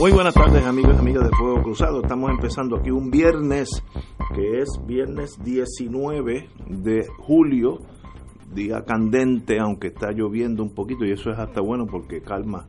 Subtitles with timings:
[0.00, 2.00] Muy buenas tardes amigos y amigas de Fuego Cruzado.
[2.00, 3.68] Estamos empezando aquí un viernes,
[4.34, 7.80] que es viernes 19 de julio,
[8.50, 12.66] día candente, aunque está lloviendo un poquito y eso es hasta bueno porque calma,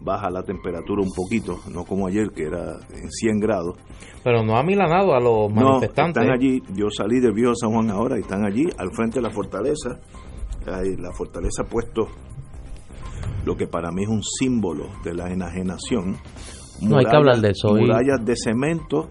[0.00, 3.78] baja la temperatura un poquito, no como ayer que era en 100 grados.
[4.24, 6.24] Pero no ha milanado a los manifestantes.
[6.24, 9.22] están allí, yo salí del viejo San Juan ahora y están allí al frente de
[9.22, 10.00] la fortaleza.
[10.66, 12.08] Ahí, la fortaleza ha puesto
[13.44, 16.16] lo que para mí es un símbolo de la enajenación
[16.80, 17.74] no hay que hablar de eso.
[17.74, 19.10] Murallas de cemento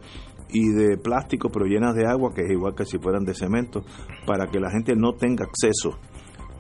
[0.50, 3.84] y de plástico, pero llenas de agua, que es igual que si fueran de cemento,
[4.26, 5.98] para que la gente no tenga acceso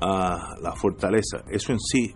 [0.02, 1.44] a la fortaleza.
[1.50, 2.14] Eso en sí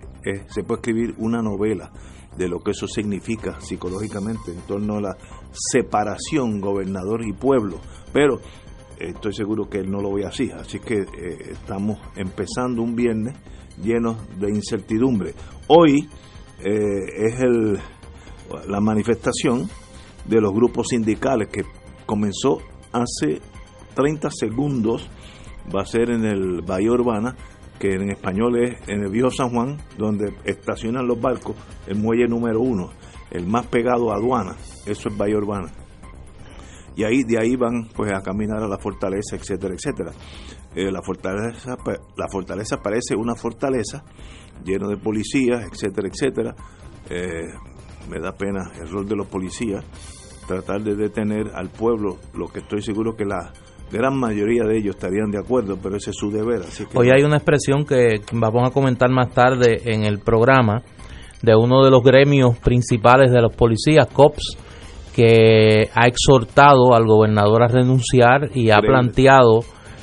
[0.48, 1.92] se puede escribir una novela
[2.38, 5.18] de lo que eso significa psicológicamente en torno a la
[5.52, 7.80] separación gobernador y pueblo.
[8.14, 8.40] Pero
[9.00, 10.52] estoy seguro que él no lo ve así.
[10.52, 13.36] Así que eh, estamos empezando un viernes
[13.82, 15.34] lleno de incertidumbre.
[15.68, 16.10] Hoy
[16.60, 17.80] eh, es el
[18.68, 19.70] la manifestación
[20.26, 21.64] de los grupos sindicales que
[22.06, 22.60] comenzó
[22.92, 23.42] hace
[23.96, 25.10] 30 segundos,
[25.76, 27.36] va a ser en el Bahía Urbana,
[27.80, 31.56] que en español es en el Viejo San Juan, donde estacionan los barcos,
[31.88, 32.90] el muelle número uno,
[33.32, 35.72] el más pegado a aduana, eso es Bahía Urbana.
[36.96, 40.12] Y ahí de ahí van pues a caminar a la fortaleza, etcétera, etcétera.
[40.76, 41.78] Eh, la fortaleza
[42.16, 44.04] la fortaleza parece una fortaleza
[44.64, 46.56] llena de policías, etcétera, etcétera.
[47.10, 47.54] Eh,
[48.10, 49.84] me da pena el rol de los policías,
[50.48, 53.52] tratar de detener al pueblo, lo que estoy seguro que la
[53.92, 56.62] gran mayoría de ellos estarían de acuerdo, pero ese es su deber.
[56.94, 60.82] Hoy hay una expresión que vamos a comentar más tarde en el programa
[61.42, 64.58] de uno de los gremios principales de los policías, COPS,
[65.16, 69.62] que ha exhortado al gobernador a renunciar y ha planteado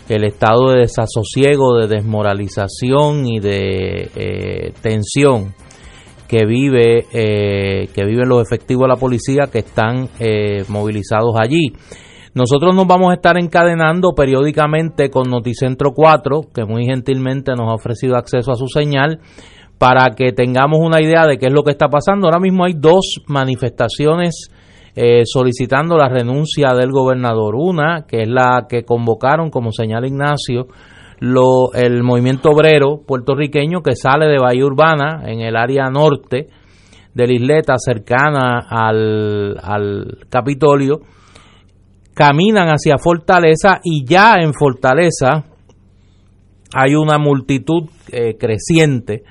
[0.08, 5.54] el estado de desasosiego, de desmoralización y de eh, tensión
[6.34, 11.72] que vive eh, que viven los efectivos de la policía que están eh, movilizados allí.
[12.34, 17.74] Nosotros nos vamos a estar encadenando periódicamente con Noticentro 4, que muy gentilmente nos ha
[17.74, 19.20] ofrecido acceso a su señal,
[19.78, 22.26] para que tengamos una idea de qué es lo que está pasando.
[22.26, 24.48] Ahora mismo hay dos manifestaciones
[24.96, 27.54] eh, solicitando la renuncia del gobernador.
[27.54, 30.66] Una, que es la que convocaron, como señala Ignacio,
[31.24, 36.48] lo, el movimiento obrero puertorriqueño que sale de Bahía Urbana en el área norte
[37.14, 41.00] de la isleta cercana al, al Capitolio,
[42.12, 45.44] caminan hacia Fortaleza y ya en Fortaleza
[46.74, 49.22] hay una multitud eh, creciente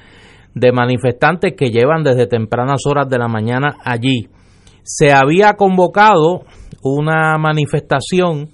[0.55, 4.29] de manifestantes que llevan desde tempranas horas de la mañana allí.
[4.83, 6.43] Se había convocado
[6.81, 8.49] una manifestación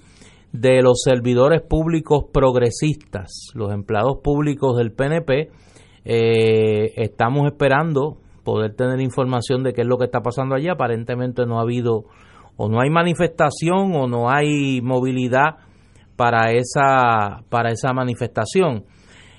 [0.52, 5.50] de los servidores públicos progresistas, los empleados públicos del PNP.
[6.04, 10.68] Eh, estamos esperando poder tener información de qué es lo que está pasando allí.
[10.68, 12.04] Aparentemente no ha habido
[12.56, 15.56] o no hay manifestación o no hay movilidad
[16.16, 18.84] para esa, para esa manifestación.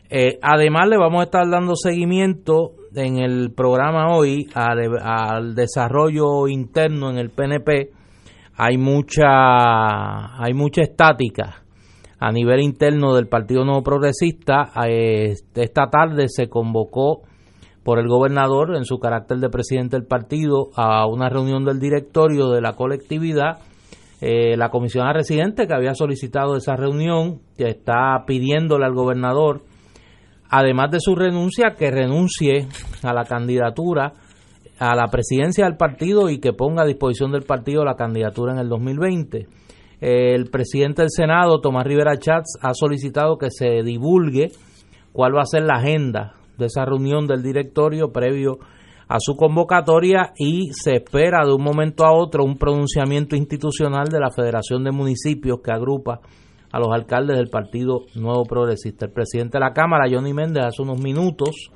[0.10, 7.10] Eh, además, le vamos a estar dando seguimiento en el programa hoy al desarrollo interno
[7.12, 7.92] en el PNP
[8.56, 11.64] hay mucha, hay mucha estática
[12.20, 14.72] a nivel interno del Partido Nuevo Progresista.
[14.88, 17.24] Eh, esta tarde se convocó
[17.84, 22.50] por el gobernador en su carácter de presidente del partido a una reunión del directorio
[22.50, 23.60] de la colectividad.
[24.22, 29.64] Eh, la comisionada residente que había solicitado esa reunión, que está pidiéndole al gobernador,
[30.48, 32.68] además de su renuncia, que renuncie
[33.02, 34.14] a la candidatura
[34.82, 38.58] a la presidencia del partido y que ponga a disposición del partido la candidatura en
[38.58, 39.48] el 2020.
[40.00, 44.48] El presidente del Senado, Tomás Rivera Chats, ha solicitado que se divulgue
[45.14, 48.58] cuál va a ser la agenda de esa reunión del directorio previo
[49.08, 54.20] a su convocatoria y se espera de un momento a otro un pronunciamiento institucional de
[54.20, 56.22] la Federación de Municipios que agrupa
[56.72, 59.06] a los alcaldes del Partido Nuevo Progresista.
[59.06, 61.70] El presidente de la Cámara, Johnny Méndez, hace unos minutos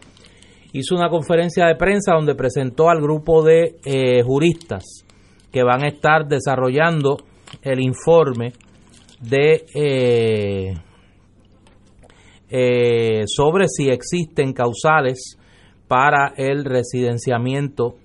[0.78, 5.06] hizo una conferencia de prensa donde presentó al grupo de eh, juristas
[5.50, 7.18] que van a estar desarrollando
[7.62, 8.52] el informe
[9.22, 10.74] de eh,
[12.50, 15.38] eh, sobre si existen causales
[15.88, 17.96] para el residenciamiento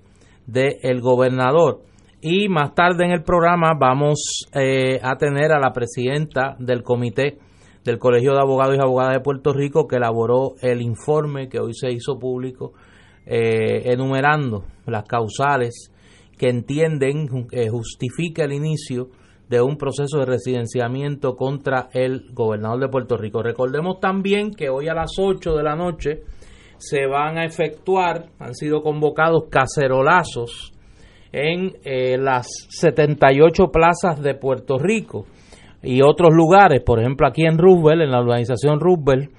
[0.47, 1.81] del gobernador.
[2.23, 7.39] Y más tarde en el programa vamos a tener a la presidenta del comité
[7.85, 11.75] del Colegio de Abogados y Abogadas de Puerto Rico que elaboró el informe que hoy
[11.75, 12.73] se hizo público
[13.27, 15.93] eh, enumerando las causales
[16.37, 19.09] que entienden eh, justifica el inicio
[19.49, 23.43] de un proceso de residenciamiento contra el gobernador de Puerto Rico.
[23.43, 26.23] Recordemos también que hoy a las 8 de la noche
[26.79, 30.73] se van a efectuar, han sido convocados cacerolazos
[31.33, 35.27] en eh, las 78 plazas de Puerto Rico
[35.83, 39.31] y otros lugares, por ejemplo aquí en Roosevelt, en la organización Roosevelt,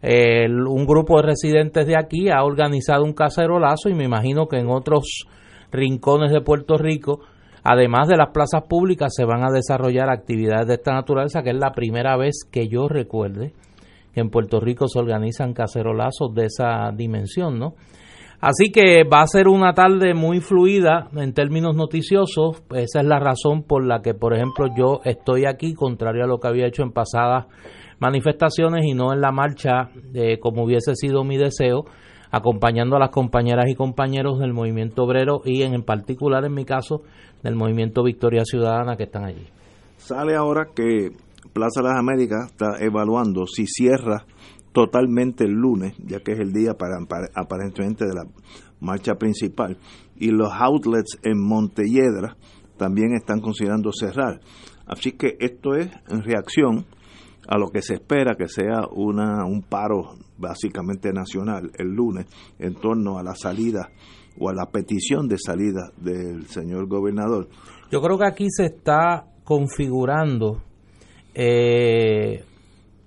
[0.00, 4.68] un grupo de residentes de aquí ha organizado un cacerolazo y me imagino que en
[4.68, 5.26] otros
[5.72, 7.20] rincones de Puerto Rico,
[7.64, 11.56] además de las plazas públicas, se van a desarrollar actividades de esta naturaleza, que es
[11.56, 13.52] la primera vez que yo recuerde
[14.14, 17.74] que en Puerto Rico se organizan cacerolazos de esa dimensión, ¿no?
[18.40, 22.62] Así que va a ser una tarde muy fluida en términos noticiosos.
[22.70, 26.38] Esa es la razón por la que, por ejemplo, yo estoy aquí, contrario a lo
[26.38, 27.46] que había hecho en pasadas
[27.98, 31.84] manifestaciones y no en la marcha eh, como hubiese sido mi deseo,
[32.30, 37.02] acompañando a las compañeras y compañeros del movimiento obrero y en, particular en mi caso
[37.42, 39.46] del movimiento Victoria Ciudadana que están allí.
[39.96, 41.10] Sale ahora que
[41.52, 44.24] Plaza de las Américas está evaluando si cierra
[44.78, 46.98] totalmente el lunes, ya que es el día para,
[47.34, 48.28] aparentemente de la
[48.78, 49.76] marcha principal,
[50.16, 52.36] y los outlets en Montelledra
[52.76, 54.38] también están considerando cerrar.
[54.86, 56.86] Así que esto es en reacción
[57.48, 62.26] a lo que se espera que sea una, un paro básicamente nacional el lunes
[62.60, 63.90] en torno a la salida
[64.38, 67.48] o a la petición de salida del señor gobernador.
[67.90, 70.62] Yo creo que aquí se está configurando
[71.34, 72.44] eh,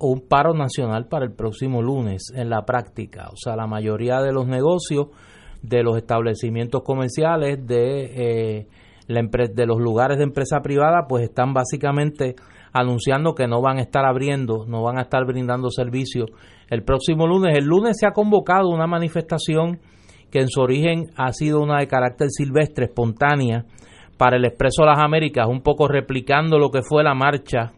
[0.09, 3.30] un paro nacional para el próximo lunes en la práctica.
[3.31, 5.07] O sea, la mayoría de los negocios,
[5.62, 8.68] de los establecimientos comerciales, de, eh,
[9.07, 12.36] la de los lugares de empresa privada, pues están básicamente
[12.74, 16.31] anunciando que no van a estar abriendo, no van a estar brindando servicios
[16.69, 17.57] el próximo lunes.
[17.57, 19.80] El lunes se ha convocado una manifestación
[20.31, 23.65] que en su origen ha sido una de carácter silvestre, espontánea,
[24.18, 27.74] para el Expreso de las Américas, un poco replicando lo que fue la marcha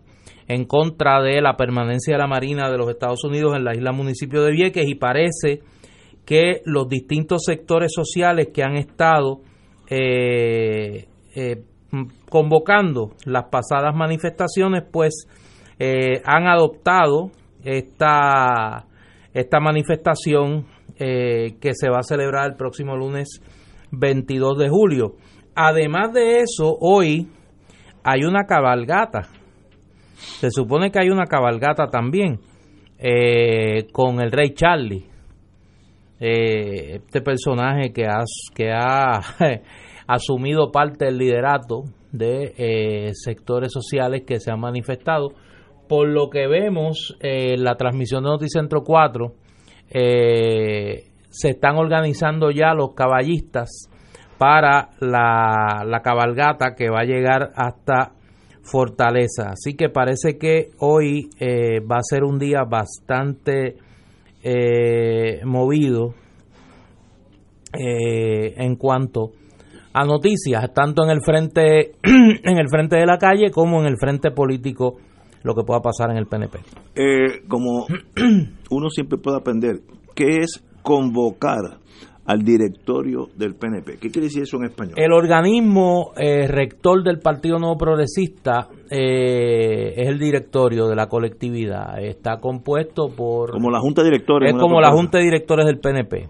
[0.48, 3.92] en contra de la permanencia de la Marina de los Estados Unidos en la isla
[3.92, 5.62] municipio de Vieques y parece
[6.26, 9.42] que los distintos sectores sociales que han estado
[9.90, 11.64] eh, eh,
[12.30, 15.28] convocando las pasadas manifestaciones pues
[15.80, 17.32] eh, han adoptado
[17.64, 18.86] esta,
[19.34, 23.42] esta manifestación que se va a celebrar el próximo lunes
[23.92, 25.16] 22 de julio.
[25.54, 27.28] Además de eso, hoy
[28.06, 29.28] hay una cabalgata
[30.40, 32.40] se supone que hay una cabalgata también
[32.98, 35.06] eh, con el rey Charlie,
[36.20, 38.08] eh, este personaje que,
[38.56, 39.20] que ha
[40.08, 45.34] asumido parte del liderato de eh, sectores sociales que se han manifestado.
[45.90, 49.34] Por lo que vemos en la transmisión de Noticentro 4,
[49.92, 53.90] se están organizando ya los caballistas
[54.38, 58.14] para la, la cabalgata que va a llegar hasta
[58.64, 59.52] Fortaleza.
[59.52, 63.76] Así que parece que hoy eh, va a ser un día bastante
[64.42, 66.14] eh, movido
[67.74, 69.32] eh, en cuanto
[69.94, 73.98] a noticias, tanto en el frente en el frente de la calle como en el
[73.98, 74.96] frente político,
[75.44, 76.60] lo que pueda pasar en el PNP.
[77.48, 77.86] como
[78.72, 79.82] uno siempre puede aprender,
[80.16, 81.80] ¿qué es convocar
[82.26, 83.98] al directorio del PNP.
[84.00, 84.96] ¿Qué quiere decir eso en español?
[84.98, 92.00] El organismo eh, rector del Partido Nuevo Progresista eh, es el directorio de la colectividad.
[92.02, 93.52] Está compuesto por...
[93.52, 94.54] Como la Junta de Directores.
[94.54, 96.30] Es como la Junta de Directores del PNP.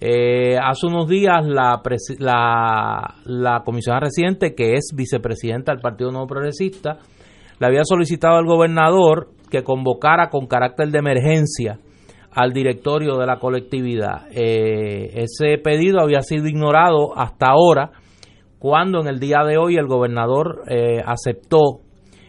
[0.00, 1.80] Eh, hace unos días la,
[2.18, 6.98] la, la comisionada residente, que es vicepresidenta del Partido Nuevo Progresista,
[7.58, 11.78] le había solicitado al gobernador que convocara con carácter de emergencia
[12.34, 14.26] al directorio de la colectividad.
[14.30, 17.92] Eh, ese pedido había sido ignorado hasta ahora,
[18.58, 21.80] cuando en el día de hoy el gobernador eh, aceptó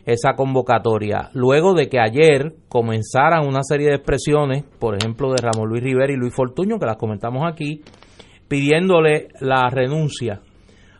[0.05, 5.69] esa convocatoria, luego de que ayer comenzaran una serie de expresiones, por ejemplo de Ramón
[5.69, 7.81] Luis Rivera y Luis Fortuño, que las comentamos aquí,
[8.47, 10.41] pidiéndole la renuncia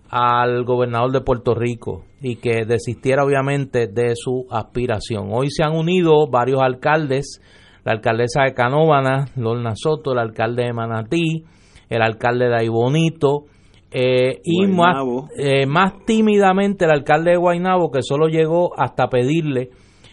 [0.10, 5.30] al gobernador de Puerto Rico y que desistiera obviamente de su aspiración.
[5.32, 7.42] Hoy se han unido varios alcaldes
[7.86, 11.46] la alcaldesa de Canóvana, Lorna Soto, el alcalde de Manatí,
[11.89, 13.46] el alcalde de Aibonito,
[13.92, 14.98] eh, y más,
[15.38, 19.70] eh, más, tímidamente el alcalde de Guainabo, que solo llegó hasta pedirle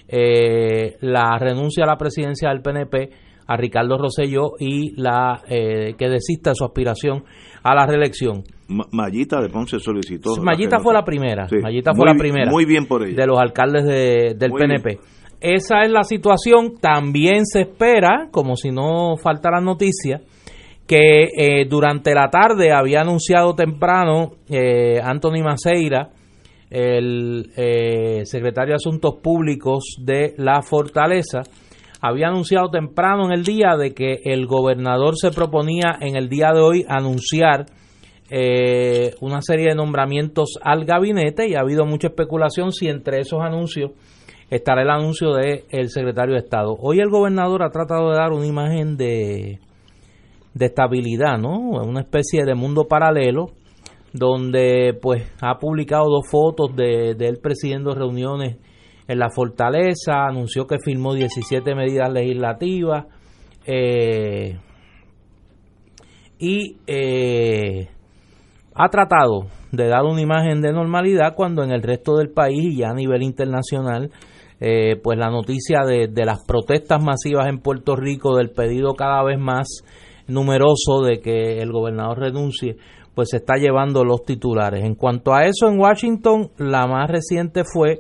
[0.07, 3.11] eh, la renuncia a la presidencia del PNP
[3.47, 7.25] a Ricardo Rosselló y la eh, que desista de su aspiración
[7.62, 8.45] a la reelección.
[8.69, 10.37] Mayita de Ponce solicitó.
[10.41, 11.47] Mayita fue la primera.
[11.62, 12.50] Mayita fue la primera.
[12.50, 13.17] Muy bien por ella.
[13.17, 14.99] De los alcaldes de, del PNP.
[15.43, 16.79] Esa es la situación.
[16.81, 20.21] También se espera, como si no faltara noticia,
[20.87, 26.11] que eh, durante la tarde había anunciado temprano eh, Anthony Maceira,
[26.71, 31.41] el eh, secretario de Asuntos Públicos de la Fortaleza,
[32.01, 36.53] había anunciado temprano en el día de que el gobernador se proponía en el día
[36.55, 37.67] de hoy anunciar
[38.31, 43.41] eh, una serie de nombramientos al gabinete y ha habido mucha especulación si entre esos
[43.43, 43.91] anuncios
[44.56, 46.76] estará el anuncio del el secretario de Estado.
[46.78, 49.61] Hoy el gobernador ha tratado de dar una imagen de,
[50.52, 51.59] de estabilidad, ¿no?
[51.59, 53.47] Una especie de mundo paralelo
[54.12, 58.59] donde pues ha publicado dos fotos de, de él presidiendo reuniones
[59.09, 63.06] en la fortaleza, anunció que firmó 17 medidas legislativas
[63.64, 64.59] eh,
[66.38, 67.88] y eh,
[68.75, 72.76] ha tratado de dar una imagen de normalidad cuando en el resto del país y
[72.76, 74.11] ya a nivel internacional
[74.64, 79.21] eh, pues la noticia de, de, las protestas masivas en Puerto Rico, del pedido cada
[79.25, 79.66] vez más
[80.28, 82.76] numeroso de que el gobernador renuncie,
[83.12, 84.85] pues se está llevando los titulares.
[84.85, 87.99] En cuanto a eso, en Washington, la más reciente fue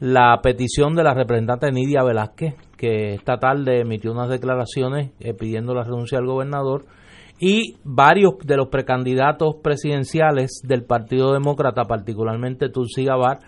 [0.00, 5.74] la petición de la representante Nidia Velázquez, que esta tarde emitió unas declaraciones eh, pidiendo
[5.74, 6.86] la renuncia del gobernador,
[7.38, 13.38] y varios de los precandidatos presidenciales del Partido Demócrata, particularmente Tulsi Gabbard,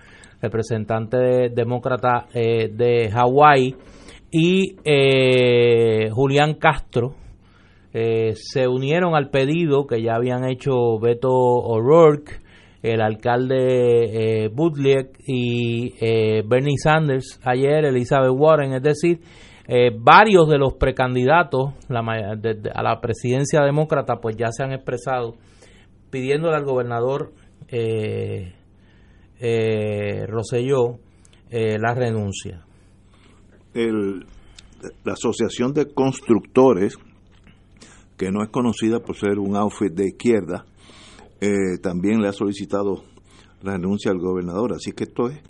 [0.47, 3.77] representante demócrata eh, de Hawái,
[4.31, 7.15] y eh, Julián Castro,
[8.35, 12.43] se unieron al pedido que ya habían hecho Beto O'Rourke,
[12.83, 14.51] el alcalde eh,
[15.27, 19.21] y eh, Bernie Sanders ayer, Elizabeth Warren, es decir,
[19.67, 25.35] eh, varios de los precandidatos a la presidencia demócrata pues ya se han expresado
[26.11, 27.33] pidiéndole al gobernador
[27.69, 28.53] eh,
[29.41, 30.99] eh Roselló
[31.51, 32.65] la renuncia.
[33.75, 36.99] la Asociación de Constructores,
[38.17, 40.65] que no es conocida por ser un outfit de izquierda,
[41.41, 43.05] eh, también le ha solicitado
[43.63, 44.73] la renuncia al gobernador.
[44.75, 45.41] Así que esto es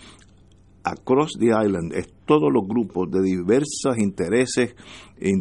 [0.82, 4.74] across the island, es todos los grupos de diversos intereses,
[5.18, 5.32] eh,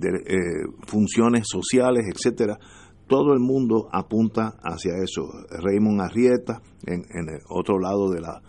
[0.88, 2.60] funciones sociales, etcétera.
[3.08, 5.24] Todo el mundo apunta hacia eso.
[5.50, 8.42] Raymond Arrieta, en, el otro lado de la,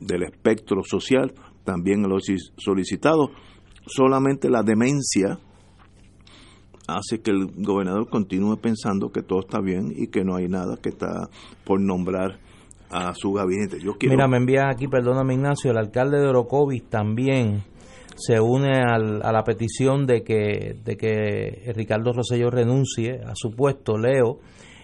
[0.00, 1.32] del espectro social,
[1.64, 2.18] también lo
[2.56, 3.30] solicitado.
[3.86, 5.38] Solamente la demencia
[6.88, 10.76] hace que el gobernador continúe pensando que todo está bien y que no hay nada
[10.82, 11.28] que está
[11.64, 12.40] por nombrar
[12.90, 13.78] a su gabinete.
[14.02, 17.62] Mira, me envía aquí, perdóname Ignacio, el alcalde de Orocovis también
[18.18, 23.50] se une al, a la petición de que, de que Ricardo Rosselló renuncie a su
[23.50, 24.40] puesto, Leo.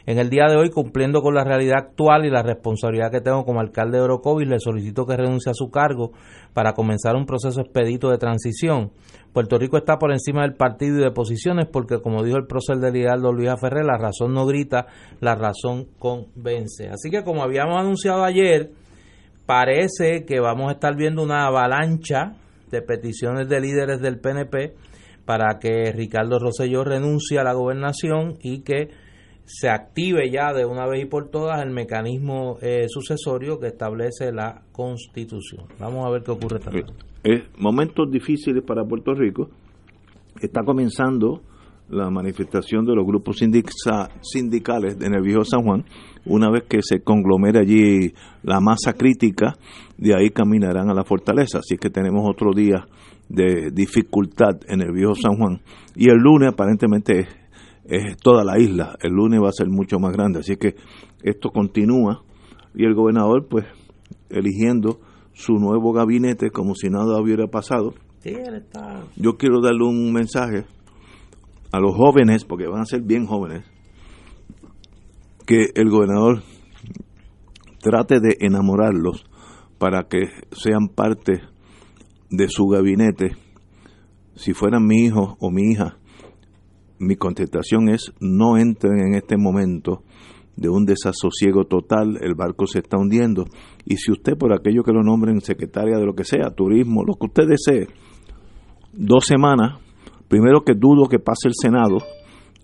[0.07, 3.45] En el día de hoy, cumpliendo con la realidad actual y la responsabilidad que tengo
[3.47, 6.13] como alcalde de Orocovis, le solicito que renuncie a su cargo
[6.53, 8.91] para comenzar un proceso expedito de transición.
[9.33, 12.77] Puerto Rico está por encima del partido y de posiciones porque, como dijo el prócer
[12.77, 14.87] de Hidalgo Luis Ferrer, la razón no grita,
[15.21, 16.91] la razón convence.
[16.91, 18.73] Así que, como habíamos anunciado ayer,
[19.47, 22.37] parece que vamos a estar viendo una avalancha
[22.71, 24.75] de peticiones de líderes del PNP
[25.25, 28.91] para que Ricardo Rosselló renuncie a la gobernación y que
[29.47, 34.33] se active ya de una vez y por todas el mecanismo eh, sucesorio que establece
[34.33, 35.67] la Constitución.
[35.79, 36.87] Vamos a ver qué ocurre también
[37.59, 39.49] momentos difíciles para Puerto Rico.
[40.41, 41.43] Está comenzando
[41.89, 45.85] la manifestación de los grupos sindicales en el viejo San Juan.
[46.27, 49.57] Una vez que se conglomere allí la masa crítica,
[49.99, 51.59] de ahí caminarán a la fortaleza.
[51.59, 52.87] Así que tenemos otro día
[53.29, 55.61] de dificultad en el viejo San Juan.
[55.95, 57.29] Y el lunes aparentemente es,
[57.85, 58.97] es toda la isla.
[59.03, 60.41] El lunes va a ser mucho más grande.
[60.41, 60.77] Así que
[61.23, 62.23] esto continúa.
[62.75, 63.67] Y el gobernador, pues,
[64.31, 65.01] eligiendo
[65.35, 67.95] su nuevo gabinete como si nada hubiera pasado.
[69.17, 70.65] Yo quiero darle un mensaje
[71.73, 73.65] a los jóvenes, porque van a ser bien jóvenes,
[75.47, 76.43] que el gobernador
[77.81, 79.25] trate de enamorarlos
[79.79, 81.43] para que sean parte
[82.31, 83.37] de su gabinete.
[84.35, 85.99] Si fueran mi hijo o mi hija,
[86.99, 90.03] mi contestación es no entren en este momento
[90.57, 93.45] de un desasosiego total, el barco se está hundiendo.
[93.85, 97.15] Y si usted, por aquello que lo nombren secretaria de lo que sea, turismo, lo
[97.15, 97.89] que usted desee,
[98.93, 99.81] dos semanas,
[100.29, 101.99] primero que dudo que pase el Senado,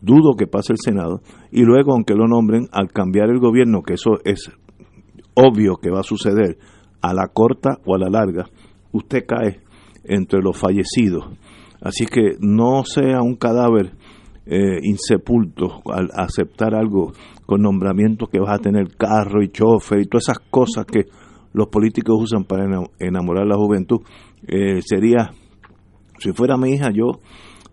[0.00, 3.94] dudo que pase el Senado, y luego, aunque lo nombren, al cambiar el gobierno, que
[3.94, 4.50] eso es
[5.34, 6.58] obvio que va a suceder,
[7.02, 8.46] a la corta o a la larga,
[8.92, 9.60] usted cae
[10.04, 11.24] entre los fallecidos.
[11.80, 13.92] Así que no sea un cadáver
[14.46, 17.12] eh, insepulto al aceptar algo
[17.46, 21.06] con nombramiento que vas a tener carro y chofer y todas esas cosas que
[21.52, 22.64] los políticos usan para
[22.98, 24.00] enamorar a la juventud.
[24.46, 25.30] Eh, sería,
[26.18, 27.20] si fuera mi hija, yo,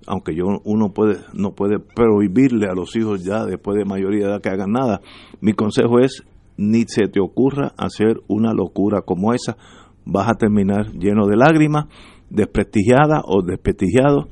[0.08, 4.32] aunque yo uno puede no puede prohibirle a los hijos ya después de mayoría de
[4.32, 5.02] edad que hagan nada,
[5.42, 6.24] mi consejo es
[6.58, 9.58] ni se te ocurra hacer una locura como esa,
[10.06, 11.86] vas a terminar lleno de lágrimas,
[12.30, 14.30] desprestigiada o desprestigiado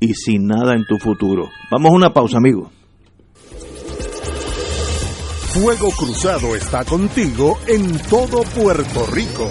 [0.00, 1.48] y sin nada en tu futuro.
[1.70, 2.70] Vamos a una pausa, amigo.
[5.52, 9.50] Fuego Cruzado está contigo en todo Puerto Rico.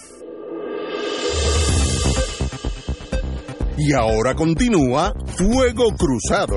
[3.83, 6.55] Y ahora continúa Fuego Cruzado.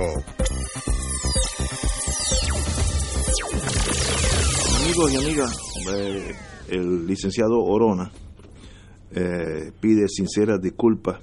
[4.83, 5.59] Amigos y amigas,
[5.91, 6.35] eh,
[6.69, 8.13] el licenciado Orona
[9.11, 11.19] eh, pide sinceras disculpas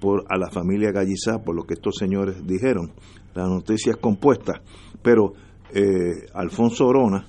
[0.00, 2.92] por a la familia Gallizá por lo que estos señores dijeron.
[3.34, 4.62] La noticia es compuesta,
[5.02, 5.34] pero
[5.74, 7.26] eh, Alfonso Orona,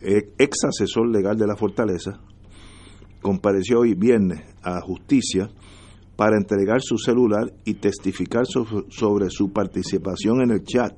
[0.00, 2.18] ex asesor legal de la Fortaleza,
[3.20, 5.50] compareció hoy viernes a justicia
[6.20, 10.92] para entregar su celular y testificar sobre su participación en el chat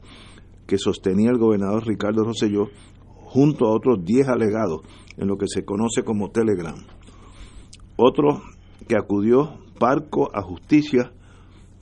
[0.66, 2.70] que sostenía el gobernador Ricardo Rosselló
[3.26, 4.80] junto a otros 10 alegados
[5.16, 6.74] en lo que se conoce como Telegram.
[7.94, 8.42] Otro
[8.88, 11.12] que acudió parco a justicia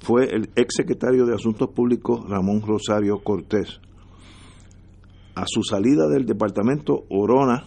[0.00, 3.80] fue el exsecretario de Asuntos Públicos Ramón Rosario Cortés.
[5.34, 7.64] A su salida del departamento, Orona,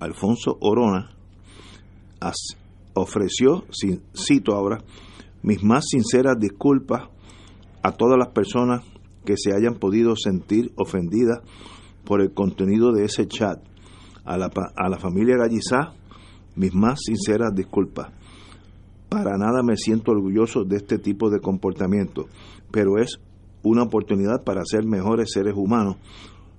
[0.00, 1.08] Alfonso Orona,
[3.00, 3.64] ofreció,
[4.14, 4.78] cito ahora,
[5.42, 7.08] mis más sinceras disculpas
[7.82, 8.84] a todas las personas
[9.24, 11.40] que se hayan podido sentir ofendidas
[12.04, 13.60] por el contenido de ese chat.
[14.24, 15.94] A la, a la familia Gallizá,
[16.54, 18.08] mis más sinceras disculpas.
[19.08, 22.26] Para nada me siento orgulloso de este tipo de comportamiento,
[22.70, 23.18] pero es
[23.62, 25.96] una oportunidad para ser mejores seres humanos,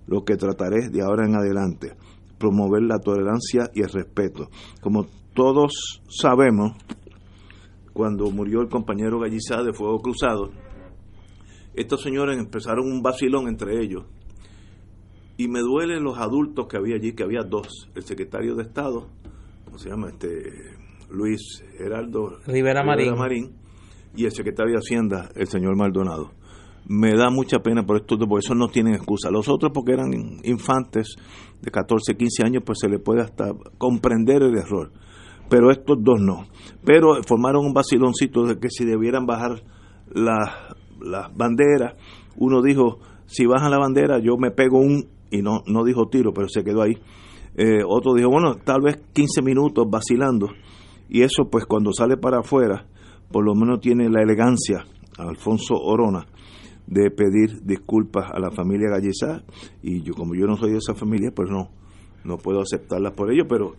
[0.08, 1.96] lo que trataré de ahora en adelante,
[2.40, 4.50] promover la tolerancia y el respeto.
[4.82, 5.06] Como
[5.40, 6.74] todos sabemos,
[7.94, 10.50] cuando murió el compañero Gallizá de Fuego Cruzado,
[11.74, 14.04] estos señores empezaron un vacilón entre ellos.
[15.38, 19.08] Y me duelen los adultos que había allí, que había dos, el secretario de Estado,
[19.64, 20.10] ¿cómo se llama?
[20.10, 20.76] este
[21.10, 23.56] Luis Geraldo Rivera, Marín.
[24.18, 26.32] y el secretario de Hacienda, el señor Maldonado.
[26.86, 29.32] Me da mucha pena por esto, porque esos no tienen excusa.
[29.32, 30.12] Los otros, porque eran
[30.44, 31.16] infantes
[31.62, 34.92] de 14, 15 años, pues se les puede hasta comprender el error
[35.50, 36.46] pero estos dos no.
[36.86, 39.64] Pero formaron un vaciloncito de que si debieran bajar
[40.12, 40.50] las
[41.02, 41.96] las banderas,
[42.38, 46.34] uno dijo, si bajan la bandera yo me pego un, y no, no dijo tiro,
[46.34, 46.98] pero se quedó ahí.
[47.56, 50.50] Eh, otro dijo, bueno, tal vez 15 minutos vacilando.
[51.10, 52.86] Y eso pues cuando sale para afuera,
[53.32, 54.86] por lo menos tiene la elegancia,
[55.18, 56.26] Alfonso Orona,
[56.88, 59.44] de pedir disculpas a la familia Gallizá.
[59.82, 61.70] Y yo como yo no soy de esa familia, pues no,
[62.24, 63.74] no puedo aceptarlas por ello, pero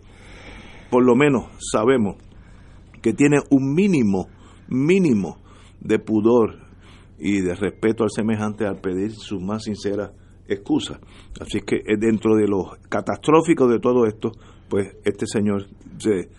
[0.91, 2.17] por lo menos sabemos
[3.01, 4.27] que tiene un mínimo,
[4.67, 5.37] mínimo
[5.79, 6.59] de pudor
[7.17, 10.11] y de respeto al semejante al pedir su más sincera
[10.47, 10.99] excusa.
[11.39, 14.31] Así que eh, dentro de lo catastrófico de todo esto,
[14.69, 15.65] pues este señor
[15.97, 16.29] se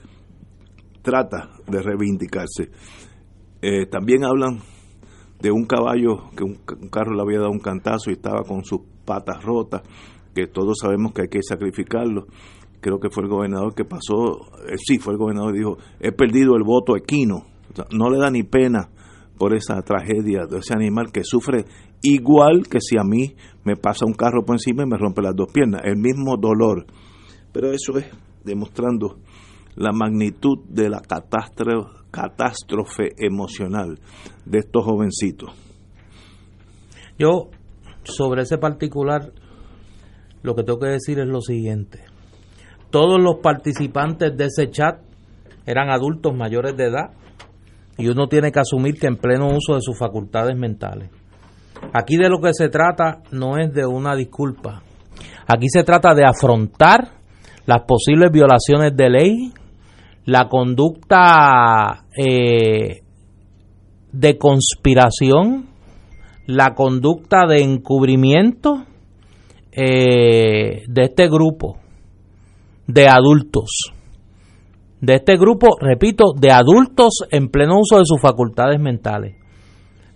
[1.03, 2.71] trata de reivindicarse.
[3.63, 4.61] Eh, también hablan
[5.41, 6.59] de un caballo que un,
[6.91, 9.83] carro le había dado un cantazo y estaba con sus patas rotas,
[10.35, 12.27] que todos sabemos que hay que sacrificarlo.
[12.83, 16.11] Creo que fue el gobernador que pasó, eh, sí, fue el gobernador y dijo, he
[16.11, 17.47] perdido el voto equino.
[17.93, 18.91] no le da ni pena
[19.39, 21.65] por esa tragedia de ese animal que sufre
[22.03, 25.37] igual que si a mí me pasa un carro por encima y me rompe las
[25.37, 26.87] dos piernas, el mismo dolor.
[27.53, 28.07] Pero eso es
[28.45, 29.19] demostrando
[29.77, 31.01] la magnitud de la
[32.11, 34.01] catástrofe emocional
[34.45, 35.51] de estos jovencitos.
[37.17, 37.51] Yo,
[38.03, 39.33] sobre ese particular,
[40.43, 42.12] lo que tengo que decir es lo siguiente.
[42.93, 44.99] Todos los participantes de ese chat
[45.65, 47.11] eran adultos mayores de edad
[47.97, 51.09] y uno tiene que asumir que en pleno uso de sus facultades mentales.
[51.95, 54.83] Aquí de lo que se trata no es de una disculpa.
[55.47, 57.13] Aquí se trata de afrontar
[57.65, 59.53] las posibles violaciones de ley,
[60.27, 63.01] la conducta eh,
[64.13, 65.71] de conspiración,
[66.47, 68.85] la conducta de encubrimiento
[69.73, 71.82] eh, de este grupo
[72.87, 73.93] de adultos
[75.03, 79.35] de este grupo, repito, de adultos en pleno uso de sus facultades mentales.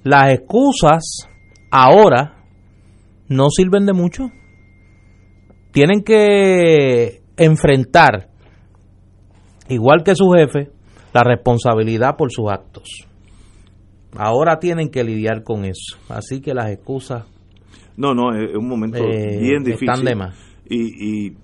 [0.04, 1.28] Las excusas
[1.72, 2.44] ahora
[3.28, 4.28] no sirven de mucho.
[5.72, 8.28] Tienen que enfrentar,
[9.68, 10.70] igual que su jefe,
[11.12, 13.08] la responsabilidad por sus actos.
[14.16, 15.98] Ahora tienen que lidiar con eso.
[16.08, 17.24] Así que las excusas.
[17.96, 19.90] No, no, es un momento eh, bien difícil.
[19.90, 20.38] Están de más.
[20.68, 21.36] Y, y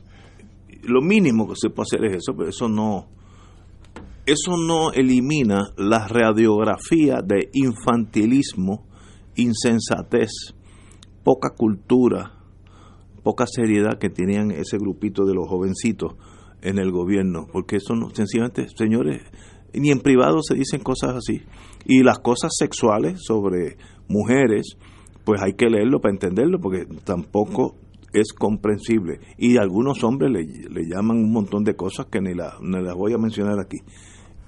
[0.83, 3.09] lo mínimo que se puede hacer es eso, pero eso no
[4.25, 8.87] eso no elimina la radiografía de infantilismo,
[9.35, 10.31] insensatez,
[11.25, 12.39] poca cultura,
[13.25, 16.15] poca seriedad que tenían ese grupito de los jovencitos
[16.63, 19.23] en el gobierno, porque eso no, sencillamente, señores,
[19.75, 21.43] ni en privado se dicen cosas así.
[21.85, 23.77] Y las cosas sexuales sobre
[24.09, 24.77] mujeres,
[25.25, 27.77] pues hay que leerlo para entenderlo, porque tampoco
[28.13, 29.21] es comprensible.
[29.39, 32.95] Y algunos hombres le, le llaman un montón de cosas que ni, la, ni las
[32.95, 33.79] voy a mencionar aquí.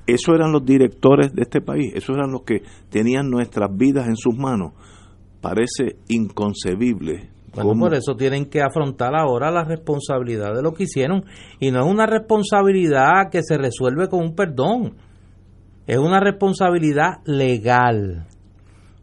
[0.07, 4.17] Eso eran los directores de este país, esos eran los que tenían nuestras vidas en
[4.17, 4.73] sus manos.
[5.41, 7.31] Parece inconcebible.
[7.55, 11.25] Bueno, por eso tienen que afrontar ahora la responsabilidad de lo que hicieron.
[11.61, 14.97] Y no es una responsabilidad que se resuelve con un perdón.
[15.87, 18.27] Es una responsabilidad legal.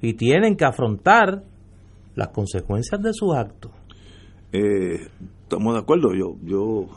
[0.01, 1.43] Y tienen que afrontar
[2.15, 3.71] las consecuencias de sus actos.
[4.53, 5.07] Eh,
[5.43, 6.13] estamos de acuerdo.
[6.13, 6.87] Yo, yo,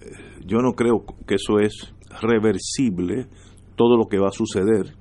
[0.00, 0.10] eh,
[0.46, 3.26] yo no creo que eso es reversible
[3.76, 4.94] todo lo que va a suceder.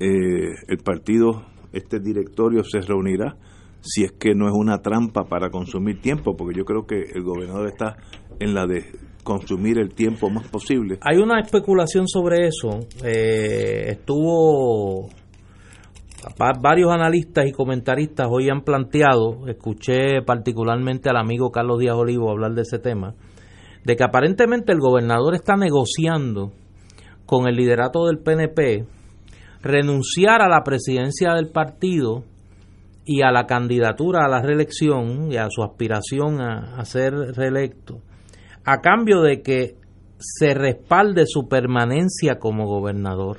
[0.00, 3.36] Eh, el partido, este directorio se reunirá
[3.80, 7.22] si es que no es una trampa para consumir tiempo, porque yo creo que el
[7.22, 7.96] gobernador está
[8.40, 8.84] en la de
[9.22, 10.98] consumir el tiempo más posible.
[11.02, 12.80] Hay una especulación sobre eso.
[13.04, 15.08] Eh, estuvo
[16.60, 22.52] varios analistas y comentaristas hoy han planteado, escuché particularmente al amigo Carlos Díaz Olivo hablar
[22.54, 23.14] de ese tema,
[23.84, 26.52] de que aparentemente el gobernador está negociando
[27.26, 28.86] con el liderato del PNP
[29.62, 32.24] renunciar a la presidencia del partido
[33.06, 38.00] y a la candidatura a la reelección y a su aspiración a, ser reelecto,
[38.64, 39.76] a cambio de que
[40.18, 43.38] se respalde su permanencia como gobernador.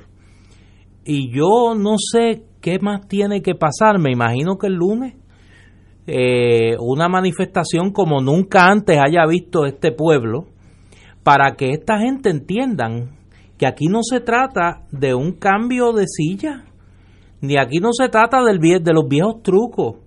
[1.04, 5.14] Y yo no sé qué más tiene que pasar, me imagino que el lunes
[6.08, 10.46] eh, una manifestación como nunca antes haya visto este pueblo
[11.22, 13.18] para que esta gente entiendan
[13.56, 16.64] que aquí no se trata de un cambio de silla,
[17.40, 19.98] ni aquí no se trata del de los viejos trucos.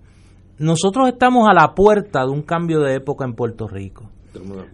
[0.58, 4.10] Nosotros estamos a la puerta de un cambio de época en Puerto Rico.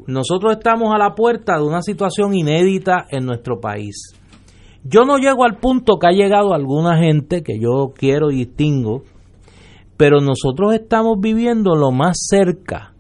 [0.09, 4.13] Nosotros estamos a la puerta de una situación inédita en nuestro país.
[4.89, 9.03] Yo no llego al punto que ha llegado alguna gente que yo quiero y distingo,
[9.97, 12.93] pero nosotros estamos viviendo lo más cerca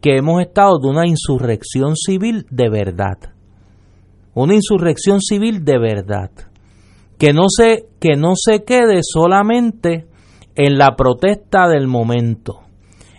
[0.00, 3.18] que hemos estado de una insurrección civil de verdad.
[4.34, 6.30] una insurrección civil de verdad,
[7.18, 10.06] que no se, que no se quede solamente
[10.56, 12.60] en la protesta del momento.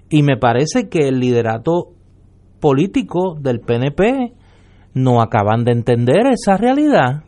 [0.10, 1.92] Y me parece que el liderato
[2.60, 4.34] político del PNP
[4.96, 7.24] no acaban de entender esa realidad.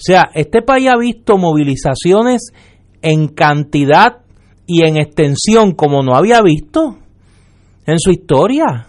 [0.00, 2.52] O sea, este país ha visto movilizaciones
[3.02, 4.20] en cantidad
[4.66, 6.96] y en extensión como no había visto
[7.84, 8.86] en su historia,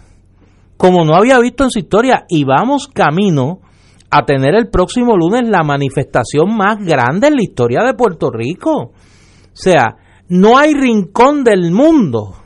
[0.78, 3.60] como no había visto en su historia, y vamos camino
[4.10, 8.72] a tener el próximo lunes la manifestación más grande en la historia de Puerto Rico.
[8.72, 8.92] O
[9.52, 9.96] sea,
[10.28, 12.36] no hay rincón del mundo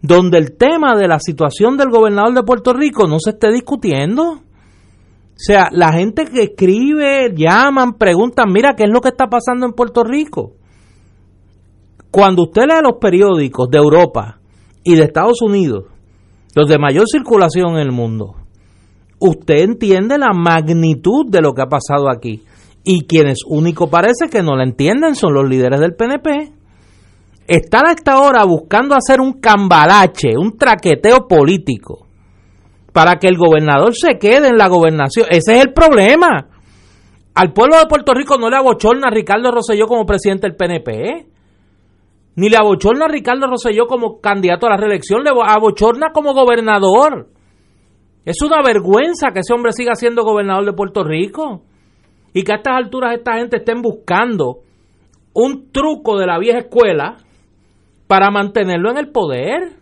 [0.00, 4.41] donde el tema de la situación del gobernador de Puerto Rico no se esté discutiendo.
[5.32, 9.66] O sea, la gente que escribe, llaman, preguntan, mira, ¿qué es lo que está pasando
[9.66, 10.52] en Puerto Rico?
[12.10, 14.38] Cuando usted lee los periódicos de Europa
[14.84, 15.86] y de Estados Unidos,
[16.54, 18.36] los de mayor circulación en el mundo,
[19.18, 22.44] usted entiende la magnitud de lo que ha pasado aquí.
[22.84, 26.52] Y quienes único parece que no la entienden son los líderes del PNP.
[27.46, 32.06] Están a esta hora buscando hacer un cambalache, un traqueteo político,
[32.92, 35.26] para que el gobernador se quede en la gobernación.
[35.30, 36.48] Ese es el problema.
[37.34, 41.26] Al pueblo de Puerto Rico no le abochorna a Ricardo Rosselló como presidente del PNP.
[42.36, 47.28] Ni le abochorna Ricardo Rosselló como candidato a la reelección, le abochorna como gobernador.
[48.24, 51.62] Es una vergüenza que ese hombre siga siendo gobernador de Puerto Rico.
[52.34, 54.60] Y que a estas alturas esta gente estén buscando
[55.34, 57.16] un truco de la vieja escuela
[58.06, 59.81] para mantenerlo en el poder.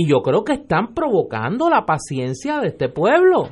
[0.00, 3.48] Y yo creo que están provocando la paciencia de este pueblo,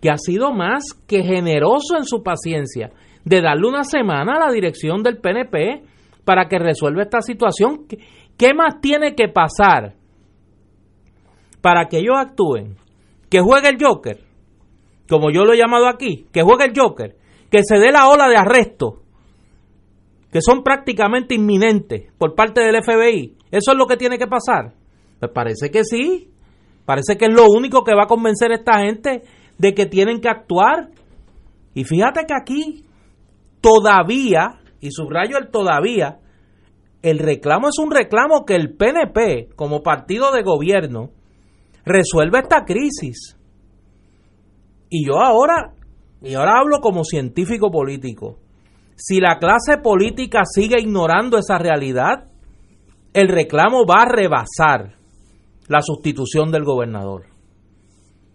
[0.00, 2.92] que ha sido más que generoso en su paciencia
[3.24, 5.82] de darle una semana a la dirección del PNP
[6.24, 7.86] para que resuelva esta situación.
[8.38, 9.94] ¿Qué más tiene que pasar
[11.60, 12.76] para que ellos actúen?
[13.28, 14.20] Que juegue el Joker,
[15.08, 17.16] como yo lo he llamado aquí, que juegue el Joker,
[17.50, 19.02] que se dé la ola de arresto,
[20.30, 23.38] que son prácticamente inminentes por parte del FBI.
[23.50, 24.83] ¿Eso es lo que tiene que pasar?
[25.24, 26.30] Me parece que sí.
[26.84, 29.22] Parece que es lo único que va a convencer a esta gente
[29.56, 30.90] de que tienen que actuar.
[31.72, 32.84] Y fíjate que aquí
[33.62, 36.18] todavía y subrayo el todavía,
[37.00, 41.08] el reclamo es un reclamo que el PNP, como partido de gobierno,
[41.86, 43.38] resuelve esta crisis.
[44.90, 45.72] Y yo ahora,
[46.20, 48.36] y ahora hablo como científico político,
[48.94, 52.28] si la clase política sigue ignorando esa realidad,
[53.14, 55.03] el reclamo va a rebasar
[55.68, 57.26] la sustitución del gobernador.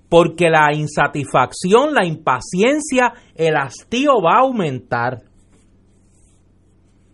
[0.10, 5.20] Porque la insatisfacción, la impaciencia, el hastío va a aumentar.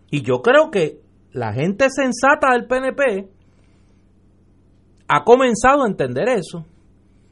[0.10, 1.00] Y yo creo que
[1.34, 3.30] la gente sensata del PNP
[5.08, 6.66] ha comenzado a entender eso.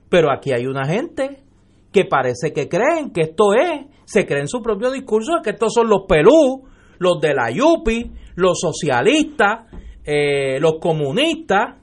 [0.10, 1.44] Pero aquí hay una gente
[1.92, 5.88] que parece que creen que esto es, se creen su propio discurso, que estos son
[5.90, 6.68] los pelú,
[7.00, 9.72] los de la Yupi, los socialistas,
[10.04, 11.83] eh, los comunistas.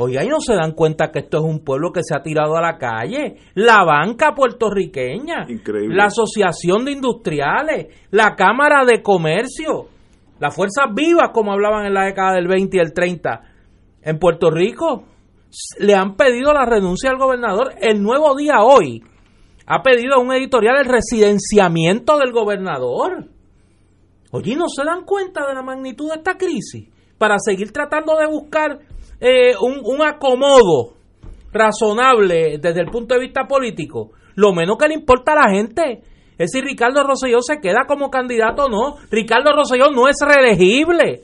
[0.00, 2.56] Oiga, y no se dan cuenta que esto es un pueblo que se ha tirado
[2.56, 3.34] a la calle.
[3.54, 5.44] La banca puertorriqueña,
[5.88, 9.88] la Asociación de Industriales, la Cámara de Comercio,
[10.38, 13.42] las fuerzas vivas, como hablaban en la década del 20 y el 30,
[14.02, 15.02] en Puerto Rico,
[15.80, 17.74] le han pedido la renuncia al gobernador.
[17.80, 19.02] El nuevo día hoy
[19.66, 23.26] ha pedido un editorial el residenciamiento del gobernador.
[24.30, 26.88] Oye, ¿no se dan cuenta de la magnitud de esta crisis?
[27.18, 28.78] Para seguir tratando de buscar
[29.20, 30.94] eh, un, un acomodo
[31.52, 34.10] razonable desde el punto de vista político.
[34.34, 36.02] Lo menos que le importa a la gente
[36.38, 38.96] es si Ricardo Rosselló se queda como candidato o no.
[39.10, 41.22] Ricardo Rosselló no es reelegible.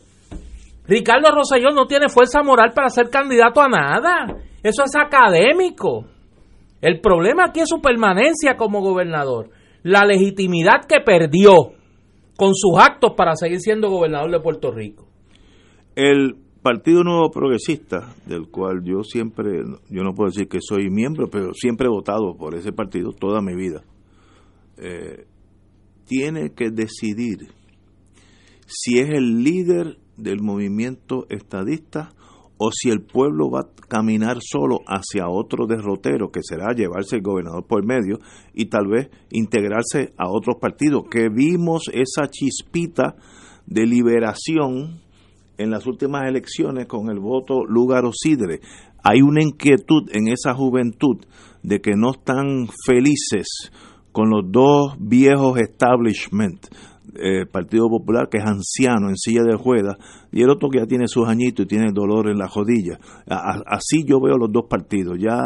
[0.87, 4.37] Ricardo Rosselló no tiene fuerza moral para ser candidato a nada.
[4.63, 6.07] Eso es académico.
[6.81, 9.51] El problema aquí es su permanencia como gobernador.
[9.83, 11.73] La legitimidad que perdió
[12.37, 15.07] con sus actos para seguir siendo gobernador de Puerto Rico.
[15.95, 21.29] El Partido Nuevo Progresista, del cual yo siempre, yo no puedo decir que soy miembro,
[21.29, 23.85] pero siempre he votado por ese partido toda mi vida
[24.77, 25.27] eh,
[26.07, 27.48] tiene que decidir
[28.66, 32.11] si es el líder del movimiento estadista
[32.57, 37.22] o si el pueblo va a caminar solo hacia otro derrotero que será llevarse el
[37.22, 38.18] gobernador por medio
[38.53, 41.05] y tal vez integrarse a otros partidos.
[41.11, 43.16] Que vimos esa chispita
[43.66, 45.04] de liberación
[45.59, 48.61] en las últimas elecciones con el voto Lugaro Sidre.
[49.03, 51.19] Hay una inquietud en esa juventud
[51.62, 53.71] de que no están felices
[54.12, 56.69] con los dos viejos establishment,
[57.14, 59.97] el eh, Partido Popular, que es anciano en silla de ruedas,
[60.33, 62.99] y el otro que ya tiene sus añitos y tiene dolor en la rodilla.
[63.27, 65.37] Así yo veo los dos partidos, ya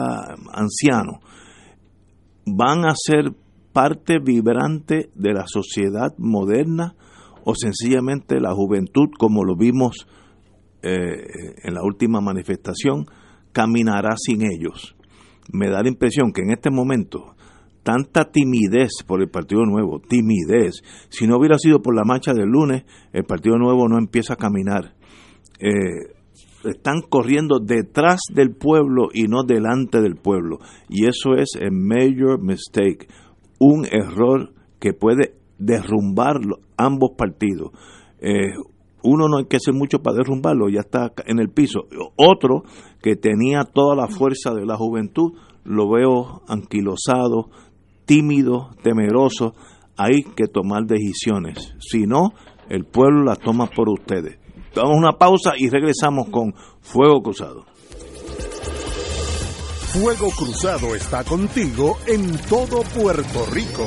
[0.53, 1.17] ancianos.
[2.47, 3.33] Van a ser
[3.73, 6.95] parte vibrante de la sociedad moderna
[7.49, 10.07] o sencillamente la juventud, como lo vimos
[10.83, 11.25] eh,
[11.63, 13.07] en la última manifestación,
[13.53, 14.95] caminará sin ellos.
[15.51, 17.37] Me da la impresión que en este momento
[17.83, 22.51] tanta timidez por el Partido Nuevo, timidez, si no hubiera sido por la marcha del
[22.51, 22.85] lunes,
[23.15, 24.95] el Partido Nuevo no empieza a caminar.
[25.59, 26.13] Eh,
[26.69, 30.59] están corriendo detrás del pueblo y no delante del pueblo.
[30.91, 33.09] Y eso es a major mistake,
[33.59, 36.37] un error que puede derrumbar
[36.77, 37.73] ambos partidos.
[38.21, 38.53] Eh,
[39.03, 41.87] uno no hay que hacer mucho para derrumbarlo, ya está en el piso.
[42.17, 42.63] Otro
[43.03, 45.33] que tenía toda la fuerza de la juventud,
[45.65, 47.51] lo veo anquilosado,
[48.07, 49.55] tímido, temeroso.
[49.97, 51.75] Hay que tomar decisiones.
[51.81, 52.33] Si no,
[52.69, 54.39] el pueblo las toma por ustedes.
[54.75, 57.65] Damos una pausa y regresamos con Fuego Cruzado.
[59.93, 63.87] Fuego Cruzado está contigo en todo Puerto Rico.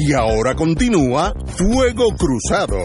[0.00, 2.78] Y ahora continúa Fuego Cruzado.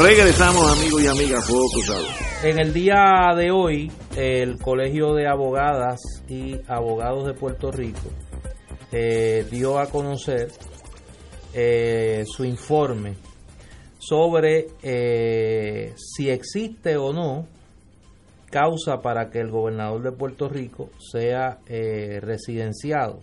[0.00, 2.04] Regresamos amigos y amigas Fuego Cruzado.
[2.44, 8.08] En el día de hoy, el Colegio de Abogadas y Abogados de Puerto Rico
[8.92, 10.52] eh, dio a conocer
[11.54, 13.16] eh, su informe
[13.98, 17.48] sobre eh, si existe o no
[18.50, 23.20] causa para que el gobernador de Puerto Rico sea eh, residenciado.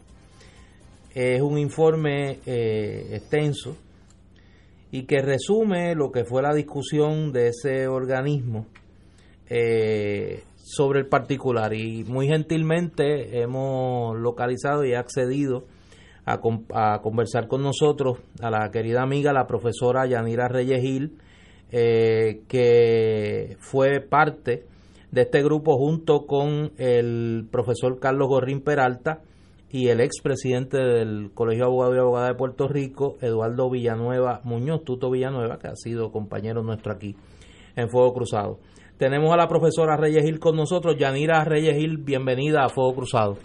[1.13, 3.77] Es un informe eh, extenso
[4.91, 8.67] y que resume lo que fue la discusión de ese organismo
[9.49, 11.73] eh, sobre el particular.
[11.73, 15.65] Y muy gentilmente hemos localizado y accedido
[16.25, 16.39] a,
[16.73, 21.17] a, conversar con nosotros a la querida amiga, la profesora Yanira Reyes Gil,
[21.71, 24.65] que fue parte
[25.16, 29.22] de este grupo junto con el profesor Carlos Gorrín Peralta
[29.72, 34.84] y el expresidente del Colegio de Abogados y Abogadas de Puerto Rico, Eduardo Villanueva Muñoz,
[34.84, 37.16] Tuto Villanueva, que ha sido compañero nuestro aquí
[37.78, 38.59] en Fuego Cruzado.
[38.97, 40.97] Tenemos a la profesora Reyes Gil con nosotros.
[40.99, 43.38] Yanira Reyes Gil, bienvenida a Fuego Cruzado.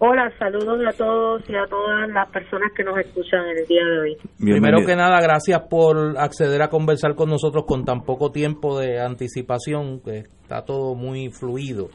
[0.00, 3.84] Hola, saludos a todos y a todas las personas que nos escuchan en el día
[3.84, 4.16] de hoy.
[4.38, 9.00] Primero que nada, gracias por acceder a conversar con nosotros con tan poco tiempo de
[9.00, 11.88] anticipación, que está todo muy fluido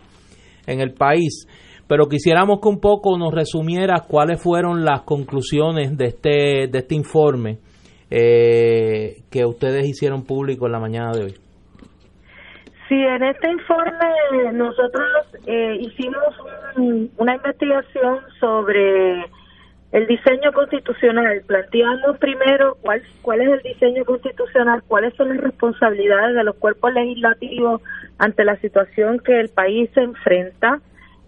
[0.67, 1.47] en el país.
[1.87, 6.95] Pero quisiéramos que un poco nos resumieras cuáles fueron las conclusiones de este, de este
[6.95, 7.59] informe
[8.09, 11.42] eh, que ustedes hicieron público en la mañana de hoy.
[12.93, 15.09] Sí, en este informe nosotros
[15.47, 16.35] eh, hicimos
[17.17, 19.25] una investigación sobre
[19.91, 21.41] el diseño constitucional.
[21.47, 26.93] Planteamos primero cuál, cuál es el diseño constitucional, cuáles son las responsabilidades de los cuerpos
[26.93, 27.81] legislativos
[28.19, 30.79] ante la situación que el país se enfrenta.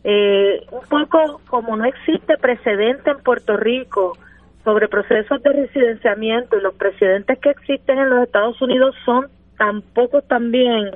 [0.04, 4.16] Eh, un poco como no existe precedente en Puerto Rico
[4.64, 10.22] sobre procesos de residenciamiento y los precedentes que existen en los Estados Unidos son tampoco
[10.22, 10.92] también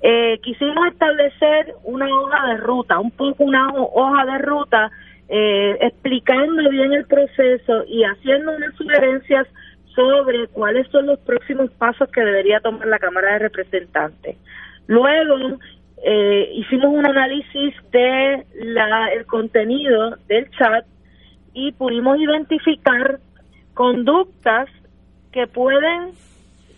[0.00, 4.90] eh, quisimos establecer una hoja de ruta, un poco una hoja de ruta
[5.28, 9.46] eh, explicando bien el proceso y haciendo unas sugerencias
[9.94, 14.36] sobre cuáles son los próximos pasos que debería tomar la Cámara de Representantes.
[14.86, 15.58] Luego
[16.04, 20.86] eh, hicimos un análisis de la, el contenido del chat
[21.52, 23.18] y pudimos identificar
[23.74, 24.68] conductas
[25.32, 26.12] que pueden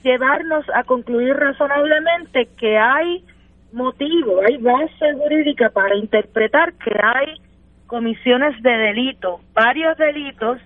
[0.03, 3.24] llevarnos a concluir razonablemente que hay
[3.72, 7.40] motivo, hay base jurídica para interpretar que hay
[7.86, 10.59] comisiones de delito, varios delitos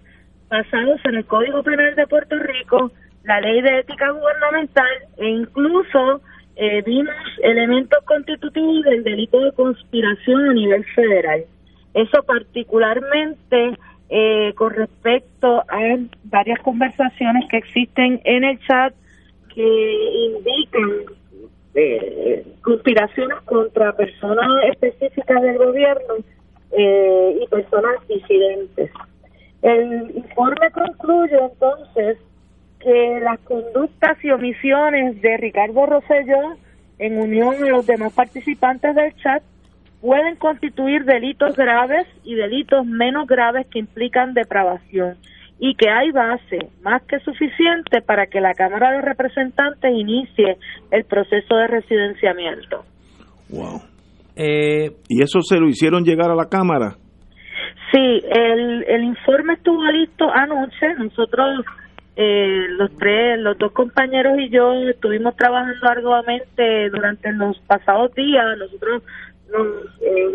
[0.49, 2.93] basados en el Código Penal de Puerto Rico,
[3.25, 6.21] la Ley de Ética Gubernamental e incluso
[6.57, 11.45] eh, vimos elementos constitutivos del delito de conspiración a nivel federal.
[11.95, 13.79] Eso particularmente
[14.11, 15.79] eh, con respecto a
[16.25, 18.95] varias conversaciones que existen en el chat
[19.55, 21.17] que indican
[21.75, 26.15] eh, conspiraciones contra personas específicas del gobierno
[26.73, 28.91] eh, y personas disidentes.
[29.63, 32.19] El informe concluye entonces
[32.81, 36.57] que las conductas y omisiones de Ricardo Rosselló
[36.99, 39.43] en unión a los demás participantes del chat
[40.01, 45.17] pueden constituir delitos graves y delitos menos graves que implican depravación
[45.67, 50.59] y que hay base más que suficiente para que la Cámara de Representantes inicie
[50.91, 52.85] el proceso de residenciamiento.
[53.49, 53.81] Wow.
[54.37, 56.97] Eh, ¿Y eso se lo hicieron llegar a la Cámara?
[57.91, 60.87] Sí, el, el informe estuvo listo anoche.
[60.99, 61.65] Nosotros,
[62.17, 68.45] eh, los tres, los dos compañeros y yo estuvimos trabajando arduamente durante los pasados días.
[68.59, 69.03] Nosotros
[69.51, 69.67] nos
[70.03, 70.29] eh,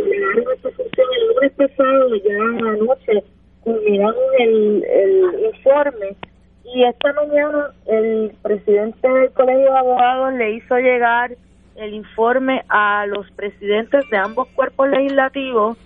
[0.56, 6.16] esta función el lunes pasado, ya anoche culminamos el, el informe.
[6.74, 11.32] Y esta mañana el presidente del Colegio de Abogados le hizo llegar
[11.76, 15.78] el informe a los presidentes de ambos cuerpos legislativos,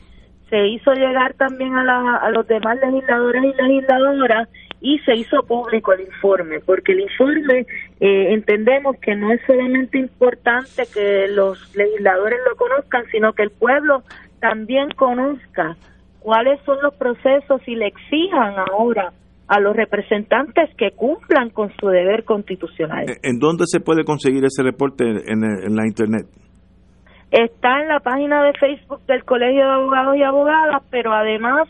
[0.49, 4.49] se hizo llegar también a, la, a los demás legisladores y legisladoras
[4.81, 7.65] y se hizo público el informe, porque el informe
[8.01, 13.49] eh, entendemos que no es solamente importante que los legisladores lo conozcan, sino que el
[13.49, 14.03] pueblo
[14.41, 15.77] también conozca
[16.23, 19.11] cuáles son los procesos y le exijan ahora
[19.47, 23.05] a los representantes que cumplan con su deber constitucional.
[23.21, 26.25] ¿En dónde se puede conseguir ese reporte en, la Internet?
[27.29, 31.67] Está en la página de Facebook del Colegio de Abogados y Abogadas, pero además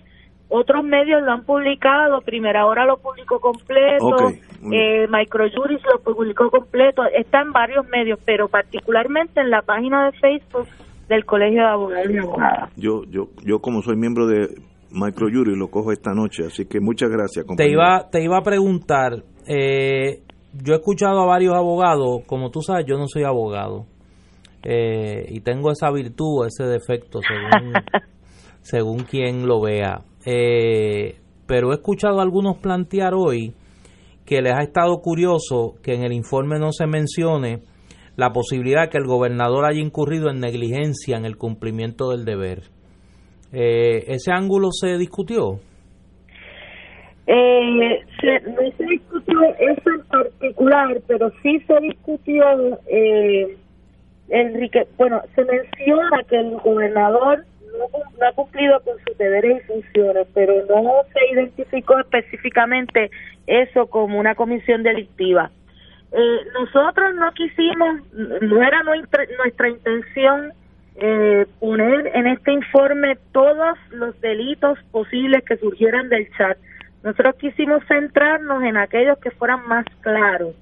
[0.49, 2.21] otros medios lo han publicado.
[2.21, 4.29] Primera Hora lo publicó completo,
[4.71, 7.03] eh, Microjuris lo publicó completo.
[7.05, 10.67] Está en varios medios, pero particularmente en la página de Facebook
[11.07, 12.71] del Colegio de Abogados y Abogadas.
[12.75, 14.47] Yo, yo, yo como soy miembro de
[14.91, 17.45] Microjury lo cojo esta noche, así que muchas gracias.
[17.57, 20.21] Te iba, te iba a preguntar, eh,
[20.53, 23.85] yo he escuchado a varios abogados, como tú sabes, yo no soy abogado
[24.63, 27.73] eh, y tengo esa virtud, ese defecto, según,
[28.61, 30.01] según quien lo vea.
[30.25, 33.53] Eh, pero he escuchado a algunos plantear hoy
[34.25, 37.63] que les ha estado curioso que en el informe no se mencione
[38.15, 42.63] la posibilidad que el gobernador haya incurrido en negligencia en el cumplimiento del deber.
[43.51, 45.59] Eh, ¿Ese ángulo se discutió?
[47.25, 52.43] Eh, no se discutió eso en particular, pero sí se discutió,
[52.87, 53.57] eh,
[54.29, 57.45] Enrique, bueno, se menciona que el gobernador
[57.77, 63.09] no, ha cumplido con sus deberes y funciones, pero no se identificó específicamente
[63.47, 65.51] eso como una comisión delictiva.
[66.15, 70.53] Eh, nosotros no quisimos, no era nuestra, intención
[70.95, 76.57] eh, poner en este informe todos los delitos posibles que surgieran del chat.
[77.03, 80.53] Nosotros quisimos centrarnos en aquellos que fueran más claros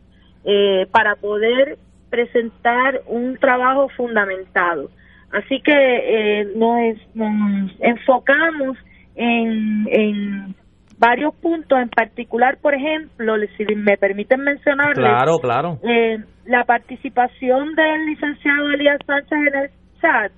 [0.46, 1.78] eh, para poder
[2.10, 4.90] presentar un trabajo fundamentado.
[5.32, 8.78] Así que eh, nos, nos enfocamos
[9.16, 10.56] en, en
[11.02, 15.80] varios puntos, en particular, por ejemplo, si me permiten mencionar claro, claro.
[15.82, 20.32] Eh, la participación del licenciado Elías Sánchez en el chat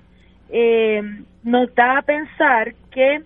[0.48, 1.02] eh,
[1.42, 3.20] nos da a pensar que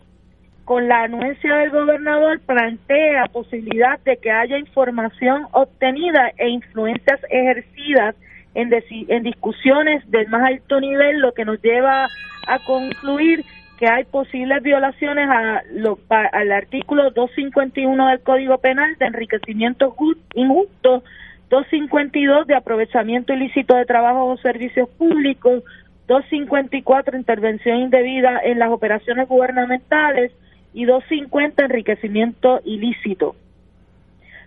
[0.65, 8.17] con la anuencia del gobernador plantea posibilidad de que haya información obtenida e influencias ejercidas
[8.55, 8.71] en,
[9.09, 12.09] en discusiones del más alto nivel, lo que nos lleva
[12.49, 13.45] a concluir
[13.79, 19.95] que hay posibles violaciones a lo, al artículo 251 del Código Penal de enriquecimiento
[20.35, 21.05] injusto,
[21.49, 25.63] 252 de aprovechamiento ilícito de trabajo o servicios públicos,
[26.09, 30.33] 254 intervención indebida en las operaciones gubernamentales
[30.75, 33.37] y 250 enriquecimiento ilícito.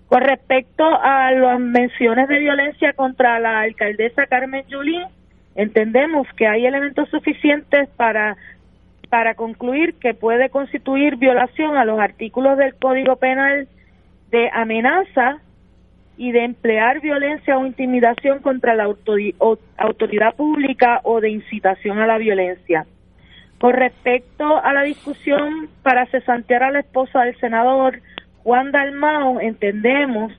[0.07, 5.05] Con respecto a las menciones de violencia contra la alcaldesa Carmen Yulín,
[5.55, 8.35] entendemos que hay elementos suficientes para
[9.11, 13.67] para concluir que puede constituir violación a los artículos del Código Penal
[14.31, 15.41] de amenaza
[16.15, 22.19] y de emplear violencia o intimidación contra la autoridad pública o de incitación a la
[22.19, 22.85] violencia.
[23.59, 27.99] Con respecto a la discusión para cesantear a la esposa del senador
[28.43, 30.31] Juan Dalmao, entendemos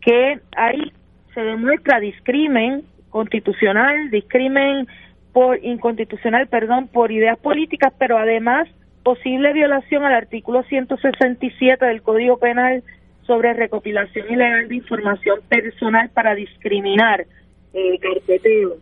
[0.00, 0.92] que ahí
[1.34, 4.88] se demuestra discrimen constitucional, discrimen
[5.34, 8.68] por inconstitucional, perdón, por ideas políticas, pero además
[9.02, 12.84] posible violación al artículo 167 del Código Penal
[13.26, 17.26] sobre recopilación ilegal de información personal para discriminar
[17.74, 18.76] eh, carpeteo.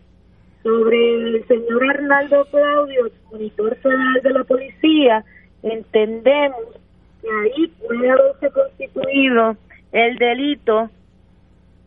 [0.63, 5.25] Sobre el señor Arnaldo Claudio, monitor federal de la policía,
[5.63, 6.67] entendemos
[7.23, 9.57] que ahí puede haberse constituido
[9.93, 10.91] el delito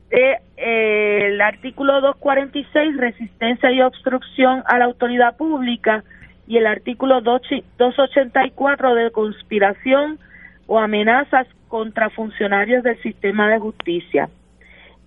[0.10, 6.03] de eh, el artículo 246 resistencia y obstrucción a la autoridad pública
[6.47, 10.20] y el artículo 284 de conspiración
[10.68, 14.30] o amenazas contra funcionarios del sistema de justicia.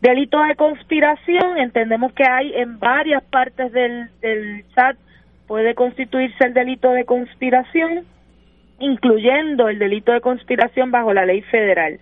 [0.00, 4.96] Delito de conspiración, entendemos que hay en varias partes del, del chat,
[5.46, 8.04] puede constituirse el delito de conspiración,
[8.78, 11.98] incluyendo el delito de conspiración bajo la ley federal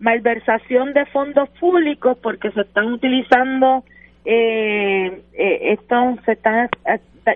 [0.00, 3.84] malversación de fondos públicos porque se están utilizando
[4.24, 5.78] eh, eh
[6.24, 6.68] se están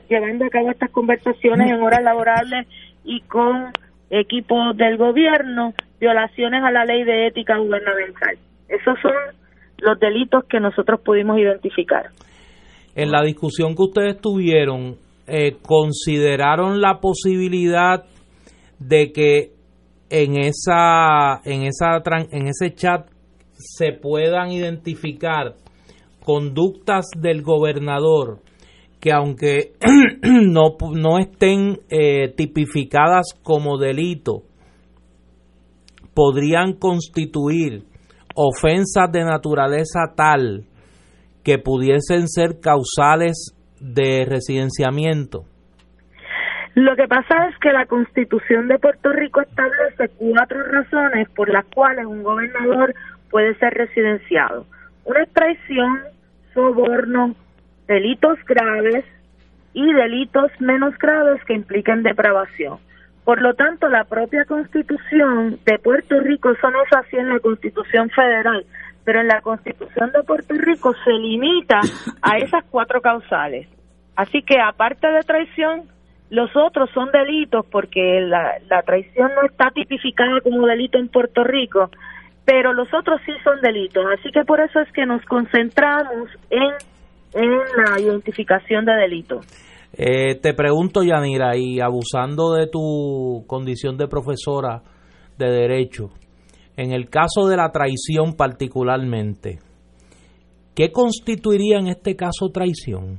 [0.08, 2.66] llevando a cabo estas conversaciones en horas laborables
[3.04, 3.70] y con
[4.10, 8.36] equipos del gobierno, violaciones a la ley de ética gubernamental.
[8.68, 9.12] Esos son
[9.78, 12.06] los delitos que nosotros pudimos identificar.
[12.94, 14.96] En la discusión que ustedes tuvieron,
[15.26, 18.04] eh, ¿consideraron la posibilidad
[18.78, 19.53] de que
[20.10, 23.08] en esa en esa en ese chat
[23.56, 25.54] se puedan identificar
[26.24, 28.40] conductas del gobernador
[29.04, 29.74] que aunque
[30.22, 34.44] no, no estén eh, tipificadas como delito,
[36.14, 37.84] podrían constituir
[38.34, 40.64] ofensas de naturaleza tal
[41.42, 45.44] que pudiesen ser causales de residenciamiento.
[46.74, 51.64] Lo que pasa es que la Constitución de Puerto Rico establece cuatro razones por las
[51.66, 52.94] cuales un gobernador
[53.30, 54.66] puede ser residenciado.
[55.04, 56.00] Una es traición,
[56.52, 57.36] soborno,
[57.86, 59.04] delitos graves
[59.72, 62.78] y delitos menos graves que impliquen depravación.
[63.24, 67.38] Por lo tanto, la propia Constitución de Puerto Rico, eso no es así en la
[67.38, 68.66] Constitución federal,
[69.04, 71.80] pero en la Constitución de Puerto Rico se limita
[72.20, 73.68] a esas cuatro causales.
[74.16, 75.93] Así que aparte de traición,
[76.34, 81.44] los otros son delitos porque la, la traición no está tipificada como delito en Puerto
[81.44, 81.90] Rico,
[82.44, 84.04] pero los otros sí son delitos.
[84.18, 86.72] Así que por eso es que nos concentramos en,
[87.34, 89.46] la identificación de delitos.
[89.96, 94.82] Eh, te pregunto, Yanira, y abusando de tu condición de profesora
[95.38, 96.10] de Derecho,
[96.76, 99.58] en el caso de la traición particularmente,
[100.74, 103.18] ¿qué constituiría en este caso traición?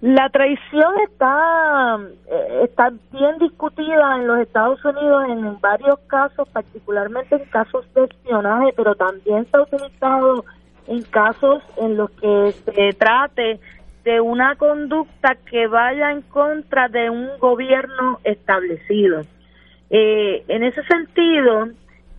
[0.00, 1.98] La traición está,
[2.30, 8.04] eh, está bien discutida en los Estados Unidos en varios casos, particularmente en casos de
[8.04, 10.44] espionaje, pero también se ha utilizado
[10.86, 13.60] en casos en los que se trate
[14.04, 19.20] de una conducta que vaya en contra de un gobierno establecido.
[19.90, 21.68] Eh, en ese sentido,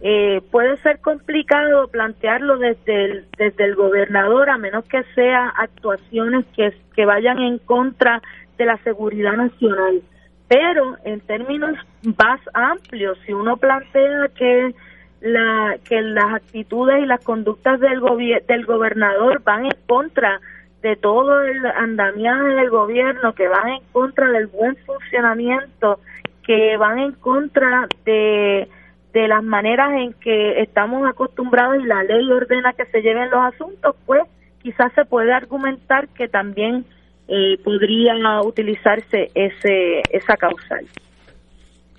[0.04, 6.45] eh, puede ser complicado plantearlo desde el, desde el gobernador a menos que sea actuaciones
[6.56, 8.22] que, que vayan en contra
[8.58, 10.02] de la seguridad nacional.
[10.47, 11.78] Pero en términos
[12.18, 14.74] más amplios, si uno plantea que
[15.22, 18.02] la que las actitudes y las conductas del
[18.47, 20.41] del gobernador van en contra
[20.82, 25.99] de todo el andamiaje del gobierno, que van en contra del buen funcionamiento,
[26.43, 28.68] que van en contra de
[29.14, 33.53] de las maneras en que estamos acostumbrados y la ley ordena que se lleven los
[33.53, 34.22] asuntos, pues
[34.62, 36.86] quizás se puede argumentar que también
[37.28, 40.86] eh, podría utilizarse ese esa causal.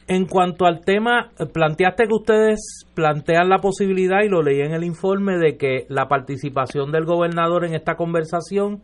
[0.08, 4.84] En cuanto al tema, planteaste que ustedes plantean la posibilidad, y lo leí en el
[4.84, 8.82] informe, de que la participación del gobernador en esta conversación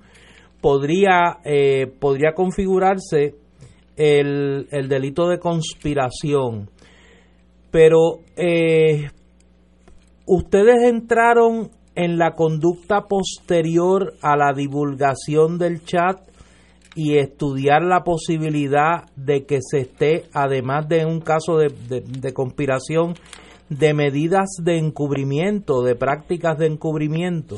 [0.60, 3.34] podría, eh, podría configurarse
[3.96, 6.70] el, el, delito de conspiración.
[7.70, 9.10] Pero eh,
[10.26, 16.20] ustedes entraron en la conducta posterior a la divulgación del chat
[16.94, 23.14] y estudiar la posibilidad de que se esté, además de un caso de, de, conspiración,
[23.68, 27.56] de medidas de encubrimiento, de prácticas de encubrimiento?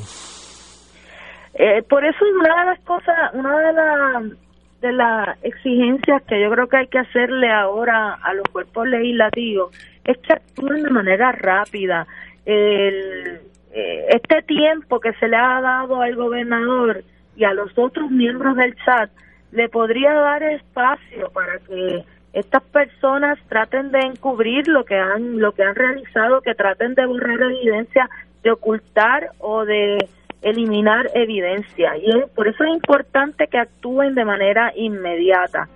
[1.54, 4.49] Eh, por eso una de las cosas, una de las
[4.80, 9.74] de las exigencias que yo creo que hay que hacerle ahora a los cuerpos legislativos
[10.04, 12.06] es que actúen de manera rápida.
[12.46, 13.40] El,
[13.72, 17.04] eh, este tiempo que se le ha dado al gobernador
[17.36, 19.10] y a los otros miembros del chat
[19.52, 25.52] le podría dar espacio para que estas personas traten de encubrir lo que han lo
[25.52, 28.08] que han realizado, que traten de borrar evidencia,
[28.42, 29.98] de ocultar o de
[30.42, 35.68] eliminar evidencia y por eso es importante que actúen de manera inmediata.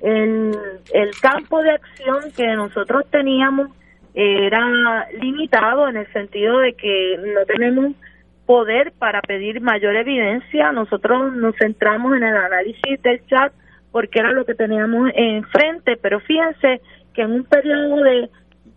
[0.00, 0.56] El,
[0.92, 3.68] el campo de acción que nosotros teníamos
[4.14, 7.92] era limitado en el sentido de que no tenemos
[8.46, 10.72] poder para pedir mayor evidencia.
[10.72, 13.52] Nosotros nos centramos en el análisis del chat
[13.90, 16.80] porque era lo que teníamos enfrente, pero fíjense
[17.14, 18.30] que en un periodo de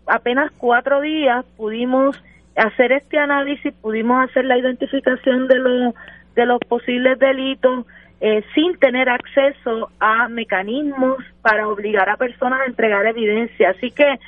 [0.06, 2.22] apenas cuatro días pudimos
[2.56, 5.94] hacer este análisis, pudimos hacer la identificación de los
[6.34, 7.86] de los posibles delitos
[8.20, 13.70] eh, sin tener acceso a mecanismos para obligar a personas a entregar evidencia.
[13.70, 14.18] Así que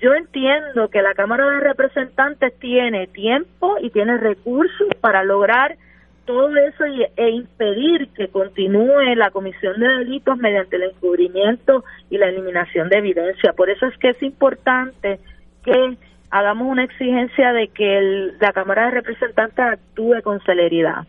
[0.00, 5.76] yo entiendo que la Cámara de Representantes tiene tiempo y tiene recursos para lograr
[6.24, 12.18] todo eso y, e impedir que continúe la comisión de delitos mediante el encubrimiento y
[12.18, 13.54] la eliminación de evidencia.
[13.54, 15.18] Por eso es que es importante
[15.64, 15.96] que
[16.30, 21.06] hagamos una exigencia de que la Cámara de Representantes actúe con celeridad.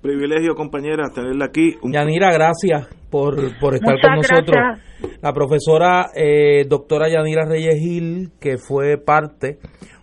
[0.00, 1.76] Privilegio, compañera, tenerla aquí.
[1.84, 4.80] Yanira, gracias por, por estar con nosotros.
[5.20, 9.58] La profesora eh, doctora Yanira Reyes Gil, que fue parte,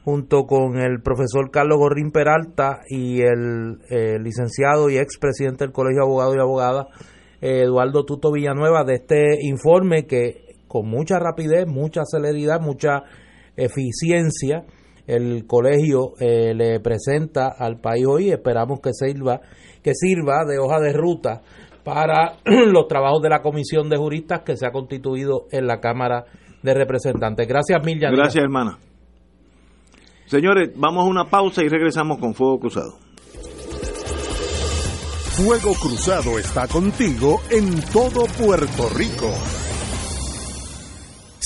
[0.05, 6.03] junto con el profesor Carlos Gorrín Peralta y el eh, licenciado y expresidente del Colegio
[6.03, 6.85] de Abogados y Abogadas,
[7.41, 13.03] eh, Eduardo Tuto Villanueva, de este informe que con mucha rapidez, mucha celeridad, mucha
[13.65, 14.65] eficiencia,
[15.07, 18.29] el colegio le presenta al país hoy.
[18.29, 19.41] Esperamos que sirva,
[19.83, 21.41] que sirva de hoja de ruta
[21.83, 26.25] para los trabajos de la comisión de juristas que se ha constituido en la Cámara
[26.61, 27.47] de Representantes.
[27.47, 28.13] Gracias, Miriam.
[28.13, 28.77] Gracias, hermana.
[30.25, 32.97] Señores, vamos a una pausa y regresamos con Fuego Cruzado.
[35.39, 39.33] Fuego Cruzado está contigo en todo Puerto Rico.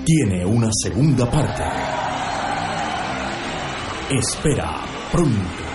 [0.05, 1.65] tiene una segunda parte.
[4.11, 5.70] Espera pronto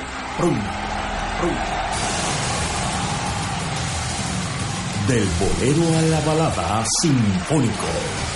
[5.08, 8.35] del bolero a la balada sinfónico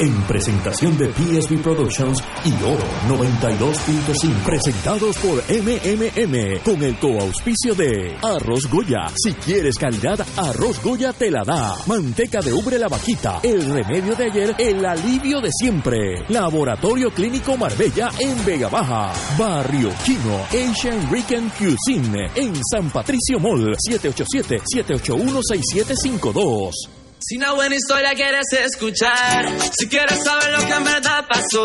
[0.00, 4.44] en presentación de PSB Productions y Oro 92.5.
[4.44, 9.12] Presentados por MMM con el coauspicio de Arroz Goya.
[9.14, 11.74] Si quieres calidad, Arroz Goya te la da.
[11.86, 13.40] Manteca de ubre la vaquita.
[13.42, 16.24] El remedio de ayer, el alivio de siempre.
[16.28, 19.12] Laboratorio Clínico Marbella en Vega Baja.
[19.38, 26.99] Barrio Chino Asian Rican Cuisine en San Patricio Mall 787 781 6752.
[27.22, 29.46] Si una buena historia quieres escuchar,
[29.78, 31.64] si quieres saber lo que en verdad pasó,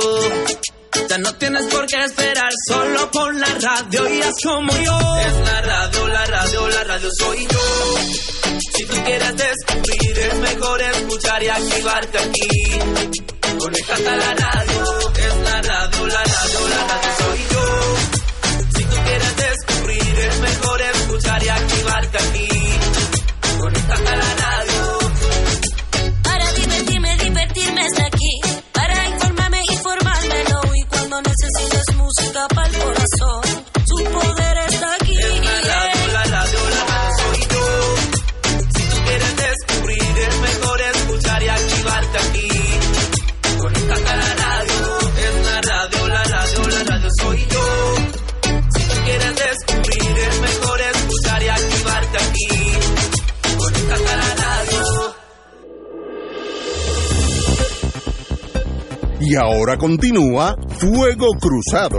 [1.10, 5.18] Ya no tienes por qué esperar, solo pon la radio y como yo.
[5.18, 8.60] Es la radio, la radio, la radio soy yo.
[8.76, 12.50] Si tú quieres descubrir, es mejor escuchar y activarte aquí.
[13.58, 17.96] Conéctate a la radio, es la radio, la radio, la radio soy yo.
[18.76, 22.55] Si tú quieres descubrir, es mejor escuchar y activarte aquí.
[59.28, 61.98] Y ahora continúa Fuego Cruzado.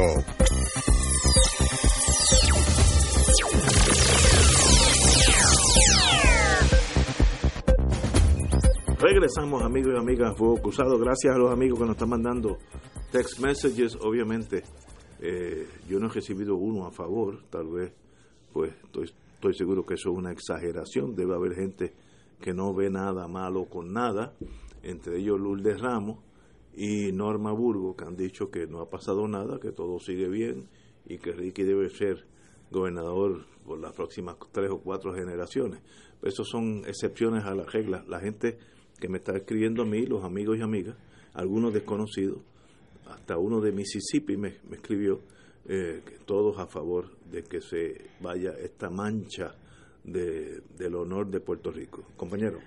[9.01, 10.97] Regresamos amigos y amigas Fuego Cruzado.
[11.01, 12.59] Gracias a los amigos que nos están mandando
[13.11, 13.97] text messages.
[14.01, 14.63] Obviamente,
[15.21, 17.43] eh, yo no he recibido uno a favor.
[17.51, 17.93] Tal vez,
[18.53, 21.17] pues estoy, estoy seguro que eso es una exageración.
[21.17, 21.93] Debe haber gente
[22.41, 24.33] que no ve nada malo con nada.
[24.85, 26.26] Entre ellos Lourdes Ramos
[26.77, 30.69] y Norma Burgo, que han dicho que no ha pasado nada, que todo sigue bien
[31.07, 32.27] y que Ricky debe ser
[32.71, 35.81] gobernador por las próximas tres o cuatro generaciones.
[36.23, 38.05] Esos son excepciones a la regla.
[38.07, 38.59] La gente
[39.01, 40.97] que me está escribiendo a mí, los amigos y amigas,
[41.33, 42.41] algunos desconocidos,
[43.09, 45.21] hasta uno de Mississippi me, escribió,
[45.69, 49.55] eh, todos a favor de que se vaya esta mancha
[50.05, 52.05] de, del honor de Puerto Rico.
[52.17, 52.59] Compañero.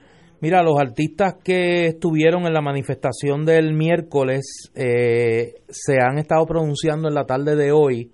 [0.41, 7.09] Mira, los artistas que estuvieron en la manifestación del miércoles eh, se han estado pronunciando
[7.09, 8.13] en la tarde de hoy,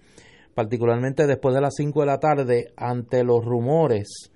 [0.56, 4.32] particularmente después de las 5 de la tarde, ante los rumores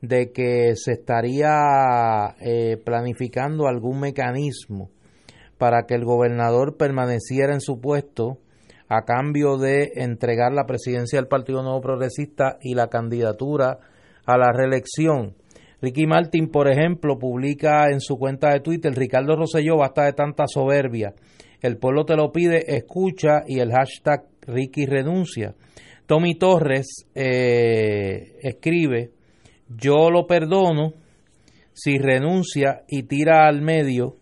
[0.00, 4.90] de que se estaría eh, planificando algún mecanismo
[5.58, 8.38] para que el gobernador permaneciera en su puesto
[8.88, 13.78] a cambio de entregar la presidencia del Partido Nuevo Progresista y la candidatura
[14.26, 15.34] a la reelección.
[15.82, 20.44] Ricky Martin, por ejemplo, publica en su cuenta de Twitter, Ricardo Rosselló basta de tanta
[20.46, 21.12] soberbia.
[21.60, 25.56] El pueblo te lo pide, escucha y el hashtag Ricky renuncia.
[26.06, 29.10] Tommy Torres eh, escribe,
[29.68, 30.92] yo lo perdono
[31.72, 34.18] si renuncia y tira al medio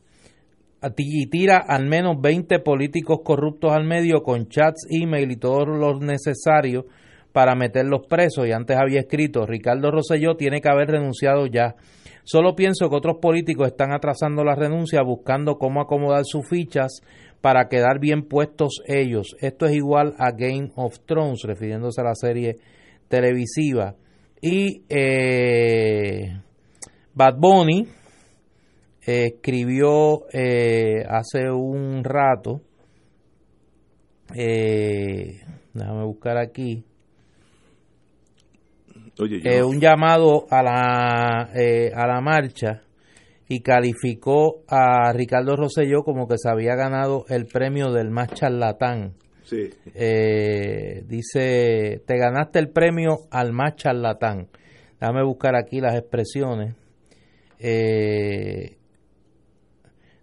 [0.97, 5.99] y tira al menos 20 políticos corruptos al medio con chats, email y todo lo
[6.01, 6.87] necesario
[7.33, 8.47] para meterlos presos.
[8.47, 11.77] Y antes había escrito, Ricardo Rosselló tiene que haber renunciado ya.
[12.25, 17.01] Solo pienso que otros políticos están atrasando la renuncia buscando cómo acomodar sus fichas
[17.41, 19.35] para quedar bien puestos ellos.
[19.41, 22.57] Esto es igual a Game of Thrones, refiriéndose a la serie
[23.09, 23.95] televisiva.
[24.43, 26.41] Y eh,
[27.15, 27.87] Bad Bunny
[29.07, 32.61] eh, escribió eh, hace un rato,
[34.35, 35.41] eh,
[35.73, 36.85] déjame buscar aquí,
[39.21, 42.83] Oye, yo- eh, un llamado a la, eh, a la marcha
[43.49, 49.15] y calificó a Ricardo Rosselló como que se había ganado el premio del más charlatán.
[49.45, 54.49] sí, Eh, dice, te ganaste el premio al más charlatán.
[55.01, 56.77] Déjame buscar aquí las expresiones.
[57.59, 58.77] Eh,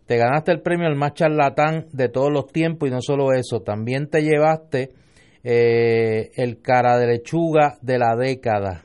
[0.06, 3.60] te ganaste el premio al más charlatán de todos los tiempos y no solo eso,
[3.62, 4.92] también te llevaste
[5.44, 8.84] eh, el cara de lechuga de la década.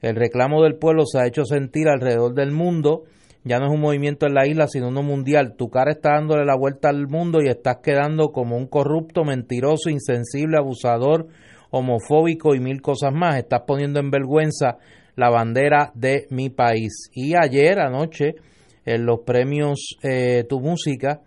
[0.00, 3.04] El reclamo del pueblo se ha hecho sentir alrededor del mundo.
[3.44, 5.54] Ya no es un movimiento en la isla, sino uno mundial.
[5.56, 9.90] Tu cara está dándole la vuelta al mundo y estás quedando como un corrupto, mentiroso,
[9.90, 11.28] insensible, abusador,
[11.70, 13.36] homofóbico y mil cosas más.
[13.38, 14.78] Estás poniendo en vergüenza
[15.16, 17.10] la bandera de mi país.
[17.12, 18.36] Y ayer, anoche,
[18.84, 21.20] en los premios eh, Tu Música,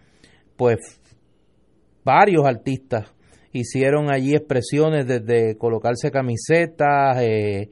[0.56, 0.78] pues
[2.04, 3.14] varios artistas
[3.52, 7.70] hicieron allí expresiones desde colocarse camisetas, eh,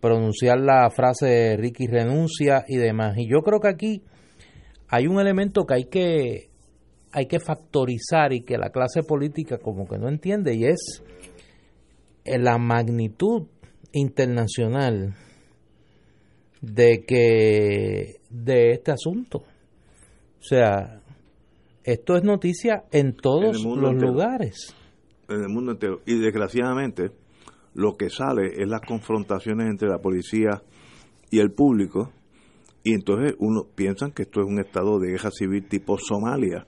[0.00, 3.16] pronunciar la frase de Ricky renuncia y demás.
[3.18, 4.02] Y yo creo que aquí
[4.88, 6.48] hay un elemento que hay que
[7.10, 11.02] hay que factorizar y que la clase política como que no entiende y es
[12.24, 13.46] eh, la magnitud
[13.92, 15.14] internacional
[16.60, 19.38] de que de este asunto.
[19.38, 21.00] O sea,
[21.84, 24.12] esto es noticia en todos En los entero.
[24.12, 24.74] lugares.
[25.28, 26.00] en el mundo entero.
[26.06, 27.10] Y desgraciadamente,
[27.74, 30.62] lo que sale es las confrontaciones entre la policía
[31.30, 32.10] y el público.
[32.82, 36.66] Y entonces uno piensan que esto es un estado de guerra civil tipo Somalia,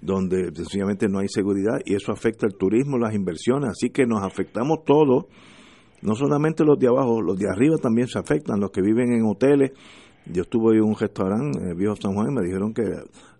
[0.00, 4.22] donde sencillamente no hay seguridad y eso afecta el turismo, las inversiones, así que nos
[4.22, 5.26] afectamos todos,
[6.02, 9.24] no solamente los de abajo, los de arriba también se afectan, los que viven en
[9.24, 9.70] hoteles.
[10.26, 12.82] Yo estuve en un restaurante en el Viejo San Juan y me dijeron que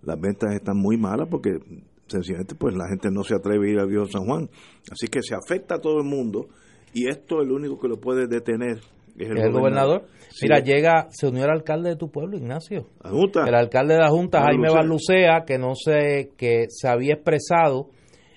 [0.02, 1.58] las ventas están muy malas porque
[2.06, 4.48] sencillamente pues la gente no se atreve a ir al Viejo San Juan.
[4.90, 6.48] Así que se afecta a todo el mundo
[6.92, 8.78] y esto el único que lo puede detener
[9.18, 10.04] es el, el gobernador.
[10.30, 10.46] Sí.
[10.46, 12.86] Mira, llega, se unió el alcalde de tu pueblo, Ignacio.
[13.02, 13.44] La Junta.
[13.46, 14.80] El alcalde de la Junta, Jaime Lucea.
[14.80, 17.88] Barlucea, que no sé, que se había expresado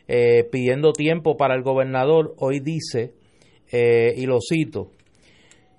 [0.08, 3.14] eh, pidiendo tiempo para el gobernador, hoy dice,
[3.72, 4.92] eh, y lo cito,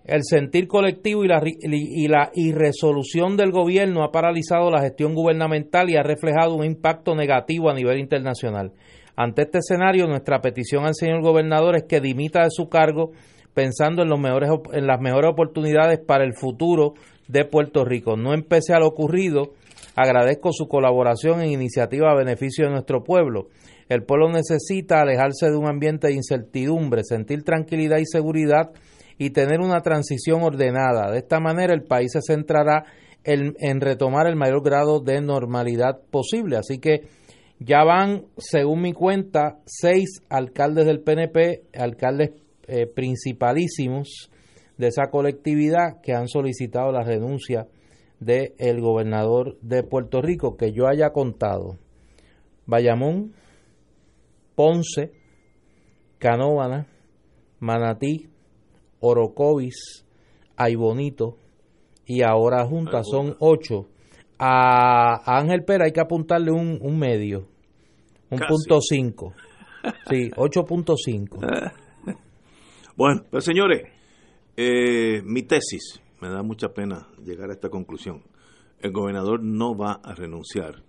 [0.05, 5.91] el sentir colectivo y la, y la irresolución del gobierno ha paralizado la gestión gubernamental
[5.91, 8.73] y ha reflejado un impacto negativo a nivel internacional.
[9.17, 13.13] Ante este escenario, nuestra petición al señor gobernador es que dimita de su cargo
[13.55, 16.93] pensando en, los mejores, en las mejores oportunidades para el futuro
[17.27, 18.19] de Puerto Rico.
[18.19, 19.55] No empecé a lo ocurrido,
[19.95, 23.49] agradezco su colaboración en iniciativa a beneficio de nuestro pueblo.
[23.89, 28.73] El pueblo necesita alejarse de un ambiente de incertidumbre, sentir tranquilidad y seguridad
[29.17, 31.11] y tener una transición ordenada.
[31.11, 32.85] De esta manera el país se centrará
[33.25, 36.59] en, en retomar el mayor grado de normalidad posible.
[36.59, 37.09] Así que
[37.59, 42.31] ya van, según mi cuenta, seis alcaldes del PNP, alcaldes
[42.67, 44.31] eh, principalísimos
[44.77, 47.67] de esa colectividad que han solicitado la renuncia
[48.21, 51.79] del gobernador de Puerto Rico, que yo haya contado.
[52.67, 53.35] Bayamón,
[54.55, 55.13] Ponce,
[56.19, 56.87] Canóvana,
[57.61, 58.29] Manatí,
[59.01, 60.05] Orocovis,
[60.57, 61.37] Aybonito
[62.07, 63.89] y ahora Junta son ocho.
[64.39, 67.49] A, a Ángel Pera hay que apuntarle un, un medio,
[68.31, 68.49] un Casi.
[68.49, 69.35] punto cinco.
[70.09, 71.73] Sí, 8.5.
[72.97, 73.83] Bueno, pues señores,
[74.57, 78.23] eh, mi tesis, me da mucha pena llegar a esta conclusión.
[78.81, 80.83] El gobernador no va a renunciar.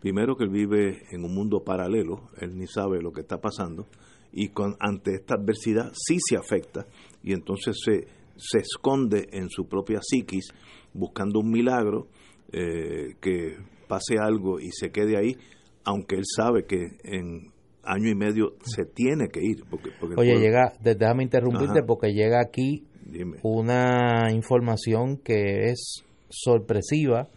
[0.00, 3.86] Primero que él vive en un mundo paralelo, él ni sabe lo que está pasando,
[4.32, 6.86] y con, ante esta adversidad sí se afecta,
[7.22, 8.06] y entonces se,
[8.36, 10.48] se esconde en su propia psiquis
[10.94, 12.08] buscando un milagro,
[12.52, 13.56] eh, que
[13.88, 15.36] pase algo y se quede ahí,
[15.84, 19.64] aunque él sabe que en año y medio se tiene que ir.
[19.70, 21.86] Porque, porque Oye, pueblo- llega, déjame interrumpirte Ajá.
[21.86, 23.38] porque llega aquí Dime.
[23.42, 27.28] una información que es sorpresiva.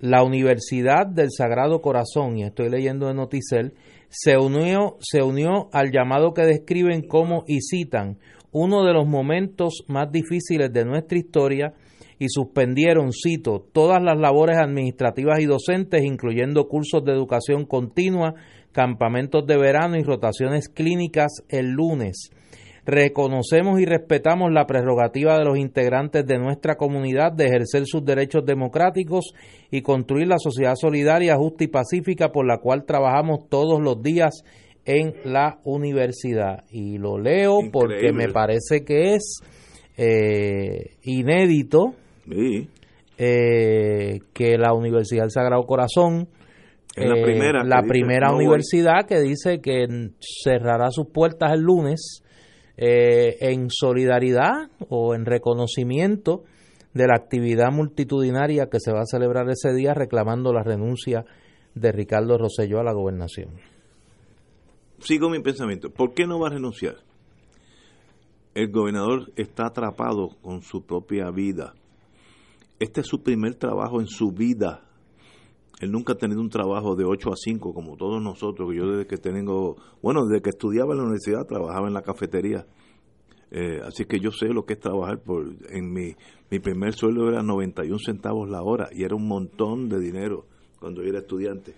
[0.00, 3.74] La Universidad del Sagrado Corazón, y estoy leyendo de Noticel,
[4.08, 8.16] se unió, se unió al llamado que describen como, y citan,
[8.52, 11.74] uno de los momentos más difíciles de nuestra historia
[12.18, 18.34] y suspendieron, cito, todas las labores administrativas y docentes, incluyendo cursos de educación continua,
[18.72, 22.30] campamentos de verano y rotaciones clínicas el lunes.
[22.84, 28.46] Reconocemos y respetamos la prerrogativa de los integrantes de nuestra comunidad de ejercer sus derechos
[28.46, 29.34] democráticos
[29.70, 34.42] y construir la sociedad solidaria, justa y pacífica por la cual trabajamos todos los días
[34.86, 36.64] en la universidad.
[36.70, 39.42] Y lo leo porque me parece que es
[39.98, 41.94] eh, inédito
[42.30, 42.68] Sí.
[43.16, 46.28] eh, que la Universidad del Sagrado Corazón
[46.94, 52.22] Es la eh, primera la primera universidad que dice que cerrará sus puertas el lunes
[52.76, 56.44] eh, en solidaridad o en reconocimiento
[56.94, 61.24] de la actividad multitudinaria que se va a celebrar ese día reclamando la renuncia
[61.74, 63.50] de Ricardo Rosselló a la gobernación.
[65.00, 65.90] Sigo mi pensamiento.
[65.90, 66.96] ¿Por qué no va a renunciar?
[68.54, 71.74] El gobernador está atrapado con su propia vida.
[72.78, 74.84] Este es su primer trabajo en su vida.
[75.80, 78.90] Él nunca ha tenido un trabajo de 8 a 5 como todos nosotros, que yo
[78.90, 82.66] desde que tengo, bueno, desde que estudiaba en la universidad trabajaba en la cafetería.
[83.50, 86.14] Eh, así que yo sé lo que es trabajar por en mi
[86.50, 90.46] mi primer sueldo era 91 centavos la hora y era un montón de dinero
[90.80, 91.74] cuando yo era estudiante.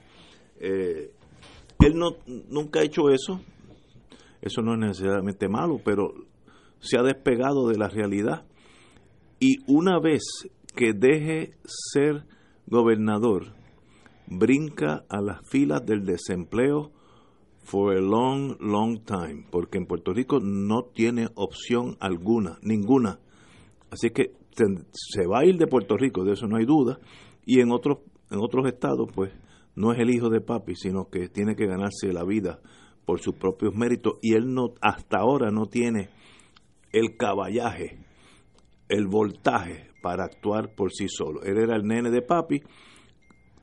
[0.60, 1.10] Eh,
[1.80, 2.16] él no
[2.48, 3.40] nunca ha hecho eso.
[4.40, 6.14] Eso no es necesariamente malo, pero
[6.78, 8.46] se ha despegado de la realidad.
[9.40, 10.22] Y una vez
[10.72, 12.24] que deje ser
[12.66, 13.54] gobernador,
[14.26, 16.92] brinca a las filas del desempleo
[17.62, 23.18] for a long, long time, porque en Puerto Rico no tiene opción alguna, ninguna.
[23.90, 24.32] Así que
[24.92, 26.98] se, va a ir de Puerto Rico, de eso no hay duda,
[27.44, 27.98] y en otros
[28.30, 29.32] en otros estados, pues
[29.74, 32.60] no es el hijo de papi, sino que tiene que ganarse la vida
[33.04, 36.10] por sus propios méritos, y él no hasta ahora no tiene
[36.92, 37.98] el caballaje,
[38.88, 41.42] el voltaje para actuar por sí solo.
[41.42, 42.62] Él era el nene de papi,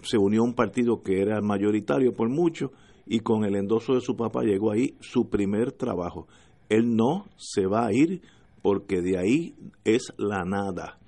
[0.01, 2.71] se unió a un partido que era mayoritario por mucho
[3.05, 6.27] y con el endoso de su papá llegó ahí su primer trabajo.
[6.69, 8.21] Él no se va a ir
[8.61, 10.99] porque de ahí es la nada.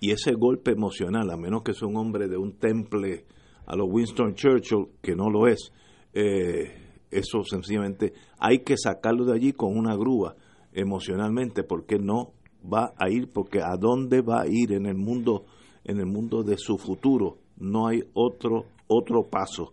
[0.00, 3.26] Y ese golpe emocional, a menos que sea un hombre de un temple
[3.66, 5.72] a los Winston Churchill, que no lo es,
[6.14, 10.34] eh, eso sencillamente hay que sacarlo de allí con una grúa
[10.72, 12.32] emocionalmente porque no
[12.62, 15.44] va a ir porque a dónde va a ir en el mundo
[15.84, 19.72] en el mundo de su futuro no hay otro otro paso.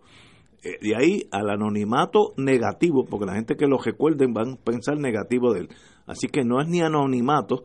[0.62, 4.98] Eh, de ahí al anonimato negativo porque la gente que lo recuerden van a pensar
[4.98, 5.68] negativo de él.
[6.06, 7.64] Así que no es ni anonimato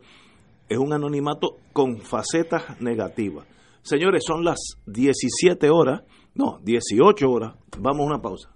[0.68, 3.46] es un anonimato con facetas negativas.
[3.82, 6.02] Señores son las 17 horas
[6.34, 7.54] no 18 horas.
[7.78, 8.55] Vamos a una pausa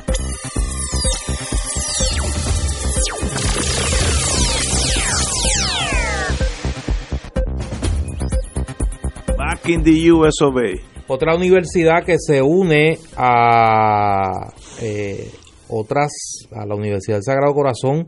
[9.73, 10.81] In the.
[11.07, 15.29] Otra universidad que se une a eh,
[15.69, 16.11] otras,
[16.51, 18.07] a la Universidad del Sagrado Corazón,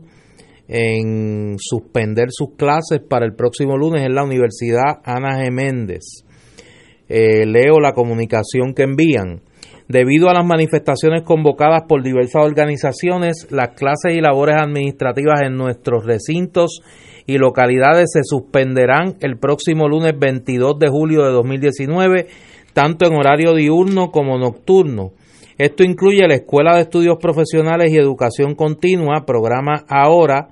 [0.68, 5.50] en suspender sus clases para el próximo lunes es la Universidad Ana G.
[5.50, 6.24] Méndez.
[7.08, 9.42] Eh, leo la comunicación que envían.
[9.86, 16.06] Debido a las manifestaciones convocadas por diversas organizaciones, las clases y labores administrativas en nuestros
[16.06, 16.80] recintos
[17.26, 22.26] y localidades se suspenderán el próximo lunes 22 de julio de 2019,
[22.72, 25.12] tanto en horario diurno como nocturno.
[25.56, 30.48] Esto incluye la Escuela de Estudios Profesionales y Educación Continua, programa Ahora.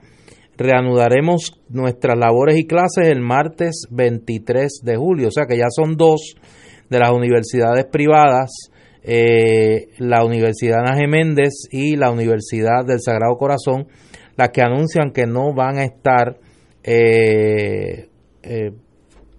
[0.57, 5.97] Reanudaremos nuestras labores y clases el martes 23 de julio, o sea que ya son
[5.97, 6.37] dos
[6.89, 8.51] de las universidades privadas,
[9.03, 11.09] eh, la Universidad Ana.
[11.09, 13.89] Méndez y la Universidad del Sagrado Corazón,
[14.37, 16.39] las que anuncian que no van a estar
[16.85, 18.09] eh,
[18.43, 18.73] eh,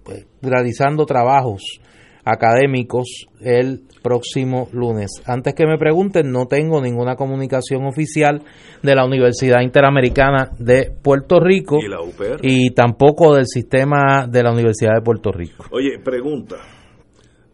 [0.02, 1.80] pues, realizando trabajos
[2.24, 5.10] académicos el próximo lunes.
[5.26, 8.42] Antes que me pregunten, no tengo ninguna comunicación oficial
[8.82, 12.40] de la Universidad Interamericana de Puerto Rico ¿Y la UPR?
[12.42, 15.66] y tampoco del sistema de la Universidad de Puerto Rico.
[15.70, 16.56] Oye, pregunta.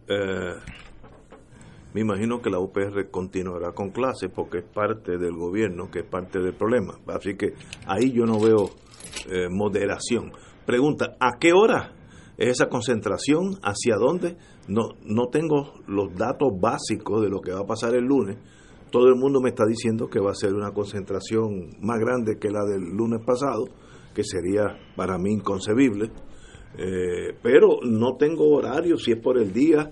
[0.09, 0.55] Eh,
[1.93, 6.05] me imagino que la UPR continuará con clases porque es parte del gobierno, que es
[6.07, 6.95] parte del problema.
[7.09, 7.55] Así que
[7.87, 8.71] ahí yo no veo
[9.31, 10.33] eh, moderación.
[10.67, 11.93] Pregunta, ¿a qué hora
[12.39, 13.59] es esa concentración?
[13.63, 14.37] ¿Hacia dónde?
[14.69, 18.37] No, no tengo los datos básicos de lo que va a pasar el lunes,
[18.91, 22.51] todo el mundo me está diciendo que va a ser una concentración más grande que
[22.51, 23.65] la del lunes pasado,
[24.15, 26.11] que sería para mí inconcebible.
[26.77, 29.91] Eh, pero no tengo horario, si es por el día.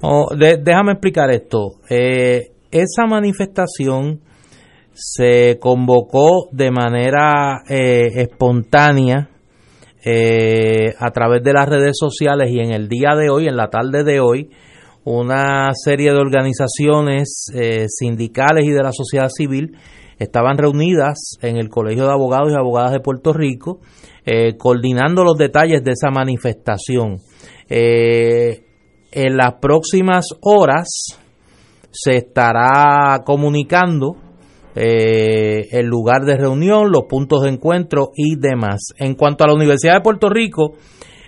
[0.00, 1.80] Oh, déjame explicar esto.
[1.88, 4.20] Eh, esa manifestación
[4.94, 9.28] se convocó de manera eh, espontánea
[10.06, 13.70] eh, a través de las redes sociales y en el día de hoy, en la
[13.70, 14.50] tarde de hoy,
[15.04, 19.78] una serie de organizaciones eh, sindicales y de la sociedad civil
[20.18, 23.80] estaban reunidas en el Colegio de Abogados y Abogadas de Puerto Rico,
[24.24, 27.16] eh, coordinando los detalles de esa manifestación.
[27.66, 31.18] En las próximas horas
[31.90, 34.16] se estará comunicando
[34.74, 38.92] eh, el lugar de reunión, los puntos de encuentro y demás.
[38.98, 40.74] En cuanto a la Universidad de Puerto Rico,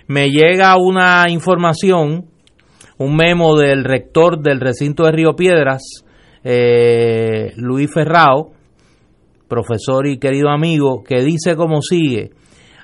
[0.07, 2.25] me llega una información,
[2.97, 5.83] un memo del rector del recinto de Río Piedras,
[6.43, 8.51] eh, Luis Ferrao,
[9.47, 12.31] profesor y querido amigo, que dice como sigue,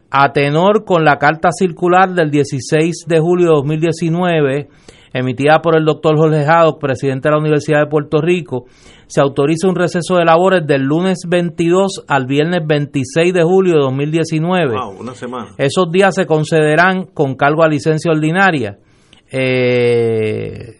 [0.09, 4.67] a tenor con la carta circular del 16 de julio de 2019,
[5.13, 8.65] emitida por el doctor Jorge Haddock, presidente de la Universidad de Puerto Rico,
[9.07, 13.81] se autoriza un receso de labores del lunes 22 al viernes 26 de julio de
[13.81, 14.75] 2019.
[14.75, 15.51] Wow, una semana.
[15.57, 18.79] Esos días se concederán con cargo a licencia ordinaria.
[19.31, 20.79] Eh,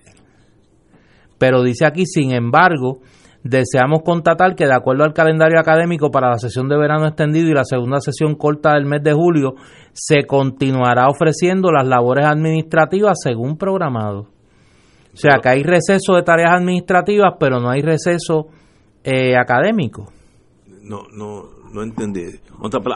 [1.38, 3.00] pero dice aquí, sin embargo,
[3.44, 7.54] deseamos constatar que de acuerdo al calendario académico para la sesión de verano extendido y
[7.54, 9.54] la segunda sesión corta del mes de julio,
[9.92, 14.28] se continuará ofreciendo las labores administrativas según programado.
[15.14, 18.48] O sea, que hay receso de tareas administrativas, pero no hay receso
[19.04, 20.12] eh, académico.
[20.82, 22.22] No, no, no entendí.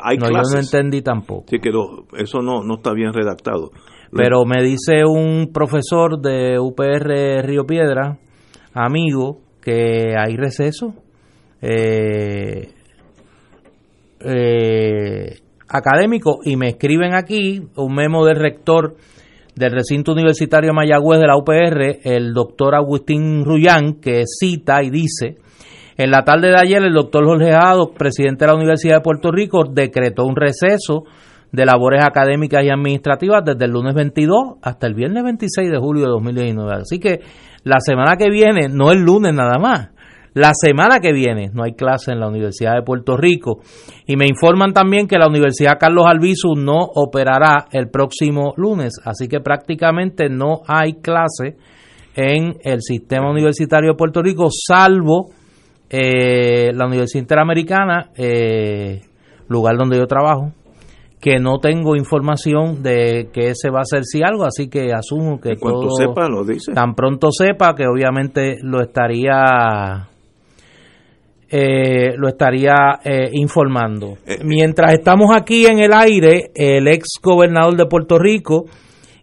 [0.03, 1.45] Hay No, yo no entendí tampoco.
[1.49, 3.71] Sí, que lo- eso no, no está bien redactado.
[4.11, 8.17] Lo- Pero me dice un profesor de UPR Río Piedra,
[8.73, 10.93] amigo, que hay receso
[11.61, 12.69] eh,
[14.21, 18.95] eh, académico y me escriben aquí un memo del rector
[19.55, 25.35] del recinto universitario Mayagüez de la UPR, el doctor Agustín Rullán, que cita y dice,
[25.97, 29.33] en la tarde de ayer el doctor Jorge Jado, presidente de la Universidad de Puerto
[29.33, 31.03] Rico, decretó un receso
[31.51, 36.05] de labores académicas y administrativas desde el lunes 22 hasta el viernes 26 de julio
[36.05, 36.73] de 2019.
[36.73, 37.19] Así que
[37.63, 39.89] la semana que viene, no el lunes nada más,
[40.37, 43.61] la semana que viene no hay clase en la Universidad de Puerto Rico.
[44.05, 49.01] Y me informan también que la Universidad Carlos Albizu no operará el próximo lunes.
[49.03, 51.57] Así que prácticamente no hay clase
[52.15, 55.31] en el sistema universitario de Puerto Rico, salvo
[55.89, 59.01] eh, la Universidad Interamericana, eh,
[59.47, 60.51] lugar donde yo trabajo,
[61.19, 65.39] que no tengo información de que se va a hacer si algo, así que asumo
[65.41, 66.73] que todo- sepa, lo dice.
[66.73, 70.07] tan pronto sepa que obviamente lo estaría
[71.49, 74.17] eh, lo estaría eh, informando.
[74.43, 78.65] Mientras estamos aquí en el aire, el ex gobernador de Puerto Rico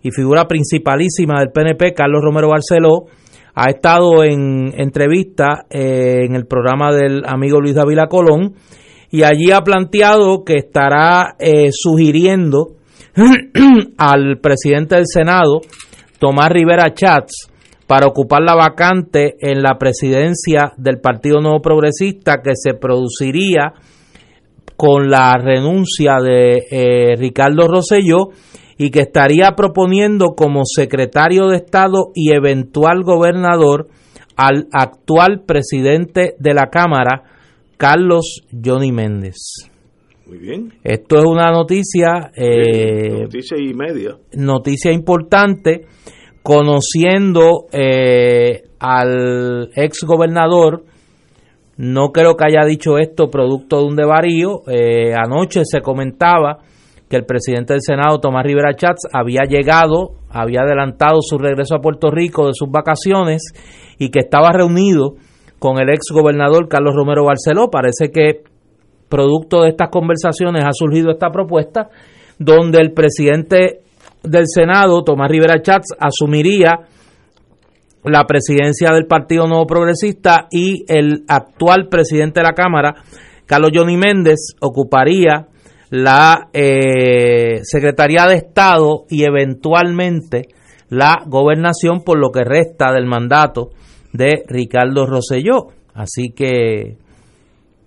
[0.03, 3.05] y figura principalísima del PNP, Carlos Romero Barceló,
[3.55, 8.55] ha estado en entrevista eh, en el programa del amigo Luis Davila Colón
[9.15, 12.73] y allí ha planteado que estará eh, sugiriendo
[13.97, 15.61] al presidente del Senado,
[16.19, 17.49] Tomás Rivera Chats,
[17.87, 23.75] para ocupar la vacante en la presidencia del Partido Nuevo Progresista que se produciría
[24.75, 28.31] con la renuncia de eh, Ricardo Rosselló
[28.79, 33.87] y que estaría proponiendo como secretario de Estado y eventual gobernador
[34.35, 37.34] al actual presidente de la Cámara,
[37.77, 39.37] Carlos Johnny Méndez.
[40.27, 40.73] Muy bien.
[40.83, 44.17] Esto es una noticia, eh, Noticia y media.
[44.33, 45.83] noticia importante,
[46.43, 50.85] conociendo eh, al ex gobernador.
[51.77, 54.63] No creo que haya dicho esto producto de un devarío.
[54.69, 56.59] Eh, anoche se comentaba
[57.11, 61.81] que el presidente del Senado, Tomás Rivera Chats, había llegado, había adelantado su regreso a
[61.81, 63.43] Puerto Rico de sus vacaciones
[63.99, 65.17] y que estaba reunido
[65.59, 67.71] con el ex gobernador Carlos Romero Barceló.
[67.71, 68.43] Parece que
[69.09, 71.89] producto de estas conversaciones ha surgido esta propuesta
[72.39, 73.81] donde el presidente
[74.23, 76.81] del Senado, Tomás Rivera Chats, asumiría
[78.05, 82.95] la presidencia del Partido Nuevo Progresista y el actual presidente de la Cámara,
[83.47, 85.47] Carlos Johnny Méndez, ocuparía
[85.91, 90.49] la eh, Secretaría de Estado y eventualmente
[90.89, 93.71] la gobernación por lo que resta del mandato
[94.15, 95.67] de Ricardo Rosselló.
[95.93, 96.97] Así que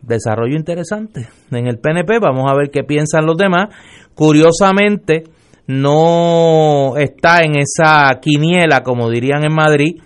[0.03, 2.19] desarrollo interesante en el PNP.
[2.19, 3.73] Vamos a ver qué piensan los demás.
[4.13, 5.23] Curiosamente,
[5.65, 10.01] no está en esa quiniela, como dirían en Madrid,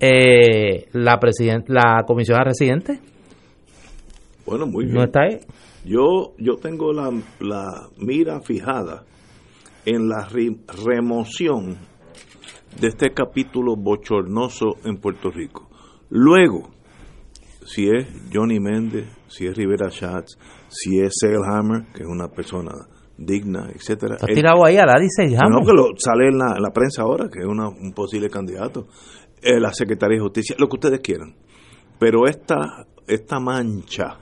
[0.00, 1.18] eh, la
[1.68, 3.00] la comisionada residente.
[4.44, 4.96] Bueno, muy bien.
[4.96, 5.38] ¿No está ahí?
[5.84, 9.04] Yo, yo tengo la, la mira fijada
[9.84, 11.76] en la re- remoción
[12.80, 15.65] de este capítulo bochornoso en Puerto Rico.
[16.10, 16.70] Luego,
[17.64, 20.36] si es Johnny Méndez, si es Rivera Schatz,
[20.68, 22.72] si es Segelhammer, que es una persona
[23.18, 24.14] digna, etcétera.
[24.16, 26.70] Está El- tirado ahí a la dice no, que lo, sale en la, en la
[26.70, 28.86] prensa ahora, que es una- un posible candidato.
[29.42, 31.34] Eh, la Secretaría de Justicia, lo que ustedes quieran.
[31.98, 34.18] Pero esta, esta mancha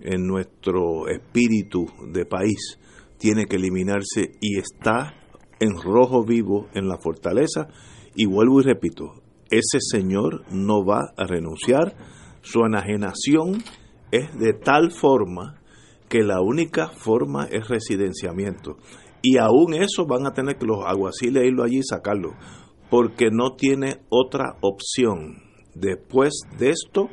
[0.00, 2.78] en nuestro espíritu de país
[3.18, 5.14] tiene que eliminarse y está
[5.60, 7.68] en rojo vivo en la fortaleza.
[8.14, 9.21] Y vuelvo y repito,
[9.52, 11.94] ese señor no va a renunciar.
[12.40, 13.62] Su enajenación
[14.10, 15.60] es de tal forma
[16.08, 18.78] que la única forma es residenciamiento.
[19.22, 22.34] Y aún eso van a tener que los aguaciles irlo allí y sacarlo,
[22.90, 25.42] porque no tiene otra opción.
[25.74, 27.08] Después de esto,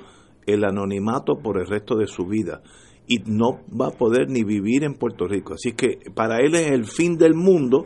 [0.46, 2.62] el anonimato por el resto de su vida.
[3.06, 5.56] Y no va a poder ni vivir en Puerto Rico.
[5.56, 7.86] Así que para él es el fin del mundo.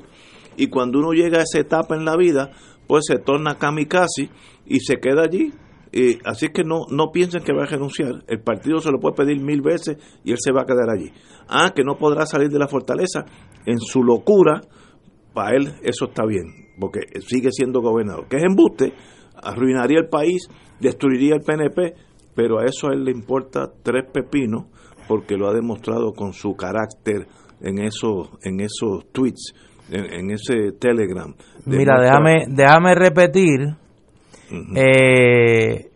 [0.58, 2.52] Y cuando uno llega a esa etapa en la vida,
[2.88, 4.30] pues se torna kamikaze
[4.66, 5.54] y se queda allí.
[5.92, 8.24] Eh, así que no, no piensen que va a renunciar.
[8.28, 11.12] El partido se lo puede pedir mil veces y él se va a quedar allí.
[11.48, 13.26] Ah, que no podrá salir de la fortaleza.
[13.66, 14.62] En su locura,
[15.34, 16.46] para él eso está bien,
[16.80, 18.28] porque sigue siendo gobernador.
[18.28, 18.94] Que es embuste,
[19.36, 20.48] arruinaría el país,
[20.80, 21.94] destruiría el PNP,
[22.36, 24.66] pero a eso a él le importa tres pepinos,
[25.08, 27.28] porque lo ha demostrado con su carácter
[27.62, 29.54] en esos, en esos tweets,
[29.94, 31.34] en, en ese telegram.
[31.65, 33.76] Mira, déjame, déjame repetir.
[34.76, 35.90] Eh,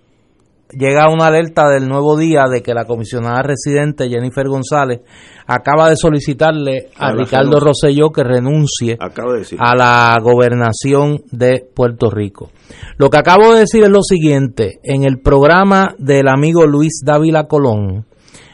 [0.72, 5.02] llega una alerta del nuevo día de que la comisionada residente Jennifer González
[5.46, 7.60] acaba de solicitarle a Ricardo.
[7.60, 9.60] Rosselló que renuncie de decir.
[9.62, 12.52] a la gobernación de Puerto Rico.
[12.98, 17.48] Lo que acabo de decir es lo siguiente, en el programa del amigo Luis Dávila
[17.48, 18.06] Colón,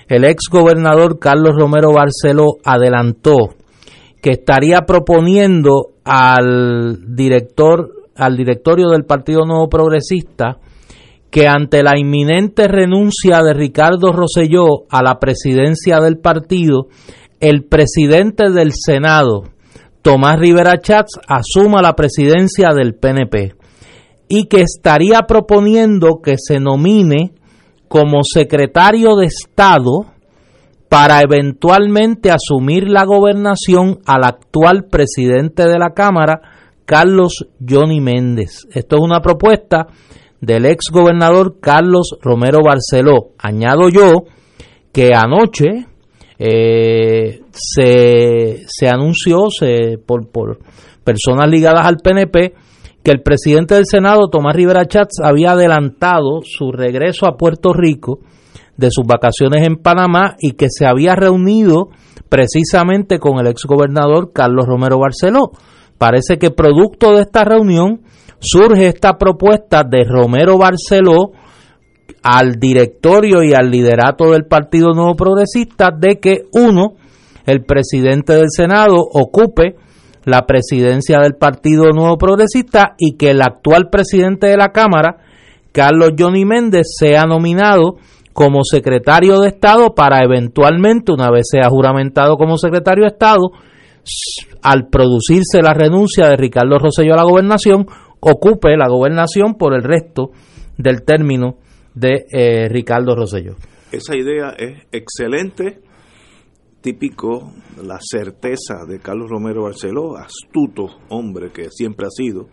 [0.07, 3.55] el ex gobernador Carlos Romero Barceló adelantó
[4.23, 10.59] que estaría proponiendo al director al directorio del Partido Nuevo Progresista
[11.29, 16.87] que ante la inminente renuncia de Ricardo Rosselló a la presidencia del partido,
[17.39, 19.43] el presidente del Senado,
[20.03, 23.55] Tomás Rivera Chats, asuma la presidencia del PNP
[24.29, 27.33] y que estaría proponiendo que se nomine
[27.89, 30.12] como secretario de Estado
[30.93, 36.39] para eventualmente asumir la gobernación al actual presidente de la Cámara,
[36.85, 38.67] Carlos Johnny Méndez.
[38.71, 39.87] Esto es una propuesta
[40.39, 43.31] del ex gobernador Carlos Romero Barceló.
[43.39, 44.25] Añado yo
[44.91, 45.87] que anoche
[46.37, 49.47] eh, se, se anunció
[50.05, 50.59] por, por
[51.03, 52.53] personas ligadas al PNP
[53.03, 58.19] que el presidente del Senado, Tomás Rivera Chats, había adelantado su regreso a Puerto Rico
[58.77, 61.89] de sus vacaciones en Panamá y que se había reunido
[62.29, 65.51] precisamente con el exgobernador Carlos Romero Barceló.
[65.97, 68.01] Parece que producto de esta reunión
[68.39, 71.31] surge esta propuesta de Romero Barceló
[72.23, 76.95] al directorio y al liderato del Partido Nuevo Progresista de que uno,
[77.45, 79.75] el presidente del Senado, ocupe
[80.25, 85.17] la presidencia del Partido Nuevo Progresista y que el actual presidente de la Cámara,
[85.71, 87.97] Carlos Johnny Méndez, sea nominado
[88.33, 93.51] como secretario de Estado para eventualmente, una vez sea juramentado como secretario de Estado,
[94.61, 97.85] al producirse la renuncia de Ricardo Rosselló a la gobernación,
[98.19, 100.31] ocupe la gobernación por el resto
[100.77, 101.57] del término
[101.93, 103.55] de eh, Ricardo Rosselló.
[103.91, 105.79] Esa idea es excelente,
[106.81, 112.47] típico la certeza de Carlos Romero Barceló, astuto hombre que siempre ha sido.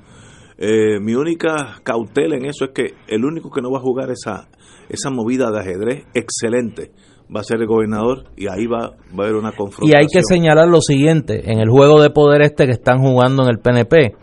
[0.59, 4.11] Eh, mi única cautela en eso es que el único que no va a jugar
[4.11, 4.49] esa,
[4.91, 6.91] esa movida de ajedrez excelente
[7.35, 10.01] va a ser el gobernador y ahí va, va a haber una Y confrontación.
[10.01, 13.51] hay que señalar lo siguiente, en el juego de poder este que están jugando en
[13.51, 14.15] el PNP,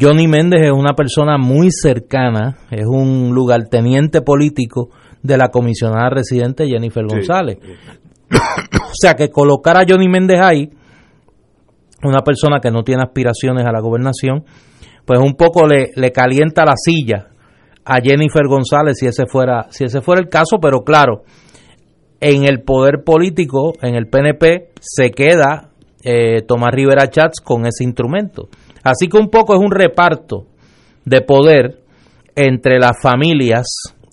[0.00, 4.88] Johnny Méndez es una persona muy cercana, es un lugarteniente político
[5.22, 7.14] de la comisionada residente Jennifer Sí.
[7.16, 7.58] González.
[8.32, 10.70] o sea que colocar a Johnny Méndez ahí,
[12.02, 14.44] una persona que no tiene aspiraciones a la gobernación,
[15.04, 17.29] pues un poco le, le calienta la silla
[17.92, 21.22] a Jennifer González si ese fuera, si ese fuera el caso, pero claro,
[22.20, 25.70] en el poder político, en el PNP, se queda
[26.04, 28.48] eh, Tomás Rivera Chats con ese instrumento.
[28.84, 30.46] Así que un poco es un reparto
[31.04, 31.80] de poder
[32.36, 33.66] entre las familias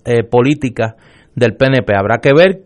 [0.05, 0.95] eh, políticas
[1.35, 1.93] del PNP.
[1.95, 2.63] Habrá que ver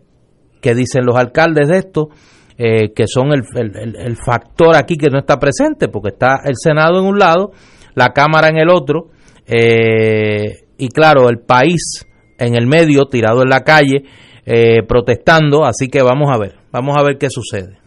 [0.60, 2.08] qué dicen los alcaldes de esto,
[2.56, 6.54] eh, que son el, el- el- factor aquí que no está presente, porque está el
[6.56, 7.50] Senado en un lado,
[7.94, 9.08] la Cámara en el otro,
[9.46, 12.04] eh, y claro, el país
[12.38, 14.02] en el medio, tirado en la calle,
[14.44, 17.78] eh, protestando, así que vamos a ver, vamos a ver qué sucede.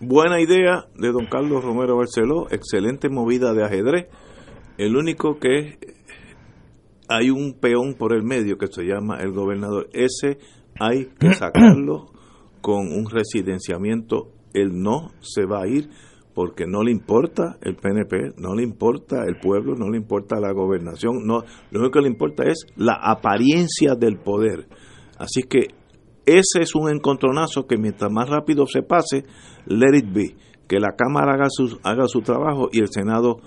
[0.00, 4.08] Buena idea de don Carlos Romero Barceló, excelente movida de ajedrez.
[4.76, 5.78] El único que
[7.08, 9.88] hay un peón por el medio que se llama el gobernador.
[9.94, 10.36] Ese
[10.78, 12.10] hay que sacarlo
[12.60, 14.28] con un residenciamiento.
[14.52, 15.88] Él no se va a ir
[16.34, 20.52] porque no le importa el PNP, no le importa el pueblo, no le importa la
[20.52, 24.68] gobernación, lo único que le importa es la apariencia del poder.
[25.18, 25.68] Así que
[26.26, 29.24] ese es un encontronazo que mientras más rápido se pase,
[29.66, 30.36] let it be,
[30.68, 33.38] que la Cámara haga su, haga su trabajo y el Senado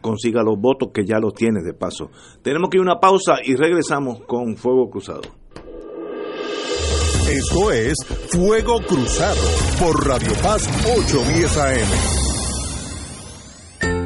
[0.00, 2.10] consiga los votos que ya los tiene de paso.
[2.42, 5.22] Tenemos que ir a una pausa y regresamos con Fuego Cruzado.
[7.30, 7.94] Esto es
[8.30, 9.40] Fuego Cruzado
[9.78, 12.21] por Radio Paz 810 AM.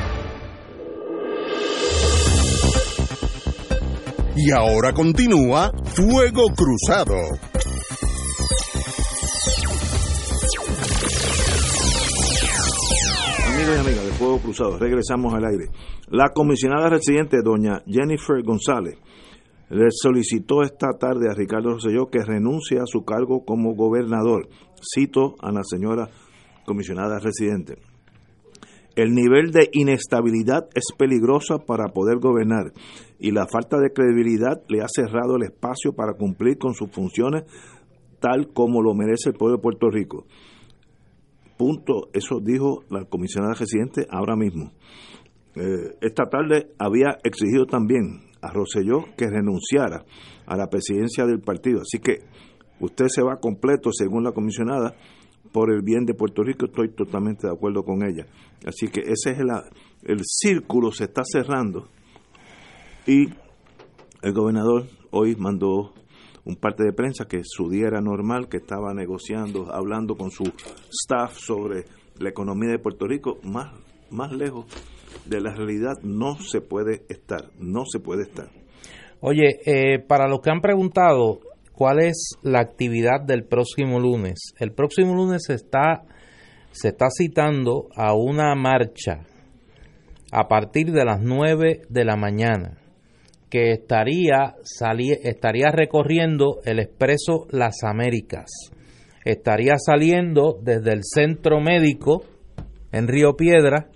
[4.37, 7.15] Y ahora continúa Fuego Cruzado.
[13.47, 15.71] Amigos y amigas de Fuego Cruzado, regresamos al aire.
[16.11, 18.99] La comisionada residente, doña Jennifer González,
[19.73, 24.47] le solicitó esta tarde a Ricardo Rosselló que renuncie a su cargo como gobernador.
[24.94, 26.11] Cito a la señora
[26.66, 27.77] comisionada residente.
[28.97, 32.73] El nivel de inestabilidad es peligrosa para poder gobernar
[33.19, 37.44] y la falta de credibilidad le ha cerrado el espacio para cumplir con sus funciones
[38.20, 40.27] tal como lo merece el pueblo de Puerto Rico.
[41.57, 44.73] Punto, eso dijo la comisionada residente ahora mismo.
[45.55, 50.05] Eh, esta tarde había exigido también a Rosselló que renunciara
[50.47, 51.81] a la presidencia del partido.
[51.81, 52.19] Así que
[52.81, 54.94] usted se va completo, según la comisionada,
[55.52, 56.66] por el bien de Puerto Rico.
[56.66, 58.27] Estoy totalmente de acuerdo con ella.
[58.66, 59.64] Así que ese es la,
[60.02, 61.89] el círculo, se está cerrando.
[63.06, 63.28] Y
[64.23, 65.94] el gobernador hoy mandó
[66.44, 70.44] un parte de prensa que su día era normal, que estaba negociando, hablando con su
[70.90, 71.85] staff sobre
[72.19, 73.73] la economía de Puerto Rico, más,
[74.10, 74.66] más lejos
[75.27, 78.49] de la realidad no se puede estar, no se puede estar.
[79.21, 81.41] Oye, eh, para los que han preguntado
[81.73, 86.03] cuál es la actividad del próximo lunes, el próximo lunes se está,
[86.73, 89.27] se está citando a una marcha
[90.33, 92.79] a partir de las 9 de la mañana
[93.53, 98.47] que estaría, salí, estaría recorriendo el expreso Las Américas.
[99.27, 102.25] Estaría saliendo desde el centro médico
[102.93, 103.91] en Río Piedra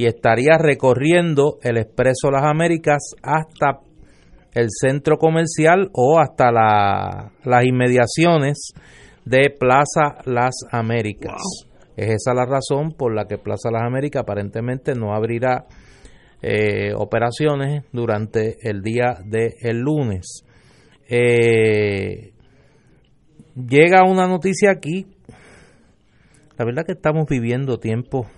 [0.00, 3.80] y estaría recorriendo el expreso Las Américas hasta
[4.54, 8.72] el centro comercial o hasta la, las inmediaciones
[9.26, 11.42] de Plaza Las Américas.
[11.98, 15.66] Es esa la razón por la que Plaza Las Américas aparentemente no abrirá
[16.40, 20.44] eh, operaciones durante el día del el lunes.
[21.10, 22.32] Eh,
[23.54, 25.08] llega una noticia aquí.
[26.56, 28.28] La verdad que estamos viviendo tiempos.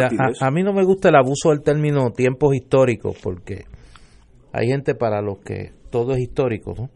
[0.00, 0.10] Ya,
[0.46, 3.66] a mí no me gusta el abuso del término tiempos históricos porque
[4.52, 6.90] hay gente para los que todo es histórico, ¿no?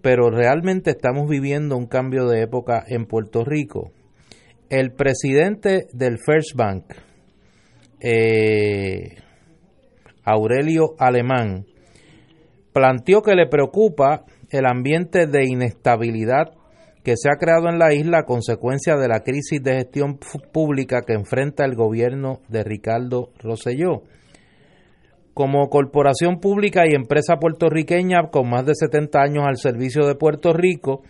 [0.00, 3.92] Pero realmente estamos viviendo un cambio de época en Puerto Rico.
[4.70, 6.84] El presidente del First Bank,
[8.00, 9.16] eh,
[10.24, 11.66] Aurelio Alemán,
[12.72, 16.54] planteó que le preocupa el ambiente de inestabilidad
[17.04, 20.18] que se ha creado en la isla a consecuencia de la crisis de gestión
[20.52, 24.02] pública que enfrenta el gobierno de Ricardo Rosselló.
[25.34, 30.54] Como corporación pública y empresa puertorriqueña con más de 70 años al servicio de Puerto
[30.54, 31.02] Rico,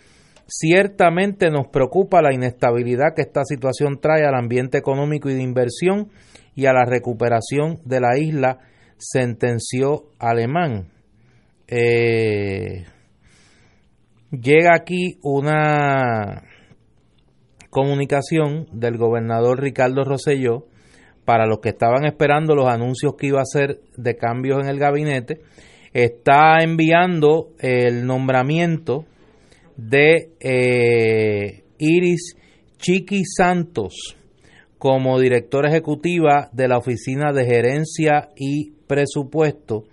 [0.47, 6.09] ciertamente nos preocupa la inestabilidad que esta situación trae al ambiente económico y de inversión
[6.55, 8.59] y a la recuperación de la isla,
[8.97, 10.89] sentenció Alemán.
[11.67, 12.85] Eh,
[14.41, 16.43] llega aquí una
[17.69, 20.65] comunicación del gobernador Ricardo Rosselló
[21.25, 24.79] para los que estaban esperando los anuncios que iba a hacer de cambios en el
[24.79, 25.41] gabinete,
[25.91, 29.05] está enviando el nombramiento
[29.75, 32.35] de eh, Iris
[32.77, 34.15] Chiqui Santos
[34.77, 39.85] como directora ejecutiva de la Oficina de Gerencia y Presupuesto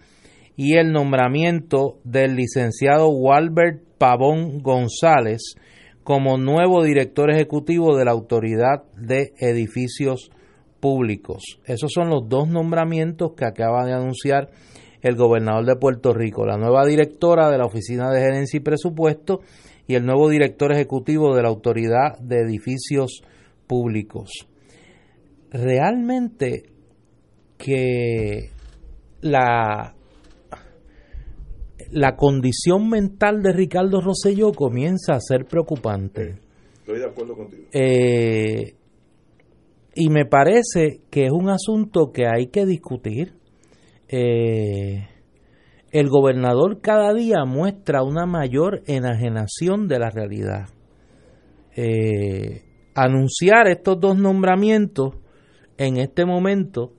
[0.55, 5.55] y el nombramiento del licenciado Walbert Pavón González
[6.03, 10.33] como nuevo director ejecutivo de la Autoridad de Edificios
[10.81, 11.61] Públicos.
[11.67, 14.51] Esos son los dos nombramientos que acaba de anunciar
[15.03, 19.43] el gobernador de Puerto Rico, la nueva directora de la Oficina de Gerencia y Presupuesto
[19.87, 23.23] y el nuevo director ejecutivo de la Autoridad de Edificios
[23.69, 24.33] Públicos.
[25.53, 26.65] Realmente
[27.57, 28.51] que
[29.21, 29.95] la
[31.91, 36.39] la condición mental de Ricardo Rosselló comienza a ser preocupante.
[36.79, 37.65] Estoy de acuerdo contigo.
[37.73, 38.75] Eh,
[39.95, 43.35] y me parece que es un asunto que hay que discutir.
[44.09, 45.07] Eh,
[45.91, 50.69] el gobernador cada día muestra una mayor enajenación de la realidad.
[51.77, 52.63] Eh,
[52.95, 55.15] anunciar estos dos nombramientos
[55.77, 56.93] en este momento,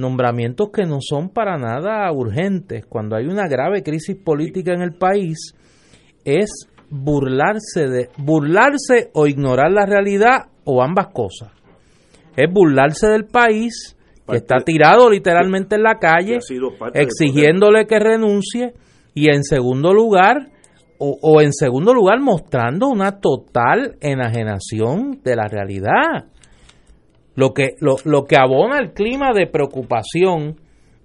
[0.00, 4.92] nombramientos que no son para nada urgentes, cuando hay una grave crisis política en el
[4.92, 5.54] país,
[6.24, 11.50] es burlarse de burlarse o ignorar la realidad o ambas cosas.
[12.36, 13.96] Es burlarse del país
[14.28, 16.38] que está tirado literalmente en la calle,
[16.94, 18.74] exigiéndole que renuncie
[19.14, 20.50] y en segundo lugar
[20.98, 26.26] o, o en segundo lugar mostrando una total enajenación de la realidad
[27.34, 30.56] lo que lo, lo que abona el clima de preocupación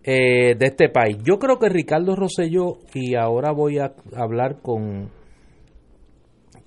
[0.03, 1.17] eh, de este país.
[1.23, 5.09] Yo creo que Ricardo Rosselló, y ahora voy a hablar con,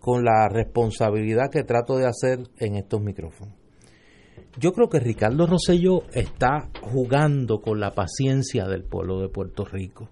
[0.00, 3.54] con la responsabilidad que trato de hacer en estos micrófonos.
[4.58, 10.08] Yo creo que Ricardo Rosselló está jugando con la paciencia del pueblo de Puerto Rico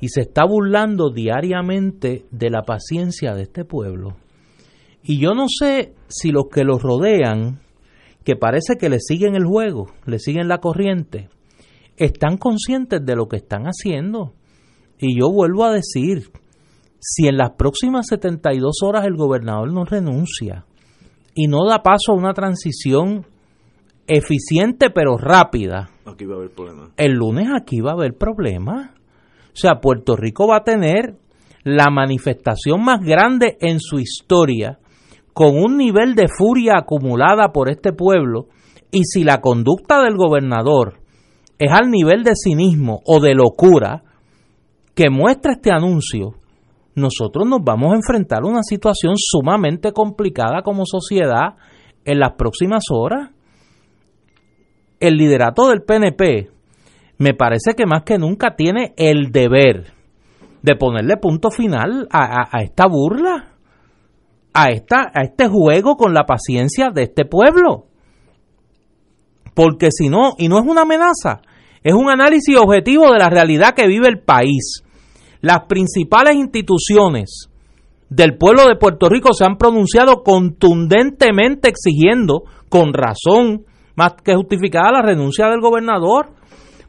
[0.00, 4.16] y se está burlando diariamente de la paciencia de este pueblo.
[5.02, 7.60] Y yo no sé si los que los rodean,
[8.26, 11.28] que parece que le siguen el juego, le siguen la corriente,
[11.96, 14.34] están conscientes de lo que están haciendo.
[14.98, 16.32] Y yo vuelvo a decir,
[16.98, 20.66] si en las próximas 72 horas el gobernador no renuncia
[21.36, 23.26] y no da paso a una transición
[24.08, 26.50] eficiente pero rápida, Aquí va a haber
[26.96, 28.90] el lunes aquí va a haber problemas.
[28.90, 31.16] O sea, Puerto Rico va a tener
[31.62, 34.80] la manifestación más grande en su historia,
[35.36, 38.46] con un nivel de furia acumulada por este pueblo,
[38.90, 40.94] y si la conducta del gobernador
[41.58, 44.02] es al nivel de cinismo o de locura
[44.94, 46.36] que muestra este anuncio,
[46.94, 51.56] nosotros nos vamos a enfrentar a una situación sumamente complicada como sociedad
[52.06, 53.28] en las próximas horas.
[55.00, 56.48] El liderato del PNP
[57.18, 59.92] me parece que más que nunca tiene el deber
[60.62, 63.50] de ponerle punto final a, a- a esta burla,
[64.56, 67.84] a, esta, a este juego con la paciencia de este pueblo.
[69.54, 71.42] Porque si no, y no es una amenaza,
[71.82, 74.82] es un análisis objetivo de la realidad que vive el país.
[75.42, 77.50] Las principales instituciones
[78.08, 84.90] del pueblo de Puerto Rico se han pronunciado contundentemente exigiendo, con razón más que justificada,
[84.90, 86.30] la renuncia del gobernador.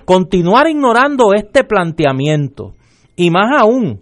[0.06, 2.76] continuar ignorando este planteamiento
[3.18, 4.02] y más aún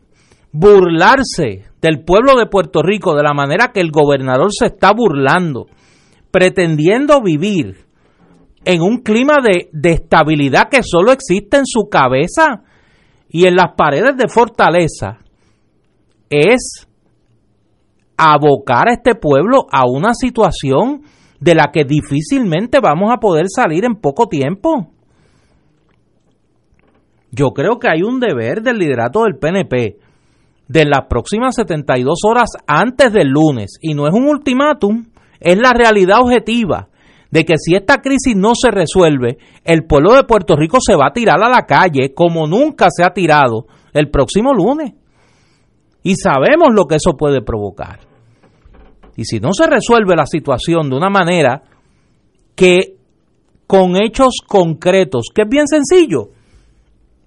[0.51, 5.67] burlarse del pueblo de Puerto Rico de la manera que el gobernador se está burlando,
[6.31, 7.85] pretendiendo vivir
[8.65, 12.63] en un clima de, de estabilidad que solo existe en su cabeza
[13.29, 15.19] y en las paredes de fortaleza,
[16.31, 16.87] es
[18.17, 21.03] abocar a este pueblo a una situación
[21.39, 24.89] de la que difícilmente vamos a poder salir en poco tiempo.
[27.29, 30.04] Yo creo que hay un deber del liderato del PNP
[30.67, 35.05] de las próximas 72 horas antes del lunes, y no es un ultimátum,
[35.39, 36.89] es la realidad objetiva
[37.31, 41.07] de que si esta crisis no se resuelve, el pueblo de Puerto Rico se va
[41.07, 44.93] a tirar a la calle como nunca se ha tirado el próximo lunes.
[46.01, 47.99] Y sabemos lo que eso puede provocar.
[49.17, 51.63] Y si no se resuelve la situación de una manera
[52.55, 52.95] que
[53.67, 56.29] con hechos concretos, que es bien sencillo,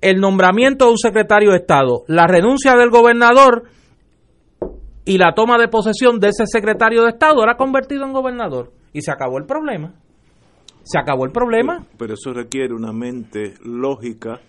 [0.01, 3.65] el nombramiento de un secretario de Estado, la renuncia del gobernador
[5.05, 9.01] y la toma de posesión de ese secretario de Estado era convertido en gobernador y
[9.01, 9.95] se acabó el problema.
[10.83, 11.87] Se acabó el problema.
[11.99, 14.41] Pero eso requiere una mente lógica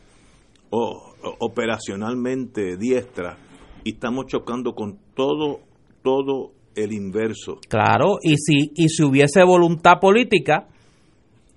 [0.70, 3.38] o operacionalmente diestra
[3.84, 5.62] y estamos chocando con todo
[6.02, 7.60] todo el inverso.
[7.68, 10.68] Claro, y si y si hubiese voluntad política,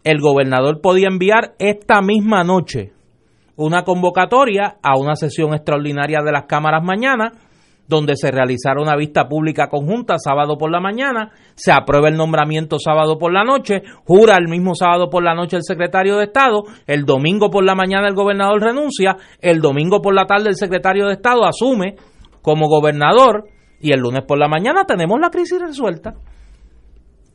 [0.02, 2.92] el gobernador podía enviar esta misma noche
[3.64, 7.32] una convocatoria a una sesión extraordinaria de las cámaras mañana,
[7.86, 12.78] donde se realizara una vista pública conjunta sábado por la mañana, se aprueba el nombramiento
[12.78, 16.62] sábado por la noche, jura el mismo sábado por la noche el secretario de Estado,
[16.86, 21.06] el domingo por la mañana el gobernador renuncia, el domingo por la tarde el secretario
[21.06, 21.96] de Estado asume
[22.40, 23.44] como gobernador
[23.80, 26.14] y el lunes por la mañana tenemos la crisis resuelta.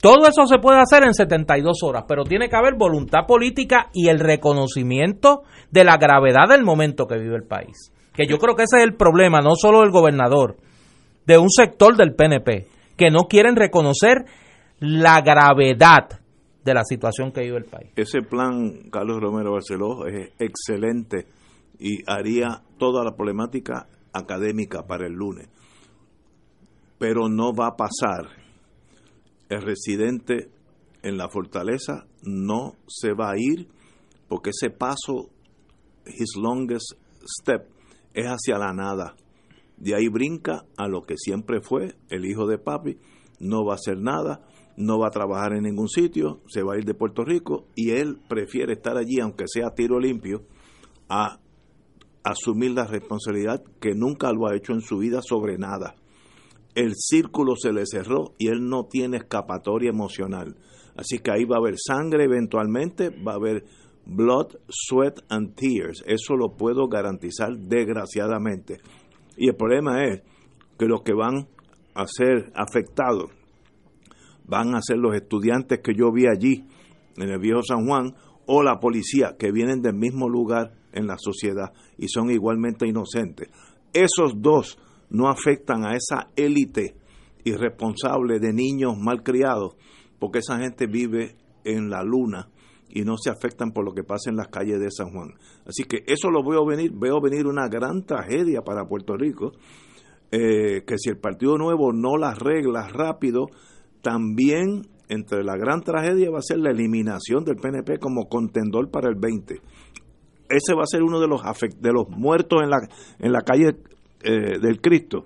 [0.02, 4.10] Todo eso se puede hacer en 72 horas, pero tiene que haber voluntad política y
[4.10, 7.92] el reconocimiento de la gravedad del momento que vive el país.
[8.14, 10.58] Que yo creo que ese es el problema, no solo del gobernador,
[11.26, 14.26] de un sector del PNP, que no quieren reconocer
[14.80, 16.22] la gravedad
[16.64, 17.92] de la situación que vive el país.
[17.96, 21.26] Ese plan, Carlos Romero Barceló, es excelente
[21.80, 25.48] y haría toda la problemática académica para el lunes.
[27.00, 28.47] Pero no va a pasar
[29.50, 30.50] el residente
[31.04, 33.68] en la fortaleza no se va a ir
[34.28, 35.30] porque ese paso,
[36.06, 36.94] his longest
[37.42, 37.70] step,
[38.14, 39.16] es hacia la nada.
[39.78, 42.98] De ahí brinca a lo que siempre fue el hijo de papi,
[43.40, 44.46] no va a hacer nada,
[44.76, 47.92] no va a trabajar en ningún sitio, se va a ir de Puerto Rico y
[47.92, 50.44] él prefiere estar allí, aunque sea tiro limpio,
[51.10, 51.40] a
[52.24, 55.96] asumir la responsabilidad que nunca lo ha hecho en su vida sobre nada
[56.78, 60.56] el círculo se le cerró y él no tiene escapatoria emocional.
[60.96, 63.66] Así que ahí va a haber sangre eventualmente, va a haber
[64.06, 66.04] blood, sweat and tears.
[66.06, 68.78] Eso lo puedo garantizar desgraciadamente.
[69.38, 70.22] Y el problema es
[70.78, 71.48] que los que van
[71.96, 73.32] a ser afectados
[74.46, 76.64] van a ser los estudiantes que yo vi allí
[77.18, 78.14] en el viejo San Juan
[78.46, 83.50] o la policía que vienen del mismo lugar en la sociedad y son igualmente inocentes.
[83.94, 84.78] Esos dos
[85.10, 86.96] no afectan a esa élite
[87.44, 89.76] irresponsable de niños malcriados,
[90.20, 92.50] porque esa gente vive en la luna
[92.90, 95.34] y no se afectan por lo que pasa en las calles de San Juan.
[95.66, 99.52] Así que eso lo veo venir, veo venir una gran tragedia para Puerto Rico,
[100.32, 103.48] eh, que si el Partido Nuevo no las arregla rápido,
[104.02, 109.10] también entre la gran tragedia va a ser la eliminación del PNP como contendor para
[109.10, 109.56] el 20.
[110.50, 111.42] Ese va a ser uno de los
[111.80, 112.78] de los muertos en la
[113.20, 113.78] en la calle
[114.24, 115.26] eh, del Cristo,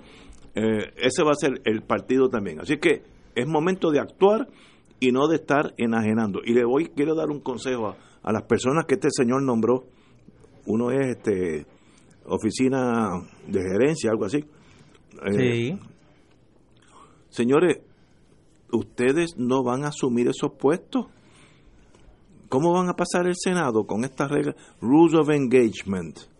[0.53, 2.59] eh, ese va a ser el partido también.
[2.59, 3.03] Así que
[3.35, 4.47] es momento de actuar
[4.99, 6.41] y no de estar enajenando.
[6.43, 9.85] Y le voy, quiero dar un consejo a, las personas que este señor nombró.
[10.65, 11.65] Uno es este
[12.25, 13.09] oficina
[13.47, 14.45] de gerencia, algo así.
[15.25, 15.79] Eh, sí.
[17.29, 17.79] Señores,
[18.71, 21.07] ustedes no van a asumir esos puestos.
[22.49, 24.55] ¿Cómo van a pasar el Senado con estas reglas?
[24.81, 26.30] Rules of Engagement.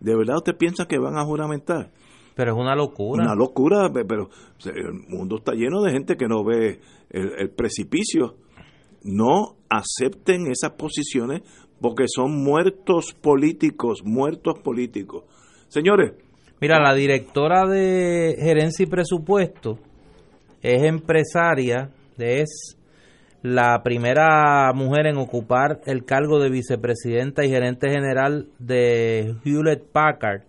[0.00, 1.90] ¿De verdad usted piensa que van a juramentar?
[2.38, 3.24] Pero es una locura.
[3.24, 4.30] Una locura, pero
[4.64, 6.80] el mundo está lleno de gente que no ve
[7.10, 8.36] el, precipicio.
[9.02, 11.42] No acepten esas posiciones
[11.80, 15.24] porque son muertos políticos, muertos políticos.
[15.66, 16.12] Señores.
[16.60, 19.78] Mira, la directora de gerencia y presupuesto
[20.62, 22.77] es empresaria, es
[23.42, 30.42] la primera mujer en ocupar el cargo de vicepresidenta y gerente general de Hewlett Packard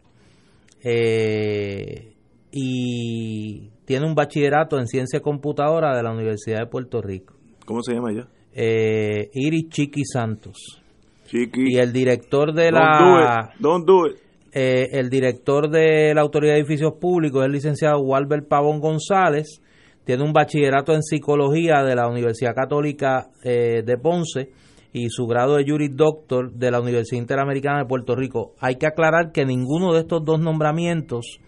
[0.83, 2.13] eh,
[2.51, 7.35] y tiene un bachillerato en ciencia computadora de la Universidad de Puerto Rico.
[7.65, 8.27] ¿Cómo se llama ella?
[8.53, 10.81] Eh, Iris Chiqui Santos.
[11.27, 11.73] Chiqui.
[11.75, 13.59] y el director de Don't la do it.
[13.59, 14.17] Don't do it.
[14.51, 19.61] eh, el director de la Autoridad de Edificios Públicos es el licenciado Walter Pavón González,
[20.09, 24.49] tiene un bachillerato en psicología de la Universidad Católica eh, de Ponce
[24.91, 28.55] y su grado de Juris Doctor de la Universidad Interamericana de Puerto Rico.
[28.59, 31.39] Hay que aclarar que ninguno de estos dos nombramientos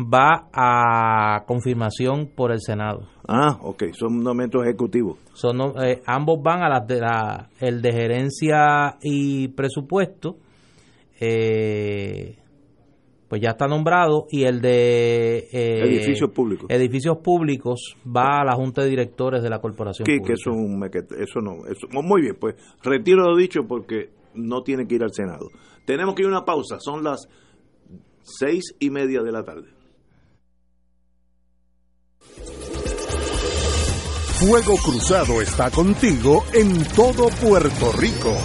[0.00, 3.06] va a confirmación por el Senado.
[3.28, 5.20] Ah, ok, son nombramientos ejecutivos.
[5.34, 10.38] Son, eh, ambos van a las de la, el de gerencia y presupuesto,
[11.20, 12.41] eh,
[13.32, 16.66] pues ya está nombrado, y el de eh, Edificios públicos.
[16.68, 20.26] edificios públicos va a la Junta de Directores de la Corporación Que, Pública.
[20.26, 24.62] que eso es un eso no, eso, muy bien, pues retiro lo dicho porque no
[24.62, 25.48] tiene que ir al Senado.
[25.86, 27.26] Tenemos que ir a una pausa, son las
[28.20, 29.68] seis y media de la tarde.
[34.40, 38.36] Fuego Cruzado está contigo en todo Puerto Rico.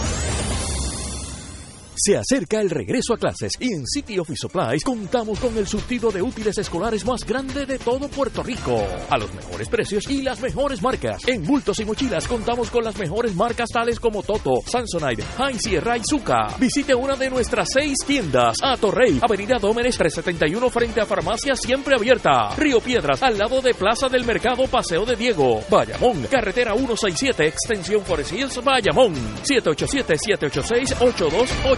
[2.00, 6.12] Se acerca el regreso a clases y en City Office Supplies contamos con el surtido
[6.12, 8.86] de útiles escolares más grande de todo Puerto Rico.
[9.10, 11.28] A los mejores precios y las mejores marcas.
[11.28, 15.24] En bultos y mochilas contamos con las mejores marcas tales como Toto, Samsonite,
[15.58, 16.56] Sierra y Zuka.
[16.60, 18.58] Visite una de nuestras seis tiendas.
[18.62, 22.56] A Torrey, Avenida Dómenes 371 frente a Farmacia Siempre Abierta.
[22.56, 25.62] Río Piedras, al lado de Plaza del Mercado Paseo de Diego.
[25.68, 29.16] Bayamón, carretera 167, extensión Forest Hills, Bayamón.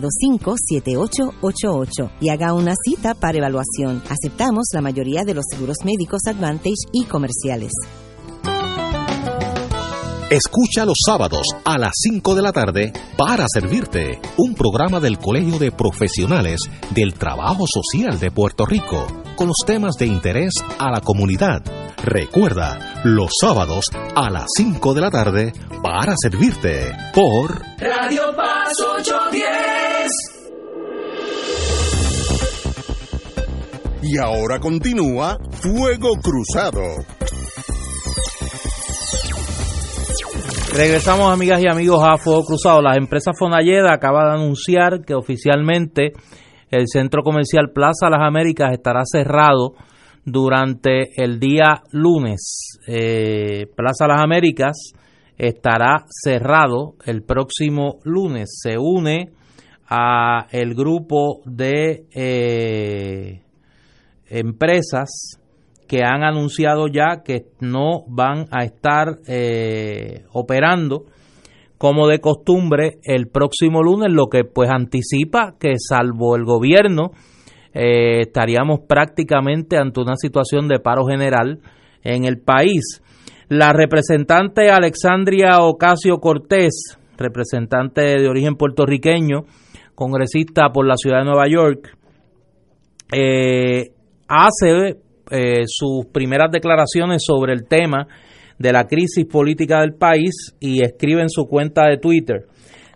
[0.00, 4.02] 725-7888 y haga una cita para evaluación.
[4.08, 7.72] Aceptamos la mayoría de los seguros médicos Advantage y comerciales.
[10.30, 15.58] Escucha los sábados a las 5 de la tarde para servirte un programa del Colegio
[15.58, 16.60] de Profesionales
[16.90, 19.06] del Trabajo Social de Puerto Rico
[19.36, 21.62] con los temas de interés a la comunidad.
[22.02, 23.84] Recuerda, los sábados
[24.14, 25.52] a las 5 de la tarde
[25.82, 30.10] para servirte por Radio Paz 810.
[34.02, 36.82] Y ahora continúa Fuego Cruzado.
[40.74, 42.82] Regresamos, amigas y amigos, a Fuego Cruzado.
[42.82, 46.12] La empresa Fonalleda acaba de anunciar que oficialmente
[46.70, 49.74] el centro comercial Plaza Las Américas estará cerrado
[50.24, 52.78] durante el día lunes.
[52.86, 54.92] Eh, Plaza Las Américas
[55.38, 58.58] estará cerrado el próximo lunes.
[58.62, 59.30] Se une
[59.88, 63.42] a el grupo de eh,
[64.28, 65.40] empresas
[65.86, 71.04] que han anunciado ya que no van a estar eh, operando
[71.78, 77.10] como de costumbre el próximo lunes, lo que pues anticipa que salvo el gobierno
[77.74, 81.60] eh, estaríamos prácticamente ante una situación de paro general
[82.02, 83.02] en el país.
[83.48, 89.44] La representante Alexandria Ocasio Cortés, representante de origen puertorriqueño,
[89.94, 91.96] congresista por la ciudad de Nueva York,
[93.12, 93.92] eh,
[94.26, 94.96] hace
[95.30, 98.08] eh, sus primeras declaraciones sobre el tema
[98.58, 102.46] de la crisis política del país y escribe en su cuenta de Twitter.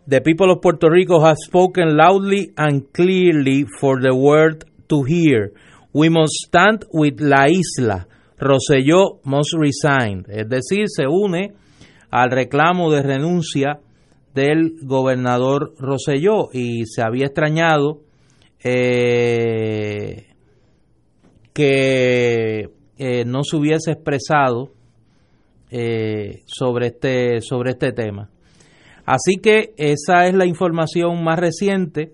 [0.08, 5.52] The people of Puerto Rico have spoken loudly and clearly for the world to hear.
[5.92, 8.06] We must stand with la isla.
[8.38, 10.24] Rosselló must resign.
[10.28, 11.52] Es decir, se une
[12.10, 13.80] al reclamo de renuncia
[14.34, 18.00] del gobernador Rosselló y se había extrañado
[18.62, 20.26] eh,
[21.52, 24.72] que eh, no se hubiese expresado
[25.70, 28.28] eh, sobre este sobre este tema.
[29.06, 32.12] Así que esa es la información más reciente.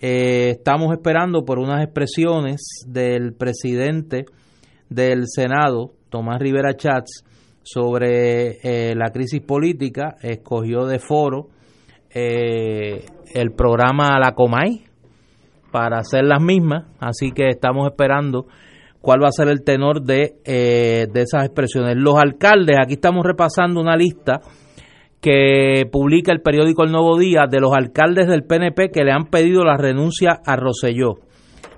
[0.00, 4.26] Eh, estamos esperando por unas expresiones del presidente
[4.90, 7.24] del Senado, Tomás Rivera Chats,
[7.62, 10.16] sobre eh, la crisis política.
[10.22, 11.48] Escogió de foro
[12.16, 14.84] el programa La Comay,
[15.74, 18.46] para hacer las mismas, así que estamos esperando
[19.04, 21.94] cuál va a ser el tenor de, eh, de esas expresiones.
[21.96, 24.40] Los alcaldes, aquí estamos repasando una lista
[25.20, 29.26] que publica el periódico El Nuevo Día de los alcaldes del PNP que le han
[29.26, 31.16] pedido la renuncia a Roselló.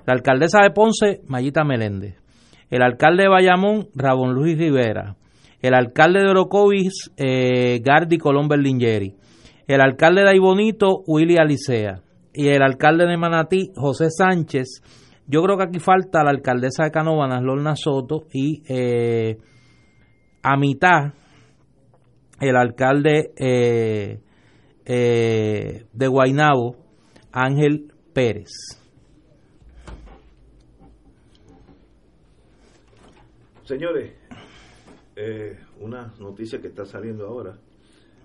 [0.05, 2.15] La alcaldesa de Ponce, Mayita Meléndez.
[2.69, 5.17] El alcalde de Bayamón, Rabón Luis Rivera.
[5.61, 9.15] El alcalde de Orocovis, eh, Gardi Colón Berlingeri.
[9.67, 12.03] El alcalde de Aibonito, Willy Alicea.
[12.33, 14.81] Y el alcalde de Manatí, José Sánchez.
[15.27, 18.27] Yo creo que aquí falta la alcaldesa de Canóvanas, Lorna Soto.
[18.31, 19.37] Y eh,
[20.41, 21.13] a mitad,
[22.39, 24.21] el alcalde eh,
[24.85, 26.77] eh, de Guainabo,
[27.33, 28.49] Ángel Pérez.
[33.63, 34.13] Señores,
[35.17, 37.57] eh, una noticia que está saliendo ahora,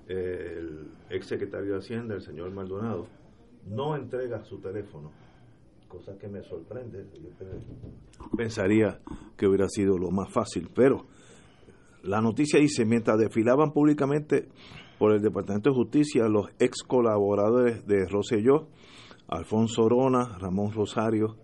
[0.09, 3.09] eh, el ex secretario de Hacienda, el señor Maldonado,
[3.66, 5.11] no entrega su teléfono,
[5.93, 7.05] cosa que me sorprende.
[8.35, 8.98] Pensaría
[9.36, 11.05] que hubiera sido lo más fácil, pero
[12.02, 14.48] la noticia dice, mientras desfilaban públicamente
[14.98, 18.69] por el Departamento de Justicia los ex colaboradores de Rosselló,
[19.28, 21.36] Alfonso Orona, Ramón Rosario,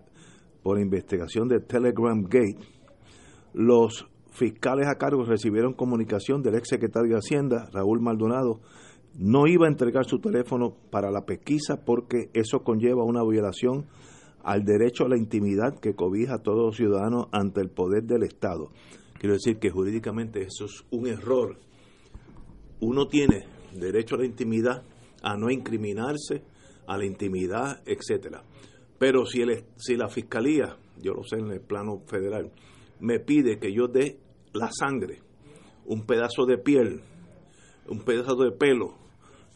[0.63, 2.59] por investigación de Telegram Gate,
[3.53, 8.61] los fiscales a cargo recibieron comunicación del ex secretario de Hacienda, Raúl Maldonado,
[9.15, 13.87] no iba a entregar su teléfono para la pesquisa porque eso conlleva una violación
[14.43, 18.23] al derecho a la intimidad que cobija a todos los ciudadanos ante el poder del
[18.23, 18.71] Estado.
[19.19, 21.59] Quiero decir que jurídicamente eso es un error.
[22.81, 24.83] Uno tiene derecho a la intimidad,
[25.23, 26.43] a no incriminarse,
[26.87, 28.43] a la intimidad, etcétera.
[28.99, 32.51] Pero si, el, si la fiscalía, yo lo sé en el plano federal,
[33.01, 34.19] me pide que yo dé
[34.53, 35.21] la sangre,
[35.87, 37.03] un pedazo de piel,
[37.89, 38.95] un pedazo de pelo,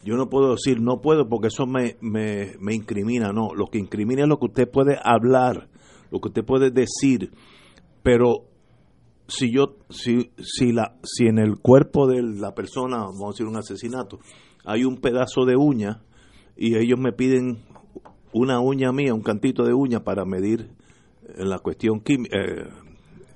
[0.03, 3.79] yo no puedo decir no puedo porque eso me, me, me incrimina, no, lo que
[3.79, 5.69] incrimina es lo que usted puede hablar,
[6.11, 7.31] lo que usted puede decir,
[8.03, 8.45] pero
[9.27, 13.45] si yo si si la si en el cuerpo de la persona vamos a decir
[13.47, 14.19] un asesinato
[14.65, 16.01] hay un pedazo de uña
[16.57, 17.63] y ellos me piden
[18.33, 20.69] una uña mía un cantito de uña para medir
[21.35, 22.67] en la cuestión eh,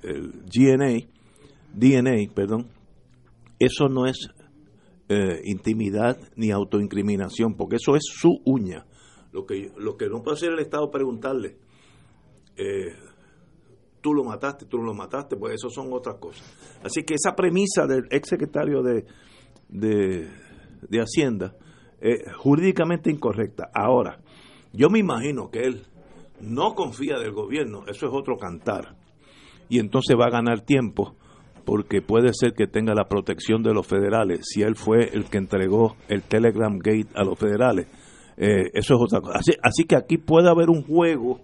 [0.02, 1.08] el DNA
[1.74, 2.66] DNA perdón
[3.58, 4.28] eso no es
[5.08, 8.86] eh, intimidad ni autoincriminación porque eso es su uña
[9.32, 11.56] lo que lo que no puede hacer el Estado preguntarle
[12.56, 12.92] eh,
[14.00, 16.44] tú lo mataste, tú lo mataste, pues eso son otras cosas.
[16.82, 19.04] Así que esa premisa del ex secretario de,
[19.68, 21.54] de, Hacienda
[22.00, 23.70] es jurídicamente incorrecta.
[23.74, 24.20] Ahora,
[24.72, 25.86] yo me imagino que él
[26.40, 28.96] no confía del gobierno, eso es otro cantar.
[29.68, 31.16] Y entonces va a ganar tiempo
[31.68, 35.36] porque puede ser que tenga la protección de los federales, si él fue el que
[35.36, 37.88] entregó el Telegram Gate a los federales.
[38.38, 39.38] Eh, eso es otra cosa.
[39.62, 41.40] Así, que aquí puede haber un juego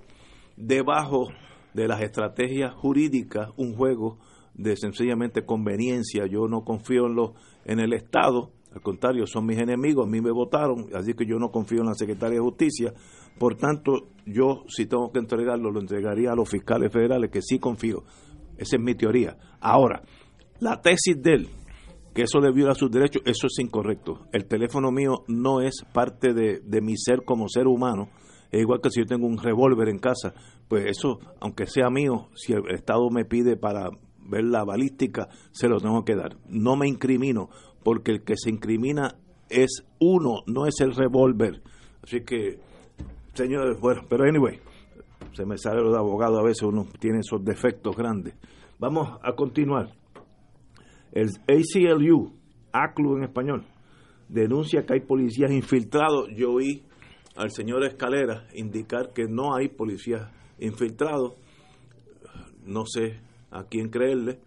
[0.57, 1.29] debajo
[1.75, 4.17] de las estrategias jurídicas un juego
[4.55, 6.25] de sencillamente conveniencia.
[6.25, 7.33] Yo no confío en, los,
[7.67, 11.39] en el Estado, al contrario, son mis enemigos, a mí me votaron, así que yo
[11.39, 12.95] no confío en la Secretaría de Justicia.
[13.39, 17.59] Por tanto, yo si tengo que entregarlo, lo entregaría a los fiscales federales, que sí
[17.59, 18.05] confío.
[18.57, 19.37] Esa es mi teoría.
[19.61, 20.03] Ahora,
[20.61, 21.49] la tesis de él,
[22.15, 24.27] que eso le viola sus derechos, eso es incorrecto.
[24.33, 28.09] El teléfono mío no es parte de, de mi ser como ser humano
[28.55, 30.33] es igual que si yo tengo un revólver en casa,
[30.69, 33.91] pues eso, aunque sea mío, si el Estado me pide para
[34.21, 36.37] ver la balística, se lo tengo que dar.
[36.49, 37.49] No me incrimino,
[37.83, 39.17] porque el que se incrimina
[39.51, 41.63] es uno, no es el revólver.
[42.05, 42.61] Así que,
[43.33, 44.61] señores, bueno, pero anyway,
[45.33, 48.35] se me sale lo de abogado, a veces uno tiene esos defectos grandes.
[48.79, 49.91] Vamos a continuar.
[51.15, 52.33] El ACLU,
[52.73, 53.65] ACLU en español,
[54.29, 56.29] denuncia que hay policías infiltrados.
[56.37, 56.83] Yo oí
[57.37, 60.29] al señor Escalera indicar que no hay policías
[60.59, 61.35] infiltrados.
[62.67, 63.21] No sé
[63.53, 64.41] a quién creerle.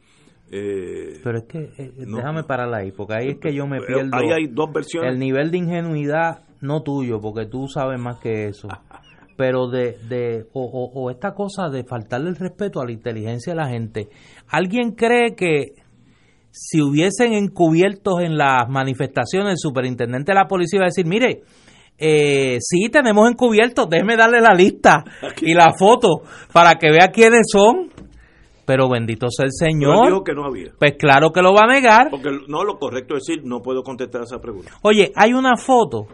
[0.52, 4.16] Eh, Pero es que, eh, déjame parar ahí, porque ahí es que yo me pierdo.
[4.16, 5.14] Ahí hay dos versiones.
[5.14, 8.68] El nivel de ingenuidad, no tuyo, porque tú sabes más que eso.
[9.38, 13.58] Pero de, de o, o esta cosa de faltarle el respeto a la inteligencia de
[13.58, 14.10] la gente.
[14.48, 15.76] ¿Alguien cree que
[16.60, 21.44] si hubiesen encubiertos en las manifestaciones, el superintendente de la policía iba a decir, mire,
[22.00, 25.04] eh, sí, tenemos encubiertos, déjeme darle la lista
[25.42, 26.22] y la foto
[26.52, 27.92] para que vea quiénes son.
[28.66, 30.08] Pero bendito sea el Señor.
[30.08, 30.74] dijo que no había.
[30.78, 32.10] Pues claro que lo va a negar.
[32.10, 34.72] Porque no, lo correcto es decir, no puedo contestar esa pregunta.
[34.82, 36.08] Oye, hay una foto,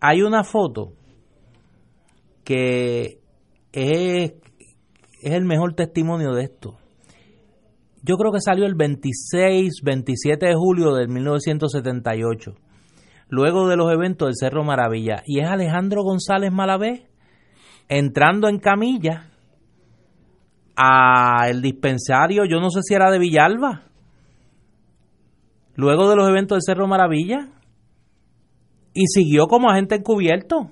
[0.00, 0.94] hay una foto
[2.42, 3.20] que
[3.72, 4.32] es,
[5.22, 6.79] es el mejor testimonio de esto.
[8.02, 11.08] Yo creo que salió el 26, 27 de julio del
[17.88, 19.26] entrando en camilla
[20.76, 23.82] a el dispensario, yo no sé si era de Villalba,
[25.74, 27.48] luego de los eventos del Cerro Maravilla,
[28.94, 30.70] y siguió como agente encubierto.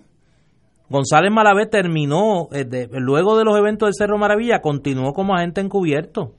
[0.89, 5.61] González Malavé terminó, eh, de- luego de los eventos del Cerro Maravilla, continuó como agente
[5.61, 6.33] encubierto.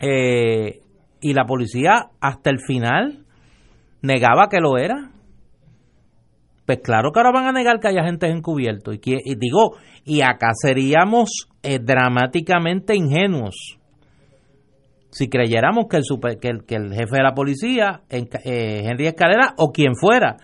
[0.00, 0.80] Eh,
[1.20, 3.24] y la policía hasta el final
[4.02, 5.10] negaba que lo era.
[6.66, 8.94] Pues claro que ahora van a negar que hay agentes encubiertos.
[8.94, 13.76] Y, y digo, y acá seríamos eh, dramáticamente ingenuos
[15.12, 18.84] si creyéramos que el, super- que el, que el jefe de la policía, en- eh,
[18.84, 20.36] Henry Escalera, o quien fuera,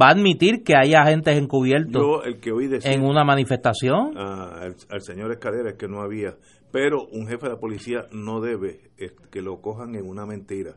[0.00, 4.16] va a admitir que hay agentes encubiertos Yo, el que oí decir en una manifestación.
[4.16, 6.34] a- al, al señor Escalera es que no había,
[6.74, 10.74] pero un jefe de la policía no debe eh, que lo cojan en una mentira.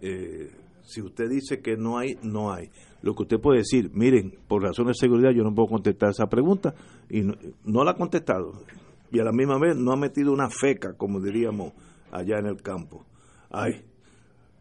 [0.00, 0.48] Eh,
[0.82, 2.70] si usted dice que no hay, no hay.
[3.02, 6.28] Lo que usted puede decir, miren, por razones de seguridad yo no puedo contestar esa
[6.28, 6.72] pregunta
[7.10, 8.62] y no, la ha contestado.
[9.10, 11.72] Y a la misma vez no ha metido una feca, como diríamos
[12.12, 13.04] allá en el campo.
[13.50, 13.82] Ay,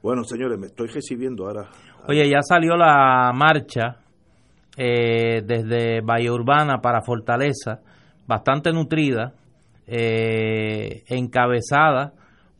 [0.01, 1.69] bueno, señores, me estoy recibiendo ahora.
[2.07, 3.99] Oye, ya salió la marcha
[4.75, 7.81] eh, desde Valle Urbana para Fortaleza,
[8.25, 9.35] bastante nutrida,
[9.87, 12.13] eh, encabezada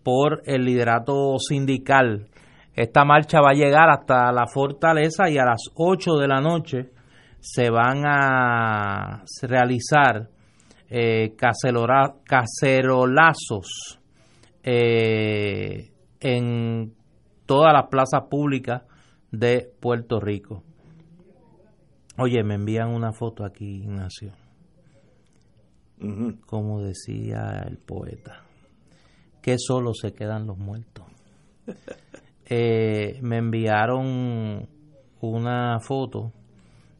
[0.03, 2.27] por el liderato sindical.
[2.73, 6.91] Esta marcha va a llegar hasta la Fortaleza y a las 8 de la noche
[7.39, 10.29] se van a realizar
[10.89, 13.99] eh, cacerolazos
[14.63, 16.93] eh, en
[17.45, 18.83] todas las plazas públicas
[19.31, 20.63] de Puerto Rico.
[22.17, 24.46] Oye, me envían una foto aquí, Ignacio.
[26.45, 28.43] Como decía el poeta,
[29.41, 31.05] que solo se quedan los muertos.
[32.49, 34.69] Eh, me enviaron
[35.19, 36.31] una foto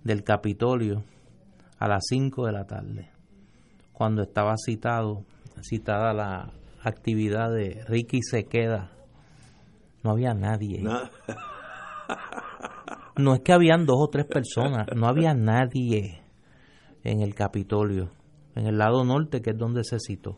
[0.03, 1.05] del Capitolio
[1.79, 3.09] a las 5 de la tarde,
[3.93, 5.23] cuando estaba citado,
[5.61, 6.51] citada la
[6.83, 8.91] actividad de Ricky se queda.
[10.03, 10.81] No había nadie.
[10.81, 11.09] Na-
[13.15, 16.21] No es que habían dos o tres personas, no había nadie
[17.05, 18.09] en el Capitolio,
[18.57, 20.37] en el lado norte, que es donde se citó.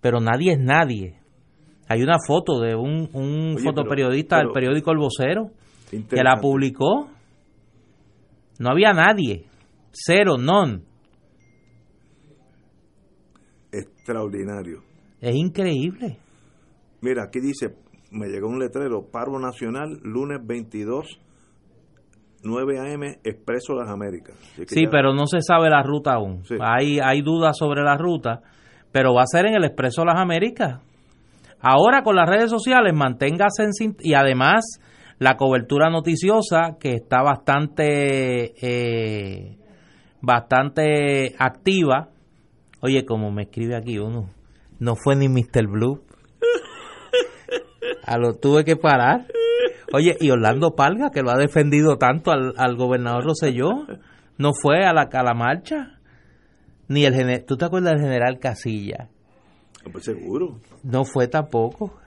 [0.00, 1.18] Pero nadie es nadie.
[1.88, 5.50] Hay una foto de un, un Oye, fotoperiodista pero- del periódico El Vocero
[5.90, 7.08] que la publicó.
[8.58, 9.46] No había nadie.
[9.92, 10.84] Cero, non.
[13.72, 14.82] Extraordinario.
[15.20, 16.18] Es increíble.
[17.00, 17.74] Mira, aquí dice,
[18.10, 21.06] me llegó un letrero, paro nacional, lunes 22,
[22.42, 24.34] 9 a.m., Expreso Las Américas.
[24.66, 26.44] Sí, ya- pero no se sabe la ruta aún.
[26.44, 26.54] Sí.
[26.60, 28.40] Hay, hay dudas sobre la ruta,
[28.92, 30.80] pero va a ser en el Expreso Las Américas.
[31.60, 34.80] Ahora con las redes sociales, manténgase en y además
[35.18, 39.56] la cobertura noticiosa que está bastante eh,
[40.20, 42.10] bastante activa.
[42.80, 44.30] Oye, como me escribe aquí uno,
[44.78, 45.66] no fue ni Mr.
[45.66, 46.00] Blue.
[48.04, 49.26] A lo tuve que parar.
[49.92, 53.86] Oye, y Orlando Palga, que lo ha defendido tanto al, al gobernador Rosselló,
[54.36, 55.98] no fue a la, a la marcha.
[56.88, 59.08] Ni el ¿tú te acuerdas del general Casilla?
[59.90, 60.58] Pues seguro.
[60.82, 61.98] No fue tampoco.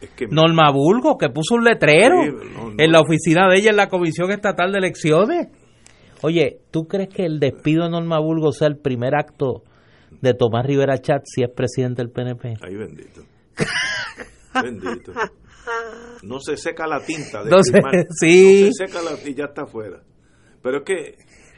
[0.00, 2.74] Es que Norma Bulgo, que puso un letrero Sí, no, no.
[2.78, 5.48] en la oficina de ella en la Comisión Estatal de Elecciones.
[6.22, 9.62] Oye, ¿tú crees que el despido de Norma Bulgo sea el primer acto
[10.20, 12.54] de Tomás Rivera Chat si es presidente del PNP?
[12.62, 13.22] Ay, bendito.
[14.62, 15.12] bendito.
[16.22, 17.72] No se seca la tinta de No se-
[18.10, 18.64] sí.
[18.66, 20.00] No se seca la y ya está afuera.
[20.62, 21.14] Pero es que,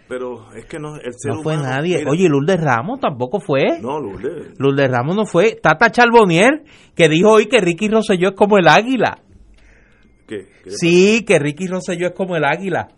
[0.09, 1.99] pero es que no, el ser No fue humano- nadie.
[1.99, 3.79] mira, Oye, Lourdes Ramos tampoco fue.
[3.81, 4.59] No, Lourdes.
[4.59, 5.59] Lourdes Ramos no fue.
[5.63, 6.65] Tata Charbonnier,
[6.95, 9.19] que dijo hoy que Ricky Rosselló es como el águila.
[10.29, 10.47] ¿Qué?
[10.63, 12.89] ¿Qué le Sí, que Ricky Rosselló es como el águila.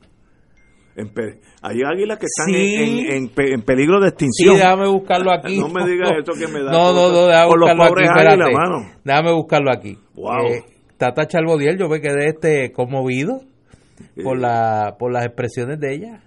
[1.63, 2.75] Hay águilas que están Sí.
[2.75, 4.57] en, en- en pe- en peligro de Sí, extinción.
[4.57, 5.59] déjame buscarlo aquí.
[5.59, 8.55] No me digas eso que me da No, no, no, déjame Por los buscarlo aquí.
[8.55, 8.91] mano.
[9.03, 9.99] Déjame buscarlo aquí.
[10.15, 10.47] Wow.
[10.49, 10.65] Eh,
[11.03, 13.41] Tata Charbonnier, yo me quedé este conmovido
[14.23, 14.41] por, Eh.
[14.41, 16.23] la, por las expresiones de ella.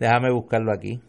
[0.00, 1.02] Déjame buscarlo aquí.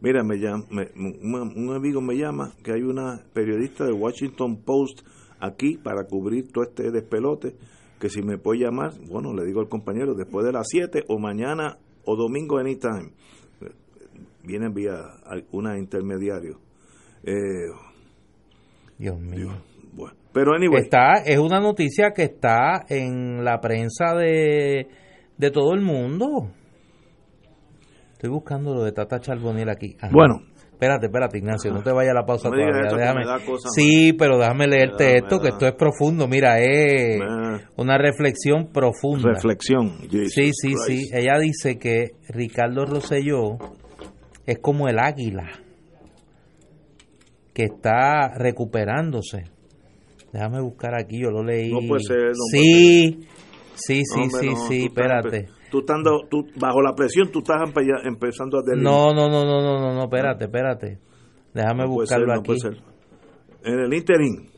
[0.00, 4.62] Mira, me llama, me- un, un amigo me llama que hay una periodista de Washington
[4.64, 5.00] Post
[5.40, 7.56] aquí para cubrir todo este despelote,
[7.98, 11.18] que si me puede llamar, bueno, le digo al compañero, después de las 7 o
[11.18, 13.10] mañana o domingo anytime.
[14.44, 14.94] Viene vía
[15.50, 16.60] una intermediario.
[17.24, 17.32] Eh,
[18.96, 19.48] Dios mío.
[19.92, 24.88] bueno, pero anyway, Está, es una noticia que está en la prensa de,
[25.36, 26.50] de todo el mundo.
[28.12, 29.96] Estoy buscando lo de Tata Charbonnier aquí.
[30.00, 30.10] Ajá.
[30.12, 30.42] Bueno.
[30.72, 32.90] Espérate, espérate, Ignacio, no te vaya a la pausa No todavía.
[32.96, 33.22] Déjame.
[33.72, 36.26] sí, pero déjame leerte da, esto, que esto es profundo.
[36.26, 39.28] Mira, es Me- una reflexión profunda.
[39.32, 39.90] reflexión.
[40.10, 40.86] Jesus Sí, sí, Christ.
[40.88, 41.08] sí.
[41.14, 43.58] Ella dice que Ricardo Rosselló
[44.44, 45.50] es como el águila
[47.54, 49.44] que está recuperándose.
[50.32, 51.70] Déjame buscar aquí, yo lo leí.
[51.72, 53.20] No puede ser, no sí,
[53.74, 55.48] sí, sí, Hombre, sí, no, sí, estás espérate.
[55.70, 58.92] Tú estando, tú, bajo la presión, tú estás empe- empezando a delinear.
[58.94, 60.98] No, no, no, no, no, no, no, espérate, espérate.
[61.54, 62.46] Déjame No ser, buscarlo no aquí.
[62.46, 62.76] puede ser.
[63.64, 64.50] En el interín,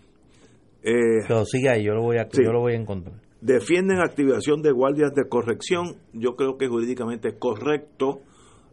[0.82, 2.42] eh, Pero sigue ahí, yo lo voy a, Sí.
[2.44, 3.16] yo lo voy a encontrar.
[3.40, 5.96] defienden activación de guardias de corrección.
[6.12, 8.20] Yo creo que jurídicamente es correcto.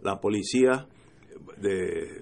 [0.01, 0.87] La policía
[1.57, 2.21] de,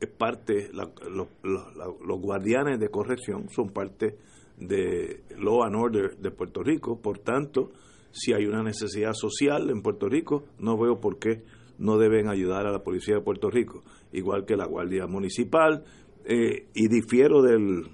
[0.00, 4.16] es parte, la- los, los- la- los guardianes de corrección son parte
[4.58, 7.00] de Law and Order de Puerto Rico.
[7.00, 7.70] Por tanto,
[8.12, 11.42] si hay una necesidad social en Puerto Rico, no veo por qué
[11.78, 13.82] no deben ayudar a la policía de Puerto Rico,
[14.12, 15.84] igual que la Guardia Municipal.
[16.26, 17.84] eh, y difiero del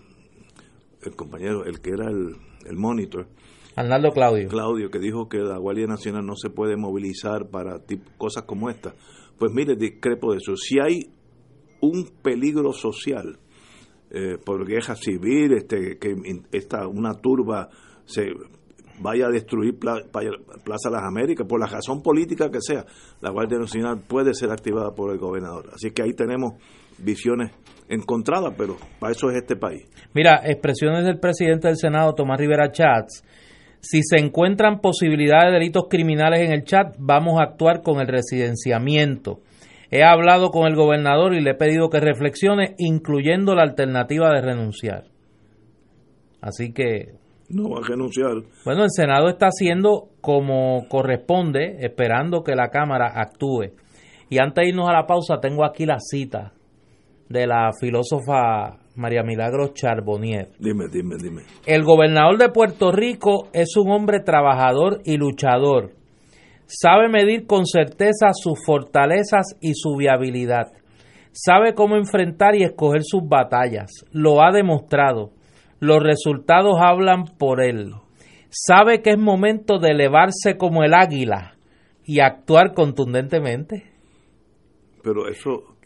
[1.03, 2.35] el compañero, el que era el,
[2.67, 3.29] el monitor,
[3.77, 4.49] Arnaldo Claudio.
[4.49, 7.81] Claudio, que dijo que la Guardia Nacional no se puede movilizar para
[8.17, 8.95] cosas como esta.
[9.39, 10.57] Pues mire, discrepo de eso.
[10.57, 11.11] Si hay
[11.87, 13.39] un peligro social
[14.11, 16.15] eh, por guerra civil, este, que
[16.53, 17.69] esta, una turba
[18.05, 18.29] se
[19.01, 20.03] vaya a destruir Pla-
[20.65, 22.85] Plaza Las Américas, por la razón política que sea,
[23.21, 25.71] la Guardia Nacional puede ser activada por el gobernador.
[25.75, 26.53] Así que ahí tenemos
[26.99, 27.53] visiones
[27.89, 29.85] encontradas, pero para eso es este país.
[30.15, 33.23] Mira, expresiones del presidente del Senado, Tomás Rivera Chats.
[33.81, 38.09] Si se encuentran posibilidades de delitos criminales en el chat, vamos a actuar con el
[38.09, 39.41] residenciamiento.
[39.91, 44.41] He hablado con el gobernador y le he pedido que reflexione, incluyendo la alternativa de
[44.43, 45.05] renunciar.
[46.41, 47.15] Así que,
[47.49, 48.33] No va a renunciar.
[48.65, 53.73] bueno, el Senado está haciendo como corresponde, esperando que la Cámara actúe.
[54.29, 56.53] Y antes de irnos a la pausa, tengo aquí la cita
[57.29, 60.49] de la filósofa María Milagros Charbonnier.
[60.59, 61.43] Dime, dime, dime.
[61.67, 65.93] El gobernador de Puerto Rico es un hombre trabajador y luchador.
[66.67, 70.73] Sabe medir con certeza sus fortalezas y su viabilidad.
[71.33, 73.91] Sabe cómo enfrentar y escoger sus batallas.
[74.11, 75.31] Lo ha demostrado.
[75.79, 77.93] Los resultados hablan por él.
[78.51, 81.57] Sabe que es momento de elevarse como el águila
[82.05, 83.93] y actuar contundentemente.
[85.03, 85.77] Pero eso.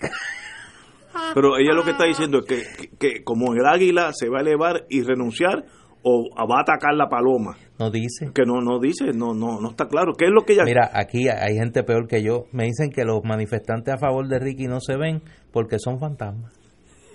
[1.35, 4.39] Pero ella lo que está diciendo es que, que, que como el águila se va
[4.39, 5.65] a elevar y renunciar
[6.03, 7.57] o va a atacar la paloma.
[7.79, 8.31] No dice.
[8.35, 10.13] Que no, no dice, no, no, no está claro.
[10.17, 12.47] ¿Qué es lo que ella Mira, aquí hay gente peor que yo.
[12.53, 15.23] Me dicen que los manifestantes a favor de Ricky no se ven
[15.53, 16.53] porque son fantasmas.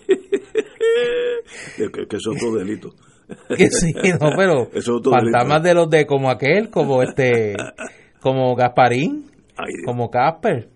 [1.77, 2.89] que, que- es otro delito.
[3.57, 3.91] Que sí,
[4.21, 4.65] no, pero
[5.09, 5.67] fantasmas delito.
[5.67, 7.55] de los de como aquel, como este,
[8.21, 9.25] como Gasparín,
[9.57, 10.69] Ay, como Casper.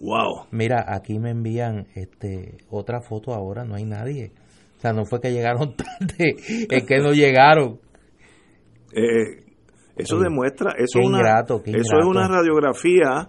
[0.00, 0.46] Wow.
[0.52, 4.32] Mira, aquí me envían este otra foto ahora, no hay nadie.
[4.80, 6.36] O sea, no fue que llegaron tarde,
[6.70, 7.78] es que no llegaron.
[8.94, 9.44] Eh,
[9.94, 13.28] eso Oye, demuestra, eso, una, ingrato, eso es una radiografía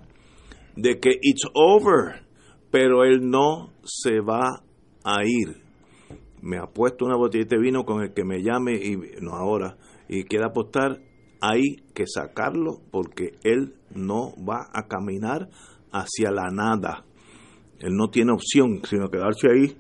[0.77, 2.23] de que it's over,
[2.71, 4.63] pero él no se va
[5.03, 5.57] a ir.
[6.41, 9.75] Me ha puesto una botellita de vino con el que me llame y no ahora
[10.07, 10.99] y quiera apostar,
[11.41, 15.49] hay que sacarlo porque él no va a caminar
[15.91, 17.03] hacia la nada.
[17.79, 19.77] Él no tiene opción sino quedarse ahí,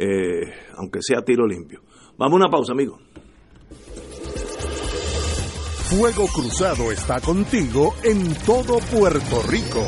[0.00, 1.82] eh, aunque sea tiro limpio.
[2.16, 3.00] Vamos a una pausa, amigos.
[5.90, 9.84] Fuego Cruzado está contigo en todo Puerto Rico.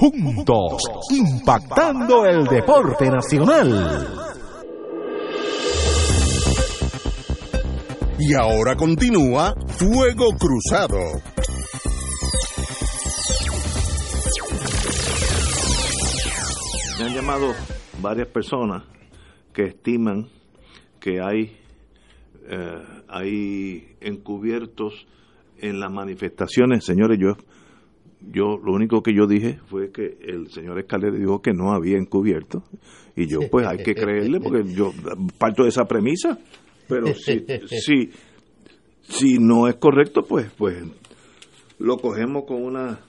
[0.00, 4.08] Juntos, impactando el deporte nacional.
[8.18, 10.96] Y ahora continúa Fuego Cruzado.
[16.98, 17.52] Me han llamado
[18.00, 18.84] varias personas
[19.52, 20.30] que estiman
[20.98, 21.58] que hay,
[22.48, 25.06] eh, hay encubiertos
[25.58, 26.86] en las manifestaciones.
[26.86, 27.36] Señores, yo,
[28.20, 31.96] yo lo único que yo dije fue que el señor Escalera dijo que no había
[31.96, 32.62] encubierto.
[33.16, 34.92] Y yo, pues, hay que creerle porque yo
[35.38, 36.38] parto de esa premisa.
[36.88, 38.10] Pero si, si,
[39.02, 40.82] si no es correcto, pues, pues
[41.78, 43.00] lo cogemos con una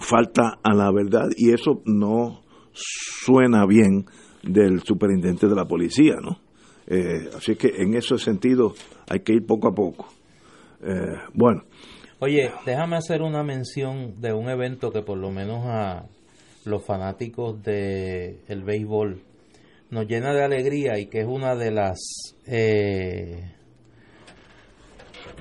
[0.00, 2.42] falta a la verdad y eso no
[2.72, 4.06] suena bien
[4.42, 6.38] del superintendente de la policía, ¿no?
[6.86, 8.74] Eh, así que en ese sentido
[9.08, 10.08] hay que ir poco a poco.
[10.82, 11.62] Eh, bueno.
[12.24, 16.04] Oye, déjame hacer una mención de un evento que por lo menos a
[16.64, 19.20] los fanáticos del el béisbol
[19.90, 21.98] nos llena de alegría y que es una de las
[22.46, 23.50] eh,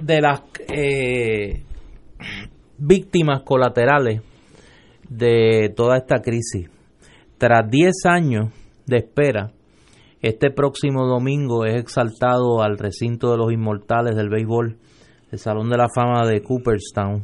[0.02, 0.42] de las
[0.74, 1.62] eh,
[2.80, 4.24] víctimas colaterales
[5.08, 6.68] de toda esta crisis.
[7.38, 8.54] Tras 10 años
[8.88, 9.52] de espera,
[10.20, 14.80] este próximo domingo es exaltado al recinto de los inmortales del béisbol,
[15.32, 17.24] el Salón de la Fama de Cooperstown,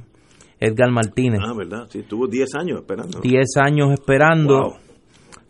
[0.60, 1.42] Edgar Martínez.
[1.44, 1.88] Ah, ¿verdad?
[1.90, 3.20] Sí, estuvo 10 años esperando.
[3.20, 4.78] 10 años esperando,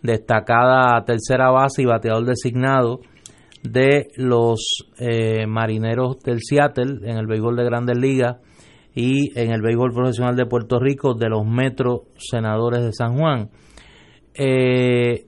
[0.01, 2.99] destacada tercera base y bateador designado
[3.63, 8.37] de los eh, marineros del Seattle en el béisbol de Grandes Ligas
[8.93, 13.49] y en el béisbol profesional de Puerto Rico de los Metro Senadores de San Juan.
[14.33, 15.25] Eh,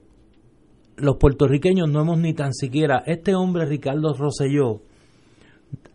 [0.96, 4.82] los puertorriqueños no hemos ni tan siquiera, este hombre Ricardo Rosselló,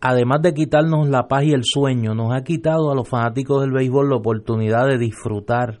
[0.00, 3.72] además de quitarnos la paz y el sueño, nos ha quitado a los fanáticos del
[3.72, 5.80] béisbol la oportunidad de disfrutar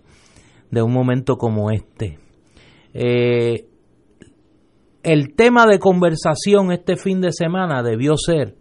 [0.70, 2.18] de un momento como este.
[2.92, 3.66] Eh,
[5.02, 8.56] el tema de conversación este fin de semana debió ser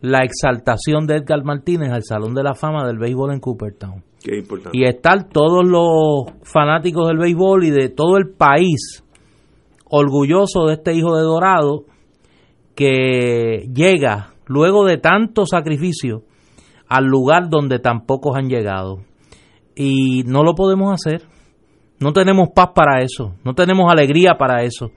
[0.00, 4.02] la exaltación de Edgar Martínez al Salón de la Fama del Béisbol en Cooperstown.
[4.22, 4.76] Qué importante.
[4.76, 9.04] Y estar todos los fanáticos del béisbol y de todo el país
[9.84, 11.84] orgulloso de este hijo de Dorado
[12.74, 16.22] que llega luego de tanto sacrificio
[16.88, 18.98] al lugar donde tan pocos han llegado.
[19.74, 21.22] Y no lo podemos hacer.
[21.98, 24.90] No tenemos paz para eso, no tenemos alegría para eso.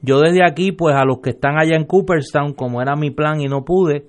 [0.00, 3.40] Yo desde aquí, pues a los que están allá en Cooperstown, como era mi plan
[3.40, 4.06] y no pude,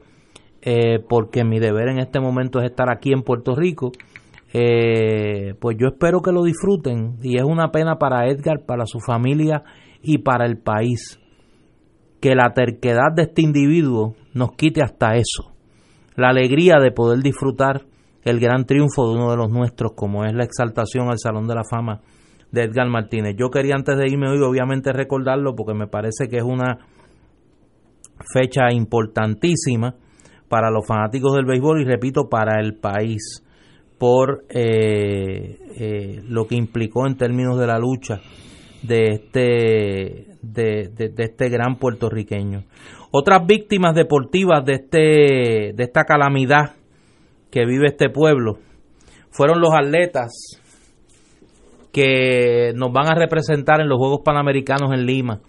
[0.61, 3.91] eh, porque mi deber en este momento es estar aquí en Puerto Rico,
[4.53, 8.99] eh, pues yo espero que lo disfruten y es una pena para Edgar, para su
[8.99, 9.63] familia
[10.03, 11.19] y para el país
[12.21, 15.55] que la terquedad de este individuo nos quite hasta eso,
[16.15, 17.85] la alegría de poder disfrutar
[18.23, 21.55] el gran triunfo de uno de los nuestros, como es la exaltación al Salón de
[21.55, 22.01] la Fama
[22.51, 23.35] de Edgar Martínez.
[23.37, 26.79] Yo quería antes de irme hoy, obviamente, recordarlo porque me parece que es una
[28.33, 29.95] fecha importantísima
[30.49, 33.43] para los fanáticos del béisbol y repito, para el país,
[33.97, 38.19] por eh, eh, lo que implicó en términos de la lucha
[38.87, 42.63] de este, de, de, este gran puertorriqueño.
[43.11, 46.75] Otras víctimas deportivas de, este, de esta calamidad
[47.51, 48.59] que vive este pueblo
[49.31, 50.61] fueron los atletas
[51.91, 55.39] que nos van a representar en los Juegos Panamericanos en Lima.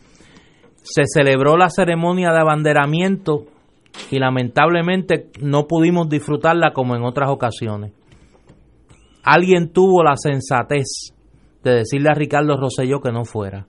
[0.83, 3.47] Se celebró la ceremonia de abanderamiento
[4.11, 7.93] y lamentablemente no pudimos disfrutarla como en otras ocasiones.
[9.25, 11.16] Alguien tuvo la sensatez
[11.71, 13.67] de decirle a Ricardo Rosselló que no fuera,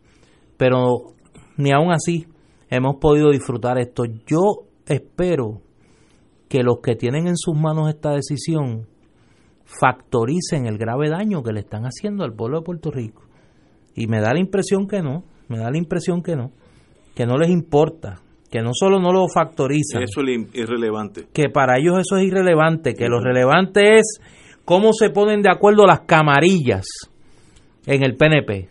[0.57, 1.13] pero
[1.57, 2.27] ni aún así
[2.69, 4.03] hemos podido disfrutar esto.
[4.25, 5.61] Yo espero
[6.49, 8.87] que los que tienen en sus manos esta decisión
[9.65, 13.23] factoricen el grave daño que le están haciendo al pueblo de Puerto Rico.
[13.95, 16.51] Y me da la impresión que no, me da la impresión que no,
[17.15, 20.03] que no les importa, que no solo no lo factorizan.
[20.03, 21.27] Eso es irrelevante.
[21.33, 24.19] Que para ellos eso es irrelevante, que lo relevante es
[24.63, 26.85] cómo se ponen de acuerdo las camarillas
[27.87, 28.69] en el PNP,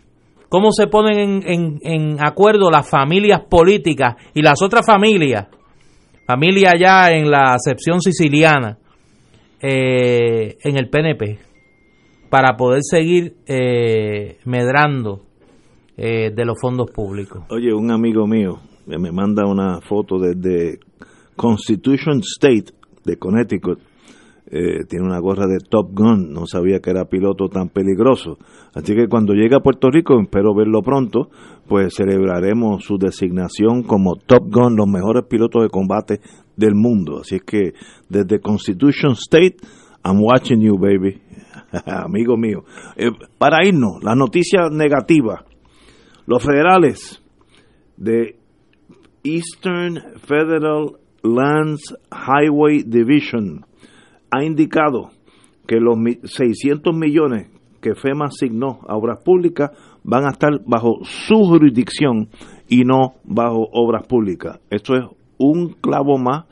[0.49, 5.49] cómo se ponen en, en, acuerdo las familias políticas y las otras familias,
[6.27, 8.79] familia allá en la acepción siciliana,
[9.61, 11.39] eh, en el PNP,
[12.31, 15.23] para poder seguir eh, medrando
[15.97, 17.45] eh, de los fondos públicos.
[17.49, 20.79] Oye, un amigo mío me manda una foto desde
[21.35, 22.73] Constitution State
[23.05, 23.81] de Connecticut.
[24.49, 28.39] Eh, tiene una gorra de Top Gun, no sabía que era piloto tan peligroso.
[28.75, 31.31] Así que cuando llegue a Puerto Rico, espero verlo pronto,
[31.69, 36.21] pues celebraremos su designación como Top Gun, los mejores pilotos de combate
[36.57, 37.19] del mundo.
[37.23, 37.73] Así que
[38.09, 39.57] desde Constitution State,
[40.05, 41.21] I'm watching you, baby.
[41.85, 42.63] Amigo mío.
[42.97, 45.45] Eh, para irnos, la noticia negativa.
[46.27, 47.21] Los federales
[47.97, 48.37] de
[49.25, 53.66] Eastern Federal Lands Highway Division
[54.31, 55.11] ha indicado
[55.67, 57.49] que los 600 millones
[57.81, 59.71] que FEMA asignó a obras públicas
[60.03, 62.29] van a estar bajo su jurisdicción
[62.69, 64.61] y no bajo obras públicas.
[64.71, 65.05] Esto es
[65.39, 66.47] un clavo más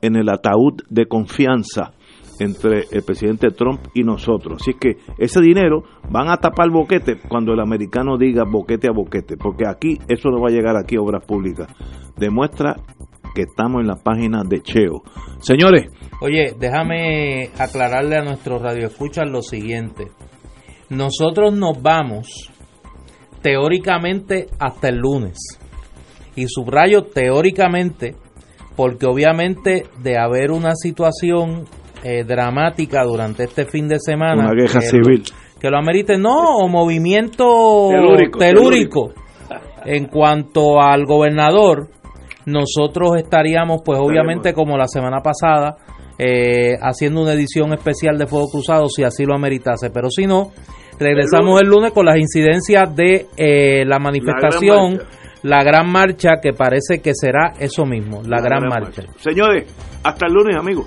[0.00, 1.92] en el ataúd de confianza
[2.40, 4.62] entre el presidente Trump y nosotros.
[4.62, 9.36] Así que ese dinero van a tapar boquete cuando el americano diga boquete a boquete,
[9.36, 11.66] porque aquí eso no va a llegar aquí a obras públicas.
[12.16, 12.76] Demuestra
[13.34, 15.02] que estamos en la página de Cheo.
[15.40, 15.86] Señores.
[16.20, 20.08] Oye, déjame aclararle a nuestros radioescuchas lo siguiente.
[20.90, 22.50] Nosotros nos vamos
[23.42, 25.38] teóricamente hasta el lunes.
[26.34, 28.14] Y subrayo teóricamente
[28.78, 31.64] porque obviamente de haber una situación
[32.04, 34.44] eh, dramática durante este fin de semana.
[34.44, 35.24] Una queja civil.
[35.60, 37.88] que lo amerite, no, o movimiento
[38.38, 39.12] telúrico,
[39.84, 41.88] En cuanto al gobernador,
[42.48, 45.76] nosotros estaríamos, pues obviamente, como la semana pasada,
[46.18, 49.90] eh, haciendo una edición especial de Fuego Cruzado, si así lo ameritase.
[49.90, 50.50] Pero si no,
[50.98, 55.00] regresamos el lunes, con las incidencias de eh, la manifestación
[55.42, 59.02] la gran marcha que parece que será eso mismo, la, gran, marcha.
[59.18, 59.72] Señores,
[60.02, 60.86] hasta el lunes, amigos.